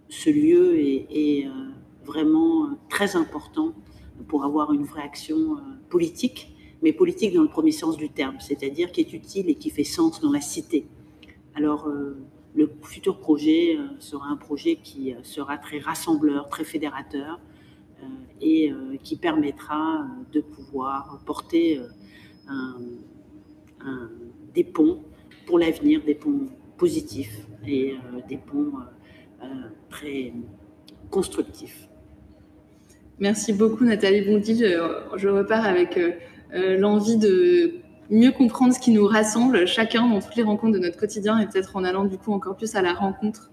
ce 0.08 0.30
lieu 0.30 0.78
est, 0.78 1.48
vraiment 2.08 2.64
euh, 2.64 2.70
très 2.88 3.14
important 3.16 3.74
pour 4.26 4.44
avoir 4.44 4.72
une 4.72 4.84
vraie 4.84 5.02
action 5.02 5.56
euh, 5.56 5.60
politique, 5.90 6.54
mais 6.82 6.92
politique 6.92 7.34
dans 7.34 7.42
le 7.42 7.48
premier 7.48 7.72
sens 7.72 7.96
du 7.96 8.08
terme, 8.08 8.36
c'est-à-dire 8.40 8.90
qui 8.90 9.00
est 9.02 9.12
utile 9.12 9.48
et 9.50 9.54
qui 9.54 9.70
fait 9.70 9.84
sens 9.84 10.20
dans 10.20 10.32
la 10.32 10.40
cité. 10.40 10.86
Alors, 11.54 11.86
euh, 11.86 12.16
le 12.54 12.70
futur 12.82 13.20
projet 13.20 13.78
sera 13.98 14.28
un 14.28 14.36
projet 14.36 14.76
qui 14.76 15.14
sera 15.22 15.58
très 15.58 15.78
rassembleur, 15.78 16.48
très 16.48 16.64
fédérateur 16.64 17.38
et 18.40 18.72
qui 19.04 19.16
permettra 19.16 20.06
de 20.32 20.40
pouvoir 20.40 21.20
porter 21.24 21.78
des 24.54 24.64
ponts 24.64 25.04
pour 25.46 25.58
l'avenir, 25.58 26.02
des 26.04 26.16
ponts 26.16 26.48
positifs 26.78 27.46
et 27.64 27.94
des 28.28 28.38
ponts 28.38 28.72
très 29.90 30.32
constructifs. 31.10 31.87
Merci 33.20 33.52
beaucoup 33.52 33.84
Nathalie 33.84 34.22
Bondil. 34.22 34.80
Je 35.16 35.28
repars 35.28 35.64
avec 35.64 35.96
euh, 35.96 36.12
euh, 36.54 36.78
l'envie 36.78 37.16
de 37.16 37.74
mieux 38.10 38.30
comprendre 38.30 38.72
ce 38.72 38.78
qui 38.78 38.90
nous 38.90 39.06
rassemble 39.06 39.66
chacun 39.66 40.08
dans 40.08 40.20
toutes 40.20 40.36
les 40.36 40.42
rencontres 40.42 40.74
de 40.74 40.78
notre 40.78 40.96
quotidien 40.96 41.38
et 41.38 41.46
peut-être 41.46 41.76
en 41.76 41.84
allant 41.84 42.04
du 42.04 42.16
coup 42.16 42.32
encore 42.32 42.56
plus 42.56 42.74
à 42.74 42.82
la 42.82 42.94
rencontre 42.94 43.50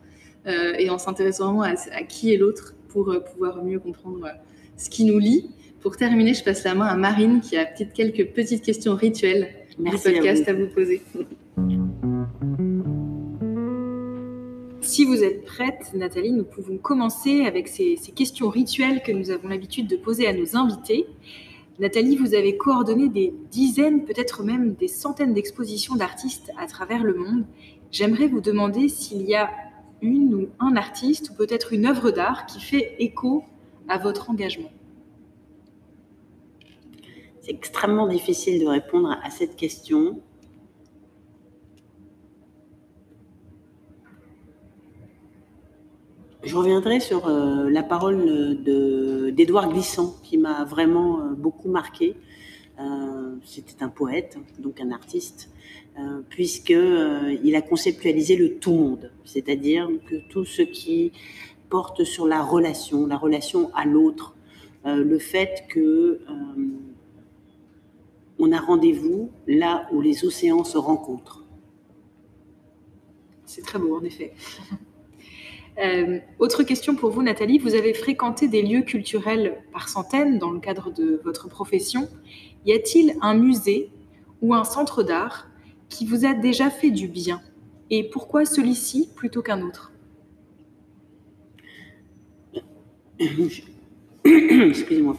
euh, 0.48 0.74
et 0.78 0.90
en 0.90 0.98
s'intéressant 0.98 1.54
vraiment 1.54 1.64
à, 1.64 2.04
qui 2.04 2.34
est 2.34 2.38
l'autre 2.38 2.76
pour 2.90 3.14
pouvoir 3.34 3.64
mieux 3.64 3.80
comprendre 3.80 4.28
ce 4.78 4.90
qui 4.90 5.04
nous 5.04 5.20
lie. 5.20 5.50
Pour 5.82 5.98
terminer, 5.98 6.34
je 6.34 6.44
passe 6.44 6.64
la 6.64 6.76
main 6.76 6.86
à 6.86 6.96
Marine 6.96 7.42
qui 7.42 7.58
a 7.58 7.66
peut-être 7.66 7.94
quelques 7.94 8.34
petites 8.34 8.64
questions 8.64 8.96
rituelles 8.96 9.50
Merci 9.78 10.08
du 10.08 10.14
podcast 10.14 10.48
à 10.48 10.54
vous 10.54 10.68
poser. 10.68 11.02
Si 14.86 15.04
vous 15.04 15.24
êtes 15.24 15.46
prête, 15.46 15.94
Nathalie, 15.96 16.32
nous 16.32 16.44
pouvons 16.44 16.78
commencer 16.78 17.44
avec 17.46 17.68
ces, 17.68 17.98
questions 18.16 18.50
rituelles 18.50 19.02
que 19.02 19.12
nous 19.12 19.32
avons 19.32 19.48
l'habitude 19.48 19.88
de 19.88 19.96
poser 19.96 20.28
à 20.28 20.34
nos 20.34 20.56
invités. 20.56 21.08
Nathalie, 21.80 22.16
vous 22.16 22.36
avez 22.36 22.56
coordonné 22.56 23.10
des 23.10 23.34
dizaines, 23.50 24.06
peut-être 24.06 24.44
même 24.44 24.76
des 24.76 24.88
centaines 24.88 25.34
d'expositions 25.34 25.96
d'artistes 25.96 26.52
à 26.60 26.68
travers 26.68 27.04
le 27.04 27.16
monde. 27.16 27.46
J'aimerais 27.92 28.28
vous 28.28 28.42
demander 28.42 28.88
s'il 28.88 29.24
y 29.24 29.34
a 29.34 29.50
une 30.04 30.36
ou 30.36 30.50
un 30.60 30.76
artiste 30.76 31.32
ou 31.32 31.34
peut-être 31.34 31.74
une 31.74 31.88
œuvre 31.88 32.12
d'art 32.12 32.46
qui 32.46 32.62
fait 32.62 32.96
écho 33.00 33.44
à 33.88 33.98
votre 33.98 34.30
engagement. 34.30 34.72
C'est 37.42 37.54
extrêmement 37.54 38.08
difficile 38.08 38.62
de 38.62 38.68
répondre 38.68 39.18
à 39.24 39.32
cette 39.32 39.56
question. 39.56 40.22
Je 46.46 46.56
reviendrai 46.56 47.00
sur 47.00 47.28
euh, 47.28 47.72
la 47.72 47.82
parole 47.82 48.62
d'Édouard 49.34 49.68
Glissant, 49.70 50.16
qui 50.22 50.38
m'a 50.38 50.64
vraiment 50.64 51.20
euh, 51.20 51.34
beaucoup 51.34 51.70
marqué. 51.70 52.16
Euh, 52.80 53.36
c'était 53.44 53.84
un 53.84 53.90
poète, 53.90 54.38
donc 54.60 54.80
un 54.80 54.92
artiste, 54.92 55.50
puisqu'il 56.30 57.56
a 57.56 57.62
conceptualisé 57.62 58.36
le 58.36 58.58
tout 58.58 58.74
monde, 58.74 59.12
c'est-à-dire 59.24 59.90
que 60.06 60.16
tout 60.30 60.44
ce 60.44 60.62
qui 60.62 61.14
porte 61.70 62.04
sur 62.04 62.28
la 62.28 62.44
relation, 62.44 63.08
la 63.08 63.16
relation 63.18 63.72
à 63.74 63.86
l'autre, 63.86 64.36
le 64.84 65.18
fait 65.18 65.64
que 65.70 66.20
on 68.40 68.52
a 68.52 68.60
rendez-vous 68.60 69.32
là 69.48 69.88
où 69.94 70.02
les 70.02 70.26
océans 70.26 70.66
se 70.66 70.78
rencontrent. 70.78 71.46
C'est 73.46 73.62
très 73.62 73.80
beau, 73.80 73.96
en 73.96 74.04
effet. 74.04 74.34
Euh, 75.78 76.20
autre 76.40 76.64
question 76.64 76.96
pour 76.96 77.12
vous, 77.12 77.22
Nathalie. 77.22 77.58
Vous 77.58 77.76
avez 77.76 77.94
fréquenté 77.94 78.48
des 78.48 78.62
lieux 78.62 78.82
culturels 78.82 79.62
par 79.74 79.90
centaines 79.90 80.40
dans 80.40 80.52
le 80.52 80.60
cadre 80.60 80.92
de 80.92 81.20
votre 81.24 81.50
profession. 81.50 82.08
y 82.66 82.74
a-t-il 82.74 83.16
un 83.22 83.36
musée 83.36 83.92
ou 84.42 84.54
un 84.54 84.64
centre 84.64 85.04
d'art 85.04 85.50
qui 85.90 86.06
vous 86.06 86.26
a 86.26 86.34
déjà 86.34 86.70
fait 86.70 86.92
du 86.92 87.08
bien? 87.08 87.42
Et 87.90 88.10
pourquoi 88.10 88.46
celui-ci 88.46 89.10
plutôt 89.16 89.42
qu'un 89.42 89.62
autre? 89.62 89.92
Excusez-moi. 94.26 95.18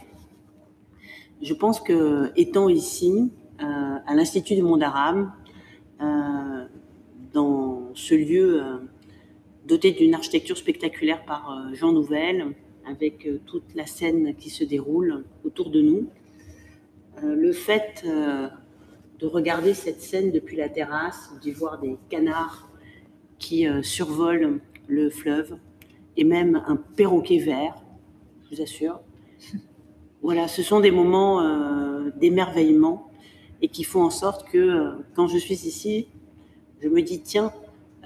Je 1.41 1.53
pense 1.53 1.79
que 1.79 2.31
étant 2.35 2.67
ici, 2.67 3.31
euh, 3.61 3.63
à 3.63 4.15
l'Institut 4.15 4.55
du 4.55 4.63
monde 4.63 4.81
arabe, 4.81 5.29
euh, 6.01 6.65
dans 7.33 7.91
ce 7.93 8.15
lieu 8.15 8.63
doté 9.67 9.91
d'une 9.91 10.15
architecture 10.15 10.57
spectaculaire 10.57 11.25
par 11.25 11.69
Jean 11.73 11.91
Nouvel, 11.91 12.55
avec 12.85 13.27
toute 13.45 13.75
la 13.75 13.85
scène 13.85 14.35
qui 14.35 14.49
se 14.49 14.63
déroule 14.63 15.25
autour 15.43 15.69
de 15.69 15.81
nous, 15.81 16.09
le 17.21 17.51
fait 17.51 18.05
de 18.05 19.25
regarder 19.25 19.73
cette 19.73 20.01
scène 20.01 20.31
depuis 20.31 20.55
la 20.55 20.69
terrasse, 20.69 21.31
d'y 21.41 21.51
voir 21.51 21.79
des 21.79 21.97
canards 22.09 22.69
qui 23.39 23.67
survolent 23.83 24.59
le 24.87 25.09
fleuve, 25.09 25.57
et 26.17 26.23
même 26.23 26.63
un 26.65 26.75
perroquet 26.75 27.37
vert, 27.37 27.75
je 28.43 28.55
vous 28.55 28.61
assure, 28.61 28.99
voilà, 30.21 30.47
ce 30.47 30.63
sont 30.63 30.79
des 30.79 30.91
moments 30.91 31.41
euh, 31.41 32.09
d'émerveillement 32.17 33.11
et 33.61 33.69
qui 33.69 33.83
font 33.83 34.03
en 34.03 34.09
sorte 34.09 34.49
que 34.49 34.57
euh, 34.57 34.91
quand 35.15 35.27
je 35.27 35.37
suis 35.37 35.67
ici, 35.67 36.07
je 36.81 36.89
me 36.89 37.01
dis 37.01 37.21
tiens, 37.21 37.51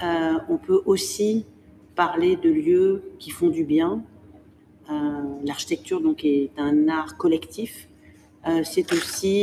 euh, 0.04 0.34
on 0.50 0.58
peut 0.58 0.82
aussi 0.86 1.46
parler 2.06 2.36
de 2.36 2.50
lieux 2.50 3.04
qui 3.20 3.30
font 3.30 3.50
du 3.50 3.64
bien. 3.64 4.04
L'architecture 5.44 6.02
donc 6.02 6.26
est 6.26 6.50
un 6.58 6.88
art 6.88 7.16
collectif. 7.16 7.88
c'est 8.64 8.92
aussi 8.92 9.36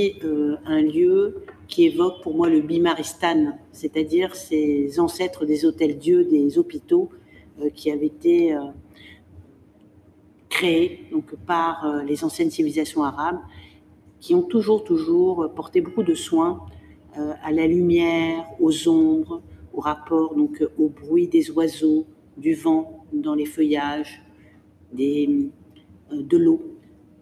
un 0.76 0.82
lieu 0.82 1.44
qui 1.68 1.80
évoque 1.90 2.20
pour 2.24 2.34
moi 2.34 2.48
le 2.48 2.61
bimaristan, 2.61 3.40
c'est-à-dire 3.70 4.34
ces 4.34 4.98
ancêtres 4.98 5.44
des 5.46 5.64
hôtels-dieux, 5.66 6.24
des 6.24 6.59
hôpitaux 6.59 7.11
qui 7.76 7.92
avaient 7.92 8.12
été 8.18 8.56
créés 10.48 11.06
donc, 11.12 11.26
par 11.46 11.72
euh, 11.86 12.02
les 12.02 12.24
anciennes 12.24 12.50
civilisations 12.50 13.04
arabes, 13.04 13.40
qui 14.18 14.34
ont 14.34 14.42
toujours, 14.42 14.82
toujours 14.82 15.48
porté 15.54 15.80
beaucoup 15.80 16.02
de 16.02 16.14
soins 16.14 16.66
euh, 17.16 17.32
à 17.44 17.52
la 17.52 17.66
lumière, 17.68 18.44
aux 18.59 18.88
ombres, 18.88 19.42
au 19.72 19.80
rapport 19.80 20.34
donc 20.34 20.64
au 20.76 20.88
bruit 20.88 21.28
des 21.28 21.52
oiseaux, 21.52 22.06
du 22.39 22.55
vent 22.55 23.05
dans 23.12 23.34
les 23.34 23.47
feuillages, 23.47 24.22
des, 24.93 25.51
euh, 26.12 26.22
de 26.22 26.36
l'eau, 26.36 26.62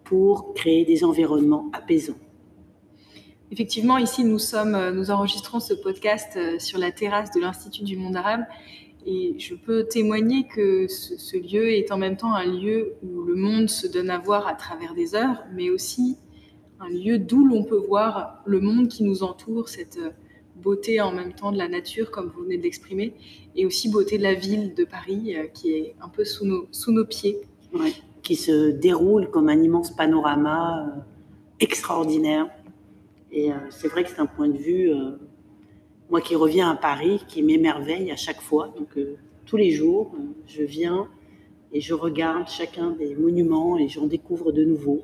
pour 0.03 0.53
créer 0.53 0.85
des 0.85 1.03
environnements 1.03 1.69
apaisants. 1.73 2.17
Effectivement, 3.51 3.97
ici, 3.97 4.23
nous, 4.23 4.39
sommes, 4.39 4.91
nous 4.91 5.11
enregistrons 5.11 5.59
ce 5.59 5.73
podcast 5.73 6.59
sur 6.59 6.79
la 6.79 6.91
terrasse 6.91 7.31
de 7.31 7.39
l'Institut 7.39 7.83
du 7.83 7.95
monde 7.95 8.15
arabe 8.15 8.43
et 9.09 9.39
je 9.39 9.55
peux 9.55 9.85
témoigner 9.85 10.45
que 10.47 10.87
ce, 10.89 11.37
lieu 11.37 11.69
est 11.71 11.93
en 11.93 11.97
même 11.97 12.17
temps 12.17 12.33
un 12.33 12.45
lieu 12.45 12.95
où 13.01 13.21
le 13.21 13.35
monde 13.35 13.69
se 13.69 13.87
donne 13.87 14.09
à 14.09 14.19
voir 14.19 14.47
à 14.47 14.53
travers 14.53 14.93
des 14.93 15.15
heures, 15.15 15.45
mais 15.53 15.69
aussi 15.69 16.17
un 16.81 16.89
lieu 16.89 17.17
d'où 17.17 17.45
l'on 17.45 17.63
peut 17.63 17.77
voir 17.77 18.41
le 18.45 18.59
monde 18.59 18.89
qui 18.89 19.05
nous 19.05 19.23
entoure, 19.23 19.69
cette 19.69 19.97
beauté 20.67 20.99
en 20.99 21.13
même 21.13 21.31
temps 21.31 21.53
de 21.53 21.57
la 21.57 21.69
nature, 21.69 22.11
comme 22.11 22.27
vous 22.27 22.43
venez 22.43 22.57
de 22.57 22.63
l'exprimer, 22.63 23.13
et 23.55 23.65
aussi 23.65 23.89
beauté 23.89 24.17
de 24.17 24.23
la 24.23 24.33
ville 24.33 24.73
de 24.73 24.83
Paris, 24.83 25.33
euh, 25.33 25.47
qui 25.47 25.71
est 25.71 25.95
un 26.01 26.09
peu 26.09 26.25
sous 26.25 26.45
nos, 26.45 26.67
sous 26.71 26.91
nos 26.91 27.05
pieds. 27.05 27.37
qui 28.21 28.35
se 28.35 28.71
déroule 28.71 29.29
comme 29.29 29.47
un 29.47 29.61
immense 29.63 29.91
panorama 29.95 30.59
euh, 30.59 30.99
extraordinaire. 31.61 32.49
Et 33.31 33.49
euh, 33.49 33.55
c'est 33.69 33.87
vrai 33.87 34.03
que 34.03 34.09
c'est 34.09 34.19
un 34.19 34.25
point 34.25 34.49
de 34.49 34.57
vue 34.57 34.91
moi 36.09 36.19
qui 36.19 36.35
reviens 36.35 36.69
à 36.69 36.75
Paris, 36.75 37.21
qui 37.29 37.41
m'émerveille 37.43 38.11
à 38.11 38.17
chaque 38.17 38.41
fois. 38.41 38.73
Donc 38.77 38.91
tous 39.45 39.57
les 39.57 39.71
jours, 39.71 40.05
je 40.47 40.63
viens 40.63 41.07
et 41.71 41.79
je 41.79 41.93
regarde 41.93 42.47
chacun 42.49 42.91
des 42.91 43.15
monuments 43.15 43.77
et 43.77 43.87
j'en 43.87 44.07
découvre 44.07 44.51
de 44.51 44.63
nouveaux. 44.65 45.03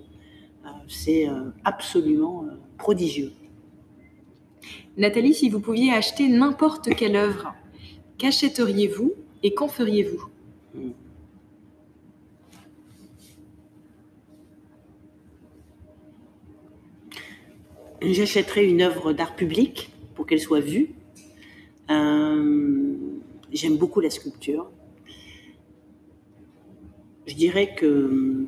C'est 0.88 1.28
absolument 1.64 2.46
prodigieux. 2.78 3.32
Nathalie, 4.96 5.34
si 5.34 5.50
vous 5.50 5.60
pouviez 5.60 5.92
acheter 5.92 6.28
n'importe 6.28 6.96
quelle 6.96 7.16
œuvre, 7.16 7.56
qu'achèteriez-vous 8.20 9.14
et 9.42 9.54
qu'en 9.56 9.68
feriez-vous? 9.68 10.30
J'achèterais 18.02 18.66
une 18.66 18.82
œuvre 18.82 19.14
d'art 19.14 19.36
public 19.36 19.90
pour 20.14 20.28
qu'elle 20.28 20.42
soit 20.42 20.60
vue. 20.60 20.92
Euh, 21.90 22.96
j'aime 23.52 23.78
beaucoup 23.78 24.00
la 24.00 24.10
sculpture. 24.10 24.70
Je 27.26 27.34
dirais 27.34 27.74
que 27.74 28.46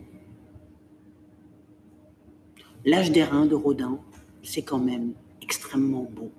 l'âge 2.83 3.11
des 3.11 3.23
reins 3.23 3.45
de 3.45 3.55
Rodin, 3.55 3.99
c'est 4.43 4.61
quand 4.61 4.79
même 4.79 5.13
extrêmement 5.45 6.09
beau. 6.15 6.31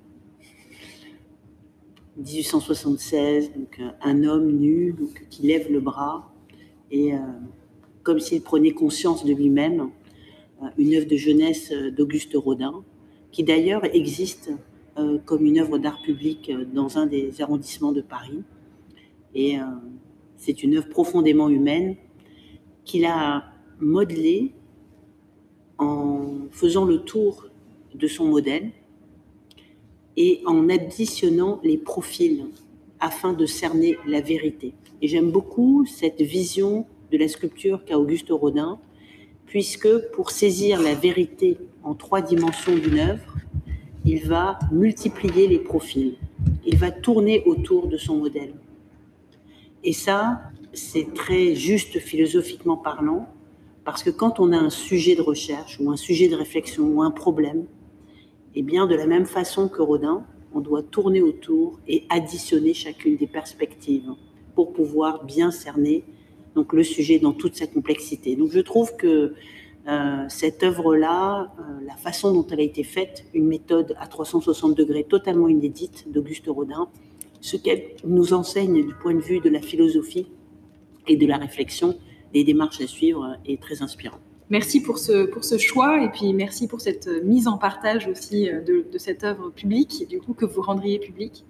1876, 2.19 3.53
donc 3.53 3.81
un 4.03 4.25
homme 4.25 4.51
nu 4.51 4.95
qui 5.31 5.47
lève 5.47 5.71
le 5.71 5.81
bras 5.81 6.33
et 6.91 7.15
euh, 7.15 7.19
comme 8.03 8.21
s'il 8.21 8.43
prenait 8.43 8.73
conscience 8.73 9.25
de 9.25 9.33
lui-même, 9.33 9.91
euh, 10.63 10.67
une 10.79 10.95
œuvre 10.95 11.07
de 11.07 11.17
jeunesse 11.17 11.73
d'Auguste 11.97 12.35
Rodin, 12.35 12.85
qui 13.33 13.45
d'ailleurs 13.45 13.85
existe 13.95 14.51
euh, 14.99 15.19
comme 15.27 15.45
une 15.45 15.59
œuvre 15.59 15.77
d'art 15.77 16.01
public 16.01 16.49
euh, 16.49 16.65
dans 16.65 16.97
un 16.97 17.05
des 17.05 17.43
arrondissements 17.43 17.93
de 17.93 18.01
Paris. 18.01 18.43
Et 19.35 19.59
euh, 19.59 19.65
c'est 20.37 20.63
une 20.63 20.75
œuvre 20.77 20.89
profondément 20.89 21.51
humaine 21.51 21.97
qu'il 22.87 23.05
a 23.05 23.45
modelée 23.79 24.55
en 25.77 26.49
faisant 26.51 26.87
le 26.87 27.03
tour 27.03 27.47
de 27.95 28.07
son 28.07 28.25
modèle 28.25 28.71
et 30.17 30.41
en 30.47 30.69
additionnant 30.69 31.61
les 31.63 31.77
profils 31.77 32.47
afin 33.01 33.33
de 33.33 33.47
cerner 33.47 33.99
la 34.07 34.21
vérité. 34.21 34.73
Et 35.03 35.09
j'aime 35.09 35.31
beaucoup 35.31 35.85
cette 35.87 36.23
vision 36.23 36.87
de 37.13 37.19
la 37.19 37.29
sculpture 37.29 37.85
qu'a 37.85 37.99
Auguste 37.99 38.31
Rodin, 38.31 38.79
puisque 39.47 39.89
pour 40.13 40.31
saisir 40.31 40.83
la 40.83 40.95
vérité 40.95 41.59
en 41.85 41.95
trois 41.95 42.23
dimensions 42.23 42.77
d'une 42.77 42.99
œuvre, 42.99 43.37
il 44.05 44.27
va 44.27 44.59
multiplier 44.73 45.49
les 45.49 45.59
profils, 45.59 46.17
il 46.65 46.77
va 46.77 46.91
tourner 46.91 47.43
autour 47.45 47.89
de 47.89 47.97
son 47.97 48.17
modèle. 48.17 48.55
Et 49.85 49.93
ça, 49.93 50.41
c'est 50.73 51.13
très 51.15 51.55
juste 51.55 51.99
philosophiquement 51.99 52.77
parlant, 52.77 53.29
parce 53.85 54.03
que 54.03 54.11
quand 54.11 54.41
on 54.41 54.53
a 54.53 54.57
un 54.59 54.71
sujet 54.71 55.15
de 55.15 55.23
recherche 55.23 55.79
ou 55.81 55.91
un 55.91 55.97
sujet 55.97 56.29
de 56.29 56.35
réflexion 56.35 56.85
ou 56.85 57.03
un 57.03 57.11
problème, 57.11 57.67
eh 58.59 58.63
bien, 58.63 58.87
de 58.87 58.95
la 58.95 59.07
même 59.07 59.27
façon 59.27 59.69
que 59.69 59.83
Rodin, 59.83 60.25
on 60.55 60.61
doit 60.61 60.83
tourner 60.83 61.21
autour 61.21 61.79
et 61.87 62.05
additionner 62.09 62.73
chacune 62.73 63.17
des 63.17 63.27
perspectives 63.27 64.11
pour 64.55 64.73
pouvoir 64.73 65.25
bien 65.25 65.51
cerner 65.51 66.05
donc 66.55 66.73
le 66.73 66.83
sujet 66.83 67.19
dans 67.19 67.33
toute 67.33 67.55
sa 67.55 67.67
complexité. 67.67 68.35
Donc 68.35 68.51
je 68.51 68.61
trouve 68.61 68.97
que 68.97 69.35
euh, 69.87 70.25
cette 70.29 70.63
œuvre-là, 70.63 71.53
euh, 71.61 71.85
la 71.87 71.97
façon 71.97 72.33
dont 72.33 72.47
elle 72.51 72.61
a 72.61 72.63
été 72.63 72.83
faite, 72.83 73.27
une 73.35 73.47
méthode 73.47 73.95
à 74.01 74.07
360 74.07 74.75
degrés 74.75 75.05
totalement 75.05 75.49
inédite 75.49 76.11
d'Auguste 76.11 76.47
Rodin, 76.49 76.89
ce 77.43 77.59
qu'elle 77.59 77.91
nous 78.05 78.33
enseigne 78.33 78.87
du 78.87 78.95
point 78.95 79.15
de 79.15 79.21
vue 79.21 79.41
de 79.41 79.51
la 79.51 79.61
philosophie 79.61 80.27
et 81.07 81.17
de 81.17 81.27
la 81.27 81.37
réflexion, 81.37 81.99
des 82.33 82.43
démarches 82.43 82.81
à 82.81 82.87
suivre 82.87 83.37
est 83.45 83.61
très 83.61 83.83
inspirant. 83.83 84.19
Merci 84.49 84.81
pour 84.81 84.99
ce, 84.99 85.27
pour 85.27 85.45
ce 85.45 85.59
choix 85.59 86.03
et 86.03 86.09
puis 86.09 86.33
merci 86.33 86.69
pour 86.69 86.81
cette 86.81 87.09
mise 87.25 87.49
en 87.49 87.59
partage 87.59 88.07
aussi 88.07 88.49
euh, 88.49 88.61
de, 88.61 88.99
cette 88.99 89.25
œuvre 89.25 89.51
publique, 89.51 90.07
du 90.09 90.21
coup 90.21 90.35
que 90.35 90.45
vous 90.45 90.63
rendriez 90.63 90.99
publique. 90.99 91.45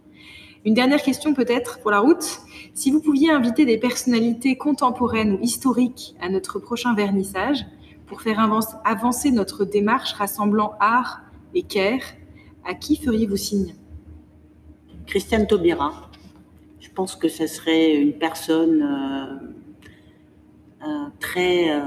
Une 0.65 0.75
dernière 0.75 1.03
question 1.03 1.35
peut-être 1.35 1.79
pour 1.81 1.91
la 1.91 2.01
route. 2.01 2.41
Si 2.75 2.91
vous 2.91 3.01
pouviez 3.01 3.31
inviter 3.31 3.67
des 3.67 3.79
personnalités 3.79 4.57
contemporaines 4.57 5.35
ou 5.35 5.39
historiques 5.41 6.17
à 6.21 6.29
notre 6.29 6.59
prochain 6.59 6.95
vernissage, 6.95 7.65
pour 8.07 8.23
faire 8.23 8.41
avancer 8.85 9.31
notre 9.31 9.65
démarche 9.65 10.13
rassemblant 10.13 10.75
art 10.81 11.23
et 11.55 11.63
care, 11.63 12.01
à 12.65 12.75
qui 12.75 12.97
feriez-vous 12.97 13.37
signe? 13.37 13.75
Christiane 15.07 15.47
Taubira. 15.47 16.11
Je 16.81 16.89
pense 16.91 17.17
que 17.17 17.29
ce 17.29 17.47
serait 17.47 17.95
une 17.95 18.15
personne 18.15 18.83
euh, 18.83 19.37
euh, 20.87 21.07
très 21.21 21.71
euh, 21.71 21.81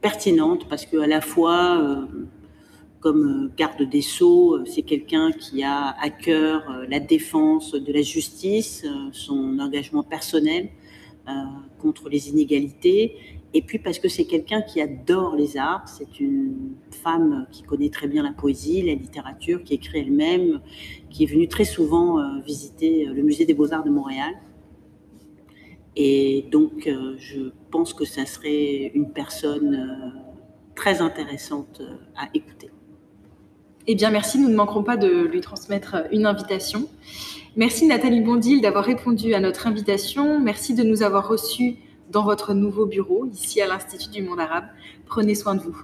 pertinente 0.00 0.68
parce 0.68 0.86
qu'à 0.86 1.06
la 1.06 1.20
fois, 1.20 2.06
comme 3.00 3.50
garde 3.56 3.82
des 3.82 4.02
sceaux, 4.02 4.64
c'est 4.64 4.82
quelqu'un 4.82 5.32
qui 5.32 5.62
a 5.62 5.94
à 6.00 6.10
cœur 6.10 6.64
la 6.88 7.00
défense 7.00 7.72
de 7.72 7.92
la 7.92 8.02
justice, 8.02 8.86
son 9.12 9.58
engagement 9.58 10.02
personnel, 10.02 10.70
contre 11.78 12.08
les 12.08 12.28
inégalités, 12.28 13.16
et 13.52 13.62
puis 13.62 13.78
parce 13.78 13.98
que 13.98 14.08
c'est 14.08 14.26
quelqu'un 14.26 14.62
qui 14.62 14.80
adore 14.80 15.34
les 15.34 15.56
arts, 15.56 15.88
c'est 15.88 16.20
une 16.20 16.74
femme 16.90 17.46
qui 17.50 17.62
connaît 17.62 17.88
très 17.88 18.06
bien 18.06 18.22
la 18.22 18.32
poésie, 18.32 18.82
la 18.82 18.94
littérature, 18.94 19.64
qui 19.64 19.74
écrit 19.74 20.00
elle-même, 20.00 20.60
qui 21.10 21.24
est 21.24 21.26
venue 21.26 21.48
très 21.48 21.64
souvent 21.64 22.20
euh, 22.20 22.40
visiter 22.46 23.06
le 23.06 23.22
musée 23.22 23.46
des 23.46 23.54
beaux-arts 23.54 23.82
de 23.82 23.90
Montréal. 23.90 24.34
Et 26.02 26.46
donc, 26.50 26.86
euh, 26.86 27.14
je 27.18 27.50
pense 27.70 27.92
que 27.92 28.06
ça 28.06 28.24
serait 28.24 28.90
une 28.94 29.12
personne 29.12 29.74
euh, 29.74 30.18
très 30.74 31.02
intéressante 31.02 31.82
à 32.16 32.30
écouter. 32.32 32.70
Eh 33.86 33.94
bien, 33.96 34.10
merci. 34.10 34.38
Nous 34.38 34.48
ne 34.48 34.56
manquerons 34.56 34.82
pas 34.82 34.96
de 34.96 35.26
lui 35.26 35.42
transmettre 35.42 36.06
une 36.10 36.24
invitation. 36.24 36.88
Merci 37.54 37.86
Nathalie 37.86 38.22
Bondil 38.22 38.62
d'avoir 38.62 38.86
répondu 38.86 39.34
à 39.34 39.40
notre 39.40 39.66
invitation. 39.66 40.40
Merci 40.40 40.72
de 40.72 40.84
nous 40.84 41.02
avoir 41.02 41.28
reçus 41.28 41.76
dans 42.10 42.24
votre 42.24 42.54
nouveau 42.54 42.86
bureau, 42.86 43.26
ici 43.26 43.60
à 43.60 43.66
l'Institut 43.66 44.08
du 44.08 44.22
monde 44.22 44.40
arabe. 44.40 44.64
Prenez 45.04 45.34
soin 45.34 45.54
de 45.54 45.60
vous. 45.60 45.76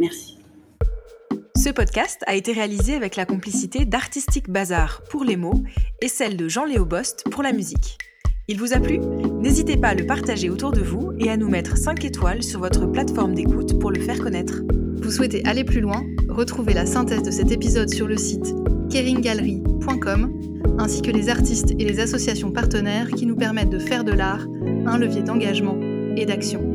Merci. 0.00 0.38
Ce 1.56 1.70
podcast 1.70 2.24
a 2.26 2.34
été 2.34 2.52
réalisé 2.52 2.94
avec 2.94 3.14
la 3.14 3.26
complicité 3.26 3.84
d'Artistique 3.84 4.50
Bazar 4.50 5.02
pour 5.08 5.22
les 5.22 5.36
mots 5.36 5.62
et 6.00 6.08
celle 6.08 6.36
de 6.36 6.48
Jean-Léo 6.48 6.84
Bost 6.84 7.22
pour 7.30 7.44
la 7.44 7.52
musique. 7.52 7.98
Il 8.48 8.58
vous 8.58 8.72
a 8.72 8.80
plu? 8.80 8.98
N'hésitez 9.40 9.76
pas 9.76 9.88
à 9.88 9.94
le 9.94 10.04
partager 10.04 10.50
autour 10.50 10.72
de 10.72 10.80
vous 10.80 11.12
et 11.20 11.30
à 11.30 11.36
nous 11.36 11.48
mettre 11.48 11.76
5 11.76 12.04
étoiles 12.04 12.42
sur 12.42 12.58
votre 12.58 12.86
plateforme 12.86 13.34
d'écoute 13.34 13.78
pour 13.78 13.92
le 13.92 14.00
faire 14.00 14.18
connaître. 14.18 14.62
Vous 14.96 15.12
souhaitez 15.12 15.44
aller 15.44 15.62
plus 15.62 15.80
loin? 15.80 16.04
Retrouvez 16.28 16.74
la 16.74 16.84
synthèse 16.84 17.22
de 17.22 17.30
cet 17.30 17.52
épisode 17.52 17.88
sur 17.88 18.08
le 18.08 18.16
site 18.16 18.52
keringgallery.com 18.90 20.32
ainsi 20.78 21.02
que 21.02 21.12
les 21.12 21.28
artistes 21.28 21.70
et 21.78 21.84
les 21.84 22.00
associations 22.00 22.50
partenaires 22.50 23.08
qui 23.10 23.26
nous 23.26 23.36
permettent 23.36 23.70
de 23.70 23.78
faire 23.78 24.02
de 24.02 24.12
l'art 24.12 24.44
un 24.86 24.98
levier 24.98 25.22
d'engagement 25.22 25.78
et 26.16 26.26
d'action. 26.26 26.71